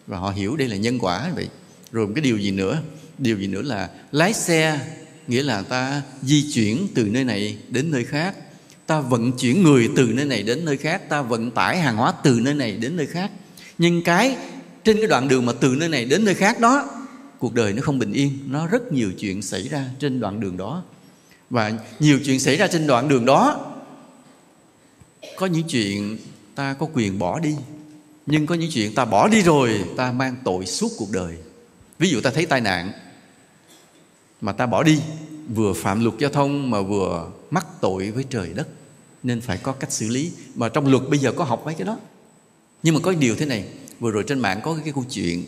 Và 0.07 0.17
họ 0.17 0.31
hiểu 0.31 0.55
đây 0.55 0.67
là 0.67 0.75
nhân 0.75 0.99
quả 0.99 1.31
vậy. 1.35 1.47
Rồi 1.91 2.07
một 2.07 2.13
cái 2.15 2.21
điều 2.21 2.37
gì 2.37 2.51
nữa? 2.51 2.81
Điều 3.17 3.37
gì 3.37 3.47
nữa 3.47 3.61
là 3.61 3.89
lái 4.11 4.33
xe 4.33 4.79
nghĩa 5.27 5.43
là 5.43 5.61
ta 5.61 6.01
di 6.21 6.51
chuyển 6.53 6.87
từ 6.95 7.03
nơi 7.03 7.23
này 7.23 7.57
đến 7.69 7.91
nơi 7.91 8.03
khác. 8.03 8.35
Ta 8.85 8.99
vận 8.99 9.31
chuyển 9.31 9.63
người 9.63 9.89
từ 9.95 10.05
nơi 10.13 10.25
này 10.25 10.43
đến 10.43 10.65
nơi 10.65 10.77
khác. 10.77 11.09
Ta 11.09 11.21
vận 11.21 11.51
tải 11.51 11.77
hàng 11.77 11.97
hóa 11.97 12.13
từ 12.23 12.39
nơi 12.41 12.53
này 12.53 12.71
đến 12.71 12.95
nơi 12.95 13.07
khác. 13.07 13.31
Nhưng 13.77 14.03
cái, 14.03 14.37
trên 14.83 14.97
cái 14.97 15.07
đoạn 15.07 15.27
đường 15.27 15.45
mà 15.45 15.53
từ 15.53 15.75
nơi 15.75 15.89
này 15.89 16.05
đến 16.05 16.25
nơi 16.25 16.35
khác 16.35 16.59
đó, 16.59 16.89
cuộc 17.39 17.53
đời 17.53 17.73
nó 17.73 17.81
không 17.81 17.99
bình 17.99 18.13
yên. 18.13 18.39
Nó 18.47 18.67
rất 18.67 18.93
nhiều 18.93 19.11
chuyện 19.19 19.41
xảy 19.41 19.67
ra 19.67 19.85
trên 19.99 20.19
đoạn 20.19 20.39
đường 20.39 20.57
đó. 20.57 20.83
Và 21.49 21.71
nhiều 21.99 22.19
chuyện 22.25 22.39
xảy 22.39 22.57
ra 22.57 22.67
trên 22.67 22.87
đoạn 22.87 23.07
đường 23.07 23.25
đó. 23.25 23.73
Có 25.35 25.45
những 25.45 25.63
chuyện 25.63 26.17
ta 26.55 26.73
có 26.73 26.87
quyền 26.93 27.19
bỏ 27.19 27.39
đi, 27.39 27.55
nhưng 28.25 28.45
có 28.45 28.55
những 28.55 28.71
chuyện 28.73 28.95
ta 28.95 29.05
bỏ 29.05 29.27
đi 29.27 29.41
rồi, 29.41 29.83
ta 29.97 30.11
mang 30.11 30.35
tội 30.43 30.65
suốt 30.65 30.91
cuộc 30.97 31.11
đời. 31.11 31.35
Ví 31.99 32.09
dụ 32.09 32.21
ta 32.21 32.29
thấy 32.29 32.45
tai 32.45 32.61
nạn 32.61 32.91
mà 34.41 34.51
ta 34.51 34.65
bỏ 34.65 34.83
đi. 34.83 34.99
Vừa 35.55 35.73
phạm 35.73 36.03
luật 36.03 36.15
giao 36.19 36.29
thông 36.29 36.71
mà 36.71 36.81
vừa 36.81 37.31
mắc 37.51 37.65
tội 37.81 38.11
với 38.11 38.25
trời 38.29 38.53
đất. 38.55 38.67
Nên 39.23 39.41
phải 39.41 39.57
có 39.57 39.71
cách 39.71 39.91
xử 39.91 40.07
lý. 40.07 40.31
Mà 40.55 40.69
trong 40.69 40.87
luật 40.87 41.03
bây 41.09 41.19
giờ 41.19 41.31
có 41.31 41.43
học 41.43 41.61
mấy 41.65 41.73
cái 41.73 41.87
đó. 41.87 41.97
Nhưng 42.83 42.95
mà 42.95 43.01
có 43.03 43.11
điều 43.11 43.35
thế 43.35 43.45
này. 43.45 43.65
Vừa 43.99 44.11
rồi 44.11 44.23
trên 44.27 44.39
mạng 44.39 44.59
có 44.63 44.77
cái 44.83 44.93
câu 44.93 45.05
chuyện. 45.11 45.45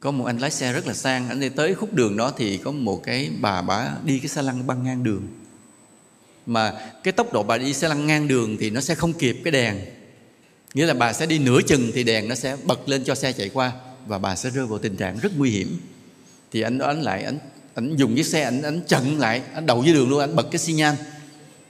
Có 0.00 0.10
một 0.10 0.24
anh 0.24 0.38
lái 0.38 0.50
xe 0.50 0.72
rất 0.72 0.86
là 0.86 0.94
sang. 0.94 1.28
Anh 1.28 1.40
đi 1.40 1.48
tới 1.48 1.74
khúc 1.74 1.94
đường 1.94 2.16
đó 2.16 2.32
thì 2.36 2.56
có 2.56 2.72
một 2.72 3.02
cái 3.04 3.30
bà 3.40 3.62
bà 3.62 3.90
đi 4.04 4.18
cái 4.18 4.28
xe 4.28 4.42
lăn 4.42 4.66
băng 4.66 4.84
ngang 4.84 5.02
đường. 5.02 5.26
Mà 6.46 6.90
cái 7.04 7.12
tốc 7.12 7.32
độ 7.32 7.42
bà 7.42 7.58
đi 7.58 7.74
xe 7.74 7.88
lăn 7.88 8.06
ngang 8.06 8.28
đường 8.28 8.56
thì 8.60 8.70
nó 8.70 8.80
sẽ 8.80 8.94
không 8.94 9.12
kịp 9.12 9.40
cái 9.44 9.52
đèn. 9.52 9.80
Nghĩa 10.74 10.86
là 10.86 10.94
bà 10.94 11.12
sẽ 11.12 11.26
đi 11.26 11.38
nửa 11.38 11.60
chừng 11.62 11.90
thì 11.94 12.04
đèn 12.04 12.28
nó 12.28 12.34
sẽ 12.34 12.56
bật 12.64 12.88
lên 12.88 13.04
cho 13.04 13.14
xe 13.14 13.32
chạy 13.32 13.48
qua 13.48 13.72
và 14.06 14.18
bà 14.18 14.36
sẽ 14.36 14.50
rơi 14.50 14.66
vào 14.66 14.78
tình 14.78 14.96
trạng 14.96 15.18
rất 15.18 15.32
nguy 15.38 15.50
hiểm. 15.50 15.80
Thì 16.52 16.60
anh 16.60 16.78
đó, 16.78 16.86
anh 16.86 17.02
lại, 17.02 17.22
anh 17.22 17.38
anh 17.74 17.96
dùng 17.96 18.16
chiếc 18.16 18.26
xe 18.26 18.42
anh 18.42 18.62
anh 18.62 18.80
chặn 18.88 19.18
lại 19.18 19.42
anh 19.54 19.66
đầu 19.66 19.84
dưới 19.84 19.94
đường 19.94 20.08
luôn 20.08 20.20
anh 20.20 20.36
bật 20.36 20.46
cái 20.50 20.58
xi 20.58 20.72
nhan 20.72 20.94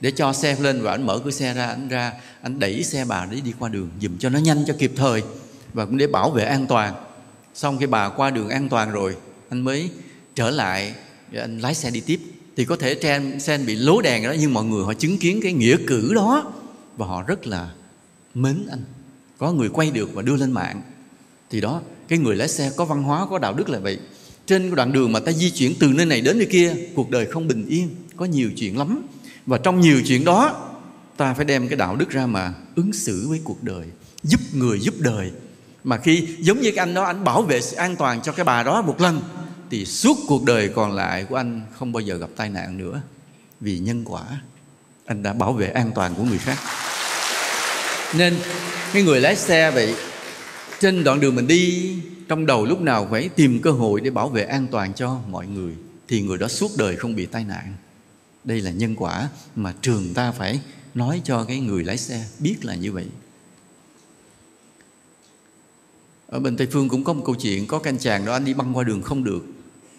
để 0.01 0.11
cho 0.11 0.33
xe 0.33 0.55
lên 0.59 0.81
và 0.81 0.91
anh 0.91 1.05
mở 1.05 1.19
cửa 1.25 1.31
xe 1.31 1.53
ra 1.53 1.65
anh 1.65 1.87
ra 1.87 2.13
anh 2.41 2.59
đẩy 2.59 2.83
xe 2.83 3.05
bà 3.07 3.27
để 3.31 3.41
đi 3.41 3.53
qua 3.59 3.69
đường, 3.69 3.89
dùm 4.01 4.17
cho 4.17 4.29
nó 4.29 4.39
nhanh 4.39 4.63
cho 4.67 4.73
kịp 4.79 4.91
thời 4.95 5.23
và 5.73 5.85
cũng 5.85 5.97
để 5.97 6.07
bảo 6.07 6.29
vệ 6.29 6.43
an 6.43 6.67
toàn. 6.67 6.93
Xong 7.53 7.77
khi 7.77 7.85
bà 7.85 8.09
qua 8.09 8.29
đường 8.29 8.49
an 8.49 8.69
toàn 8.69 8.91
rồi, 8.91 9.15
anh 9.49 9.61
mới 9.61 9.89
trở 10.35 10.49
lại 10.49 10.93
và 11.31 11.41
anh 11.41 11.59
lái 11.59 11.75
xe 11.75 11.89
đi 11.89 11.99
tiếp. 11.99 12.19
Thì 12.57 12.65
có 12.65 12.75
thể 12.75 12.99
xe 13.01 13.21
xe 13.39 13.57
bị 13.57 13.75
lố 13.75 14.01
đèn 14.01 14.23
đó, 14.23 14.33
nhưng 14.39 14.53
mọi 14.53 14.63
người 14.63 14.85
họ 14.85 14.93
chứng 14.93 15.17
kiến 15.17 15.39
cái 15.43 15.53
nghĩa 15.53 15.77
cử 15.87 16.13
đó 16.15 16.53
và 16.97 17.05
họ 17.05 17.23
rất 17.23 17.47
là 17.47 17.69
mến 18.33 18.67
anh. 18.69 18.83
Có 19.37 19.51
người 19.51 19.69
quay 19.69 19.91
được 19.91 20.09
và 20.13 20.21
đưa 20.21 20.35
lên 20.35 20.51
mạng. 20.51 20.81
Thì 21.49 21.61
đó, 21.61 21.81
cái 22.07 22.19
người 22.19 22.35
lái 22.35 22.47
xe 22.47 22.71
có 22.75 22.85
văn 22.85 23.03
hóa, 23.03 23.25
có 23.29 23.39
đạo 23.39 23.53
đức 23.53 23.69
là 23.69 23.79
vậy 23.79 23.99
trên 24.47 24.75
đoạn 24.75 24.93
đường 24.93 25.11
mà 25.11 25.19
ta 25.19 25.31
di 25.31 25.49
chuyển 25.49 25.73
từ 25.79 25.87
nơi 25.87 26.05
này 26.05 26.21
đến 26.21 26.37
nơi 26.37 26.47
kia, 26.51 26.75
cuộc 26.95 27.09
đời 27.09 27.25
không 27.25 27.47
bình 27.47 27.65
yên, 27.67 27.89
có 28.15 28.25
nhiều 28.25 28.49
chuyện 28.57 28.77
lắm. 28.77 29.01
Và 29.45 29.57
trong 29.57 29.81
nhiều 29.81 30.01
chuyện 30.05 30.25
đó, 30.25 30.71
ta 31.17 31.33
phải 31.33 31.45
đem 31.45 31.67
cái 31.67 31.77
đạo 31.77 31.95
đức 31.95 32.09
ra 32.09 32.25
mà 32.25 32.53
ứng 32.75 32.93
xử 32.93 33.25
với 33.29 33.39
cuộc 33.43 33.63
đời, 33.63 33.85
giúp 34.23 34.39
người 34.53 34.79
giúp 34.79 34.93
đời. 34.99 35.31
Mà 35.83 35.97
khi 35.97 36.27
giống 36.39 36.61
như 36.61 36.71
cái 36.71 36.83
anh 36.85 36.93
đó, 36.93 37.03
anh 37.03 37.23
bảo 37.23 37.41
vệ 37.41 37.61
sự 37.61 37.75
an 37.75 37.95
toàn 37.95 38.21
cho 38.21 38.31
cái 38.31 38.43
bà 38.43 38.63
đó 38.63 38.81
một 38.81 39.01
lần, 39.01 39.21
thì 39.71 39.85
suốt 39.85 40.17
cuộc 40.27 40.43
đời 40.43 40.69
còn 40.75 40.91
lại 40.91 41.23
của 41.23 41.35
anh 41.35 41.61
không 41.79 41.91
bao 41.91 42.01
giờ 42.01 42.17
gặp 42.17 42.29
tai 42.35 42.49
nạn 42.49 42.77
nữa. 42.77 43.01
Vì 43.61 43.79
nhân 43.79 44.03
quả, 44.05 44.23
anh 45.05 45.23
đã 45.23 45.33
bảo 45.33 45.53
vệ 45.53 45.67
an 45.67 45.91
toàn 45.95 46.15
của 46.15 46.23
người 46.23 46.37
khác. 46.37 46.57
Nên 48.17 48.35
cái 48.93 49.03
người 49.03 49.21
lái 49.21 49.35
xe 49.35 49.71
vậy, 49.71 49.95
trên 50.79 51.03
đoạn 51.03 51.19
đường 51.19 51.35
mình 51.35 51.47
đi 51.47 51.93
trong 52.27 52.45
đầu 52.45 52.65
lúc 52.65 52.81
nào 52.81 53.07
phải 53.11 53.29
tìm 53.29 53.61
cơ 53.61 53.71
hội 53.71 54.01
để 54.01 54.09
bảo 54.09 54.29
vệ 54.29 54.43
an 54.43 54.67
toàn 54.71 54.93
cho 54.93 55.19
mọi 55.29 55.47
người 55.47 55.73
thì 56.07 56.21
người 56.21 56.37
đó 56.37 56.47
suốt 56.47 56.71
đời 56.77 56.95
không 56.95 57.15
bị 57.15 57.25
tai 57.25 57.43
nạn. 57.43 57.73
Đây 58.43 58.61
là 58.61 58.71
nhân 58.71 58.95
quả 58.95 59.29
mà 59.55 59.73
trường 59.81 60.13
ta 60.13 60.31
phải 60.31 60.59
nói 60.93 61.21
cho 61.23 61.43
cái 61.43 61.59
người 61.59 61.83
lái 61.83 61.97
xe 61.97 62.25
biết 62.39 62.65
là 62.65 62.75
như 62.75 62.91
vậy. 62.91 63.05
Ở 66.27 66.39
bên 66.39 66.57
tây 66.57 66.67
phương 66.71 66.89
cũng 66.89 67.03
có 67.03 67.13
một 67.13 67.23
câu 67.25 67.35
chuyện 67.35 67.67
có 67.67 67.79
cái 67.79 67.93
anh 67.93 67.99
chàng 67.99 68.25
đó 68.25 68.33
anh 68.33 68.45
đi 68.45 68.53
băng 68.53 68.77
qua 68.77 68.83
đường 68.83 69.01
không 69.01 69.23
được 69.23 69.45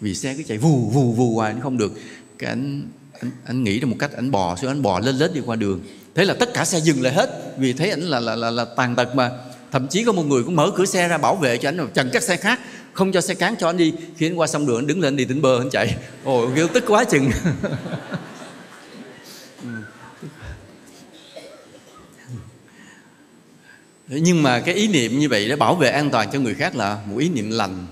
vì 0.01 0.15
xe 0.15 0.35
cứ 0.37 0.43
chạy 0.43 0.57
vù 0.57 0.89
vù 0.89 1.13
vù 1.13 1.35
hoài 1.35 1.51
anh 1.51 1.61
không 1.61 1.77
được. 1.77 1.93
Cái 2.37 2.49
anh 2.49 2.87
anh, 3.19 3.31
anh 3.45 3.63
nghĩ 3.63 3.79
ra 3.79 3.87
một 3.87 3.95
cách 3.99 4.11
anh 4.11 4.31
bò 4.31 4.55
xuống 4.55 4.71
anh 4.71 4.81
bò 4.81 4.99
lên 4.99 5.15
lết 5.15 5.33
đi 5.33 5.41
qua 5.45 5.55
đường. 5.55 5.81
Thế 6.15 6.25
là 6.25 6.33
tất 6.33 6.53
cả 6.53 6.65
xe 6.65 6.79
dừng 6.79 7.01
lại 7.01 7.13
hết 7.13 7.55
vì 7.57 7.73
thấy 7.73 7.89
anh 7.89 8.01
là 8.01 8.19
là 8.19 8.35
là, 8.35 8.51
là 8.51 8.65
tàn 8.65 8.95
tật 8.95 9.15
mà 9.15 9.31
thậm 9.77 9.87
chí 9.87 10.03
có 10.03 10.11
một 10.11 10.23
người 10.23 10.43
cũng 10.43 10.55
mở 10.55 10.71
cửa 10.75 10.85
xe 10.85 11.07
ra 11.07 11.17
bảo 11.17 11.35
vệ 11.35 11.57
cho 11.57 11.69
anh 11.69 11.87
chặn 11.93 12.09
các 12.13 12.23
xe 12.23 12.37
khác, 12.37 12.59
không 12.93 13.11
cho 13.11 13.21
xe 13.21 13.33
cán 13.33 13.55
cho 13.59 13.69
anh 13.69 13.77
đi. 13.77 13.93
Khi 14.17 14.27
anh 14.27 14.39
qua 14.39 14.47
sông 14.47 14.67
đường 14.67 14.75
anh 14.75 14.87
đứng 14.87 15.01
lên 15.01 15.15
đi 15.15 15.25
tỉnh 15.25 15.41
bờ 15.41 15.59
anh 15.61 15.69
chạy. 15.69 15.95
Ồ 16.23 16.49
kêu 16.55 16.67
tức 16.67 16.83
quá 16.87 17.03
chừng. 17.03 17.31
Nhưng 24.07 24.43
mà 24.43 24.59
cái 24.59 24.75
ý 24.75 24.87
niệm 24.87 25.19
như 25.19 25.29
vậy 25.29 25.49
để 25.49 25.55
bảo 25.55 25.75
vệ 25.75 25.89
an 25.89 26.09
toàn 26.09 26.29
cho 26.33 26.39
người 26.39 26.53
khác 26.53 26.75
là 26.75 26.99
một 27.05 27.17
ý 27.17 27.29
niệm 27.29 27.51
lành. 27.51 27.87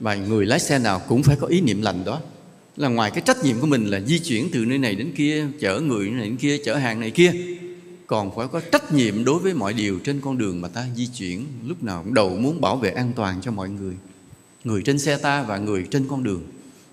Và 0.00 0.14
người 0.14 0.46
lái 0.46 0.60
xe 0.60 0.78
nào 0.78 1.02
cũng 1.08 1.22
phải 1.22 1.36
có 1.40 1.46
ý 1.46 1.60
niệm 1.60 1.82
lành 1.82 2.04
đó. 2.04 2.20
Là 2.76 2.88
ngoài 2.88 3.10
cái 3.10 3.22
trách 3.26 3.44
nhiệm 3.44 3.60
của 3.60 3.66
mình 3.66 3.86
là 3.86 4.00
di 4.00 4.18
chuyển 4.18 4.48
từ 4.52 4.64
nơi 4.64 4.78
này 4.78 4.94
đến 4.94 5.12
kia, 5.16 5.46
chở 5.60 5.80
người 5.80 6.10
này 6.10 6.24
đến 6.24 6.36
kia, 6.36 6.58
chở 6.64 6.74
hàng 6.74 7.00
này 7.00 7.10
kia 7.10 7.32
còn 8.06 8.36
phải 8.36 8.48
có 8.48 8.60
trách 8.72 8.92
nhiệm 8.92 9.24
đối 9.24 9.38
với 9.38 9.54
mọi 9.54 9.72
điều 9.72 9.98
trên 9.98 10.20
con 10.20 10.38
đường 10.38 10.60
mà 10.60 10.68
ta 10.68 10.86
di 10.96 11.06
chuyển, 11.06 11.46
lúc 11.66 11.82
nào 11.82 12.02
cũng 12.02 12.14
đầu 12.14 12.30
muốn 12.30 12.60
bảo 12.60 12.76
vệ 12.76 12.90
an 12.90 13.12
toàn 13.16 13.40
cho 13.42 13.50
mọi 13.50 13.68
người. 13.68 13.94
Người 14.64 14.82
trên 14.82 14.98
xe 14.98 15.16
ta 15.16 15.42
và 15.42 15.58
người 15.58 15.86
trên 15.90 16.08
con 16.08 16.22
đường. 16.22 16.42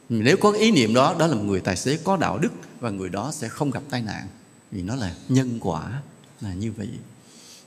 Nếu 0.09 0.37
có 0.37 0.51
ý 0.51 0.71
niệm 0.71 0.93
đó 0.93 1.15
đó 1.19 1.27
là 1.27 1.35
một 1.35 1.43
người 1.43 1.59
tài 1.59 1.77
xế 1.77 1.97
có 2.03 2.17
đạo 2.17 2.37
đức 2.37 2.51
và 2.79 2.89
người 2.89 3.09
đó 3.09 3.31
sẽ 3.33 3.47
không 3.47 3.71
gặp 3.71 3.83
tai 3.89 4.01
nạn, 4.01 4.27
vì 4.71 4.81
nó 4.81 4.95
là 4.95 5.15
nhân 5.29 5.57
quả 5.59 6.01
là 6.41 6.53
như 6.53 6.71
vậy. 6.71 6.89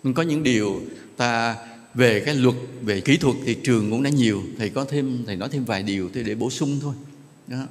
Mình 0.03 0.15
có 0.15 0.23
những 0.23 0.43
điều 0.43 0.81
ta, 1.17 1.57
về 1.95 2.21
cái 2.21 2.35
luật, 2.35 2.55
về 2.83 3.01
kỹ 3.01 3.17
thuật 3.17 3.37
thì 3.45 3.55
trường 3.55 3.91
cũng 3.91 4.03
đã 4.03 4.11
nhiều, 4.11 4.43
thầy 4.59 4.71
có 4.71 4.85
thêm, 4.85 5.25
thầy 5.27 5.37
nói 5.37 5.49
thêm 5.53 5.65
vài 5.65 5.83
điều 5.83 6.11
để 6.13 6.35
bổ 6.35 6.51
sung 6.51 6.79
thôi. 6.83 6.95
Đó. 7.47 7.67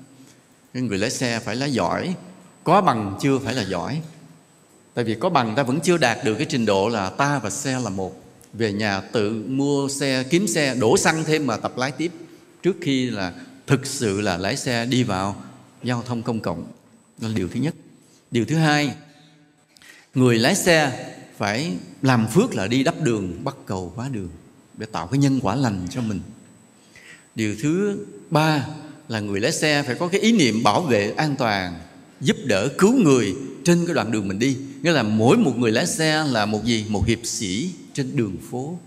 Người 0.73 0.97
lái 0.97 1.11
xe 1.11 1.39
phải 1.39 1.55
lái 1.55 1.73
giỏi, 1.73 2.15
có 2.63 2.81
bằng 2.81 3.17
chưa 3.21 3.39
phải 3.39 3.53
là 3.53 3.63
giỏi 3.63 4.01
tại 4.95 5.05
vì 5.05 5.15
có 5.15 5.29
bằng 5.29 5.55
ta 5.55 5.63
vẫn 5.63 5.79
chưa 5.83 5.97
đạt 5.97 6.17
được 6.23 6.35
cái 6.35 6.47
trình 6.49 6.65
độ 6.65 6.89
là 6.89 7.09
ta 7.09 7.39
và 7.39 7.49
xe 7.49 7.79
là 7.79 7.89
một. 7.89 8.21
Về 8.53 8.73
nhà 8.73 9.01
tự 9.01 9.43
mua 9.47 9.89
xe, 9.89 10.23
kiếm 10.29 10.47
xe, 10.47 10.75
đổ 10.75 10.97
xăng 10.97 11.23
thêm 11.23 11.47
mà 11.47 11.57
tập 11.57 11.77
lái 11.77 11.91
tiếp. 11.91 12.11
Trước 12.63 12.75
khi 12.81 13.09
là 13.09 13.33
thực 13.67 13.85
sự 13.85 14.21
là 14.21 14.37
lái 14.37 14.57
xe 14.57 14.85
đi 14.85 15.03
vào 15.03 15.43
giao 15.83 16.03
thông 16.07 16.21
công 16.21 16.39
cộng. 16.39 16.63
Đó 17.17 17.27
là 17.27 17.33
điều 17.35 17.47
thứ 17.47 17.59
nhất. 17.59 17.75
Điều 18.31 18.45
thứ 18.45 18.55
hai, 18.55 18.91
người 20.13 20.39
lái 20.39 20.55
xe 20.55 21.05
phải 21.37 21.73
làm 22.01 22.27
phước 22.27 22.55
là 22.55 22.67
đi 22.67 22.83
đắp 22.83 23.01
đường, 23.01 23.43
bắt 23.43 23.55
cầu 23.65 23.93
hóa 23.95 24.09
đường 24.11 24.29
để 24.77 24.85
tạo 24.91 25.07
cái 25.07 25.17
nhân 25.17 25.39
quả 25.41 25.55
lành 25.55 25.87
cho 25.89 26.01
mình. 26.01 26.19
Điều 27.35 27.55
thứ 27.61 27.97
ba 28.29 28.67
là 29.07 29.19
người 29.19 29.39
lái 29.39 29.51
xe 29.51 29.83
phải 29.83 29.95
có 29.95 30.07
cái 30.07 30.21
ý 30.21 30.31
niệm 30.31 30.63
bảo 30.63 30.81
vệ 30.81 31.13
an 31.17 31.35
toàn, 31.37 31.79
giúp 32.21 32.37
đỡ 32.45 32.69
cứu 32.77 32.93
người 32.93 33.35
trên 33.65 33.85
cái 33.85 33.95
đoạn 33.95 34.11
đường 34.11 34.27
mình 34.27 34.39
đi. 34.39 34.57
Nghĩa 34.81 34.91
là 34.91 35.03
mỗi 35.03 35.37
một 35.37 35.57
người 35.57 35.71
lái 35.71 35.87
xe 35.87 36.23
là 36.23 36.45
một 36.45 36.65
gì? 36.65 36.85
Một 36.89 37.05
hiệp 37.07 37.19
sĩ 37.23 37.69
trên 37.93 38.15
đường 38.15 38.37
phố. 38.51 38.77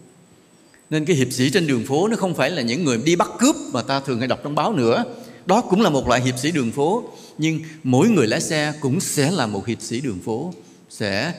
Nên 0.90 1.04
cái 1.04 1.16
hiệp 1.16 1.32
sĩ 1.32 1.50
trên 1.50 1.66
đường 1.66 1.84
phố 1.86 2.08
nó 2.08 2.16
không 2.16 2.34
phải 2.34 2.50
là 2.50 2.62
những 2.62 2.84
người 2.84 2.98
đi 3.04 3.16
bắt 3.16 3.28
cướp 3.38 3.56
mà 3.72 3.82
ta 3.82 4.00
thường 4.00 4.18
hay 4.18 4.28
đọc 4.28 4.40
trong 4.44 4.54
báo 4.54 4.72
nữa. 4.72 5.04
Đó 5.46 5.60
cũng 5.60 5.80
là 5.80 5.90
một 5.90 6.08
loại 6.08 6.20
hiệp 6.20 6.38
sĩ 6.38 6.50
đường 6.50 6.72
phố. 6.72 7.04
Nhưng 7.38 7.60
mỗi 7.84 8.08
người 8.08 8.26
lái 8.26 8.40
xe 8.40 8.72
cũng 8.80 9.00
sẽ 9.00 9.30
là 9.30 9.46
một 9.46 9.66
hiệp 9.66 9.82
sĩ 9.82 10.00
đường 10.00 10.18
phố. 10.24 10.54
Sẽ 10.90 11.34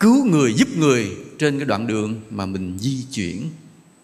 cứu 0.00 0.24
người, 0.24 0.54
giúp 0.54 0.68
người 0.76 1.10
trên 1.38 1.58
cái 1.58 1.66
đoạn 1.66 1.86
đường 1.86 2.20
mà 2.30 2.46
mình 2.46 2.78
di 2.80 3.02
chuyển. 3.12 3.50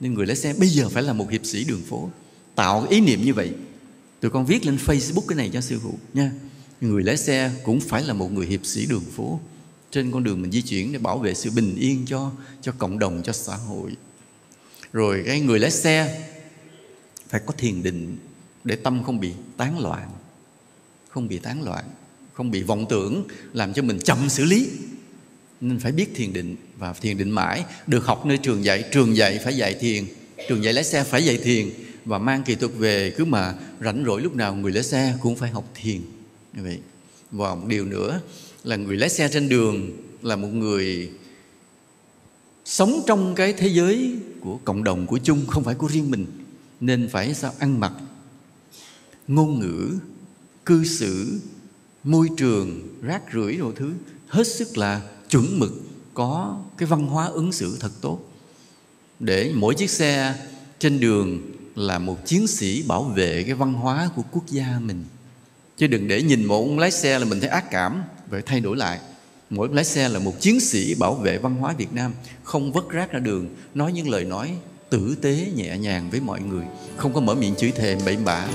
Nên 0.00 0.14
người 0.14 0.26
lái 0.26 0.36
xe 0.36 0.54
bây 0.58 0.68
giờ 0.68 0.88
phải 0.88 1.02
là 1.02 1.12
một 1.12 1.30
hiệp 1.30 1.46
sĩ 1.46 1.64
đường 1.64 1.82
phố. 1.88 2.10
Tạo 2.54 2.86
ý 2.90 3.00
niệm 3.00 3.24
như 3.24 3.34
vậy. 3.34 3.50
Tụi 4.20 4.30
con 4.30 4.46
viết 4.46 4.66
lên 4.66 4.78
facebook 4.86 5.26
cái 5.28 5.36
này 5.36 5.50
cho 5.52 5.60
sư 5.60 5.78
phụ 5.82 5.98
nha 6.14 6.32
người 6.82 7.02
lái 7.02 7.16
xe 7.16 7.50
cũng 7.64 7.80
phải 7.80 8.02
là 8.02 8.14
một 8.14 8.32
người 8.32 8.46
hiệp 8.46 8.66
sĩ 8.66 8.86
đường 8.86 9.04
phố. 9.16 9.40
Trên 9.90 10.10
con 10.10 10.24
đường 10.24 10.42
mình 10.42 10.52
di 10.52 10.62
chuyển 10.62 10.92
để 10.92 10.98
bảo 10.98 11.18
vệ 11.18 11.34
sự 11.34 11.50
bình 11.50 11.76
yên 11.76 12.04
cho 12.06 12.32
cho 12.62 12.72
cộng 12.78 12.98
đồng, 12.98 13.22
cho 13.22 13.32
xã 13.32 13.56
hội. 13.56 13.90
Rồi 14.92 15.22
cái 15.26 15.40
người 15.40 15.58
lái 15.58 15.70
xe 15.70 16.22
phải 17.28 17.40
có 17.46 17.54
thiền 17.58 17.82
định 17.82 18.16
để 18.64 18.76
tâm 18.76 19.04
không 19.04 19.20
bị 19.20 19.32
tán 19.56 19.78
loạn, 19.78 20.10
không 21.08 21.28
bị 21.28 21.38
tán 21.38 21.62
loạn, 21.62 21.84
không 22.32 22.50
bị 22.50 22.62
vọng 22.62 22.86
tưởng, 22.88 23.24
làm 23.52 23.72
cho 23.72 23.82
mình 23.82 23.98
chậm 23.98 24.28
xử 24.28 24.44
lý. 24.44 24.68
Nên 25.60 25.78
phải 25.78 25.92
biết 25.92 26.14
thiền 26.14 26.32
định 26.32 26.56
và 26.78 26.92
thiền 26.92 27.18
định 27.18 27.30
mãi, 27.30 27.64
được 27.86 28.06
học 28.06 28.26
nơi 28.26 28.38
trường 28.38 28.64
dạy. 28.64 28.84
Trường 28.92 29.16
dạy 29.16 29.40
phải 29.44 29.56
dạy 29.56 29.74
thiền, 29.74 30.04
trường 30.48 30.64
dạy 30.64 30.72
lái 30.72 30.84
xe 30.84 31.04
phải 31.04 31.24
dạy 31.24 31.38
thiền. 31.38 31.70
Và 32.04 32.18
mang 32.18 32.42
kỹ 32.42 32.54
thuật 32.54 32.72
về, 32.76 33.14
cứ 33.16 33.24
mà 33.24 33.54
rảnh 33.80 34.04
rỗi 34.06 34.22
lúc 34.22 34.34
nào 34.34 34.54
người 34.54 34.72
lái 34.72 34.82
xe 34.82 35.14
cũng 35.20 35.36
phải 35.36 35.50
học 35.50 35.70
thiền 35.74 36.00
như 36.52 36.62
vậy, 36.62 36.80
và 37.30 37.54
một 37.54 37.66
điều 37.66 37.84
nữa 37.84 38.20
là 38.64 38.76
người 38.76 38.96
lái 38.96 39.08
xe 39.08 39.28
trên 39.32 39.48
đường 39.48 39.90
là 40.22 40.36
một 40.36 40.48
người 40.48 41.10
sống 42.64 43.02
trong 43.06 43.34
cái 43.34 43.52
thế 43.52 43.68
giới 43.68 44.16
của 44.40 44.58
cộng 44.64 44.84
đồng 44.84 45.06
của 45.06 45.18
chung, 45.18 45.46
không 45.46 45.64
phải 45.64 45.74
của 45.74 45.86
riêng 45.86 46.10
mình. 46.10 46.26
Nên 46.80 47.08
phải 47.08 47.34
sao? 47.34 47.52
Ăn 47.58 47.80
mặc, 47.80 47.92
ngôn 49.28 49.58
ngữ, 49.58 49.98
cư 50.66 50.84
xử, 50.84 51.40
môi 52.04 52.28
trường, 52.36 52.88
rác 53.02 53.22
rưởi 53.34 53.56
đồ 53.56 53.72
thứ, 53.76 53.92
hết 54.28 54.46
sức 54.46 54.78
là 54.78 55.02
chuẩn 55.30 55.58
mực, 55.58 55.72
có 56.14 56.60
cái 56.78 56.86
văn 56.86 57.06
hóa 57.06 57.26
ứng 57.26 57.52
xử 57.52 57.76
thật 57.80 57.92
tốt. 58.00 58.18
Để 59.20 59.52
mỗi 59.54 59.74
chiếc 59.74 59.90
xe 59.90 60.34
trên 60.78 61.00
đường 61.00 61.40
là 61.76 61.98
một 61.98 62.26
chiến 62.26 62.46
sĩ 62.46 62.82
bảo 62.82 63.02
vệ 63.04 63.42
cái 63.42 63.54
văn 63.54 63.72
hóa 63.72 64.10
của 64.16 64.22
quốc 64.32 64.46
gia 64.46 64.78
mình 64.80 65.04
chứ 65.82 65.88
đừng 65.88 66.08
để 66.08 66.22
nhìn 66.22 66.44
một 66.44 66.54
ông 66.54 66.78
lái 66.78 66.90
xe 66.90 67.18
là 67.18 67.24
mình 67.24 67.40
thấy 67.40 67.48
ác 67.48 67.70
cảm. 67.70 68.02
Vậy 68.30 68.42
thay 68.46 68.60
đổi 68.60 68.76
lại. 68.76 68.98
Mỗi 69.50 69.68
lái 69.72 69.84
xe 69.84 70.08
là 70.08 70.18
một 70.18 70.40
chiến 70.40 70.60
sĩ 70.60 70.94
bảo 70.94 71.14
vệ 71.14 71.38
văn 71.38 71.56
hóa 71.56 71.74
Việt 71.78 71.92
Nam, 71.92 72.12
không 72.42 72.72
vứt 72.72 72.90
rác 72.90 73.12
ra 73.12 73.18
đường, 73.18 73.48
nói 73.74 73.92
những 73.92 74.08
lời 74.08 74.24
nói 74.24 74.50
tử 74.90 75.16
tế 75.22 75.46
nhẹ 75.56 75.78
nhàng 75.78 76.10
với 76.10 76.20
mọi 76.20 76.40
người, 76.40 76.64
không 76.96 77.12
có 77.12 77.20
mở 77.20 77.34
miệng 77.34 77.54
chửi 77.54 77.70
thề 77.70 77.96
bậy 78.04 78.16
bạ. 78.16 78.46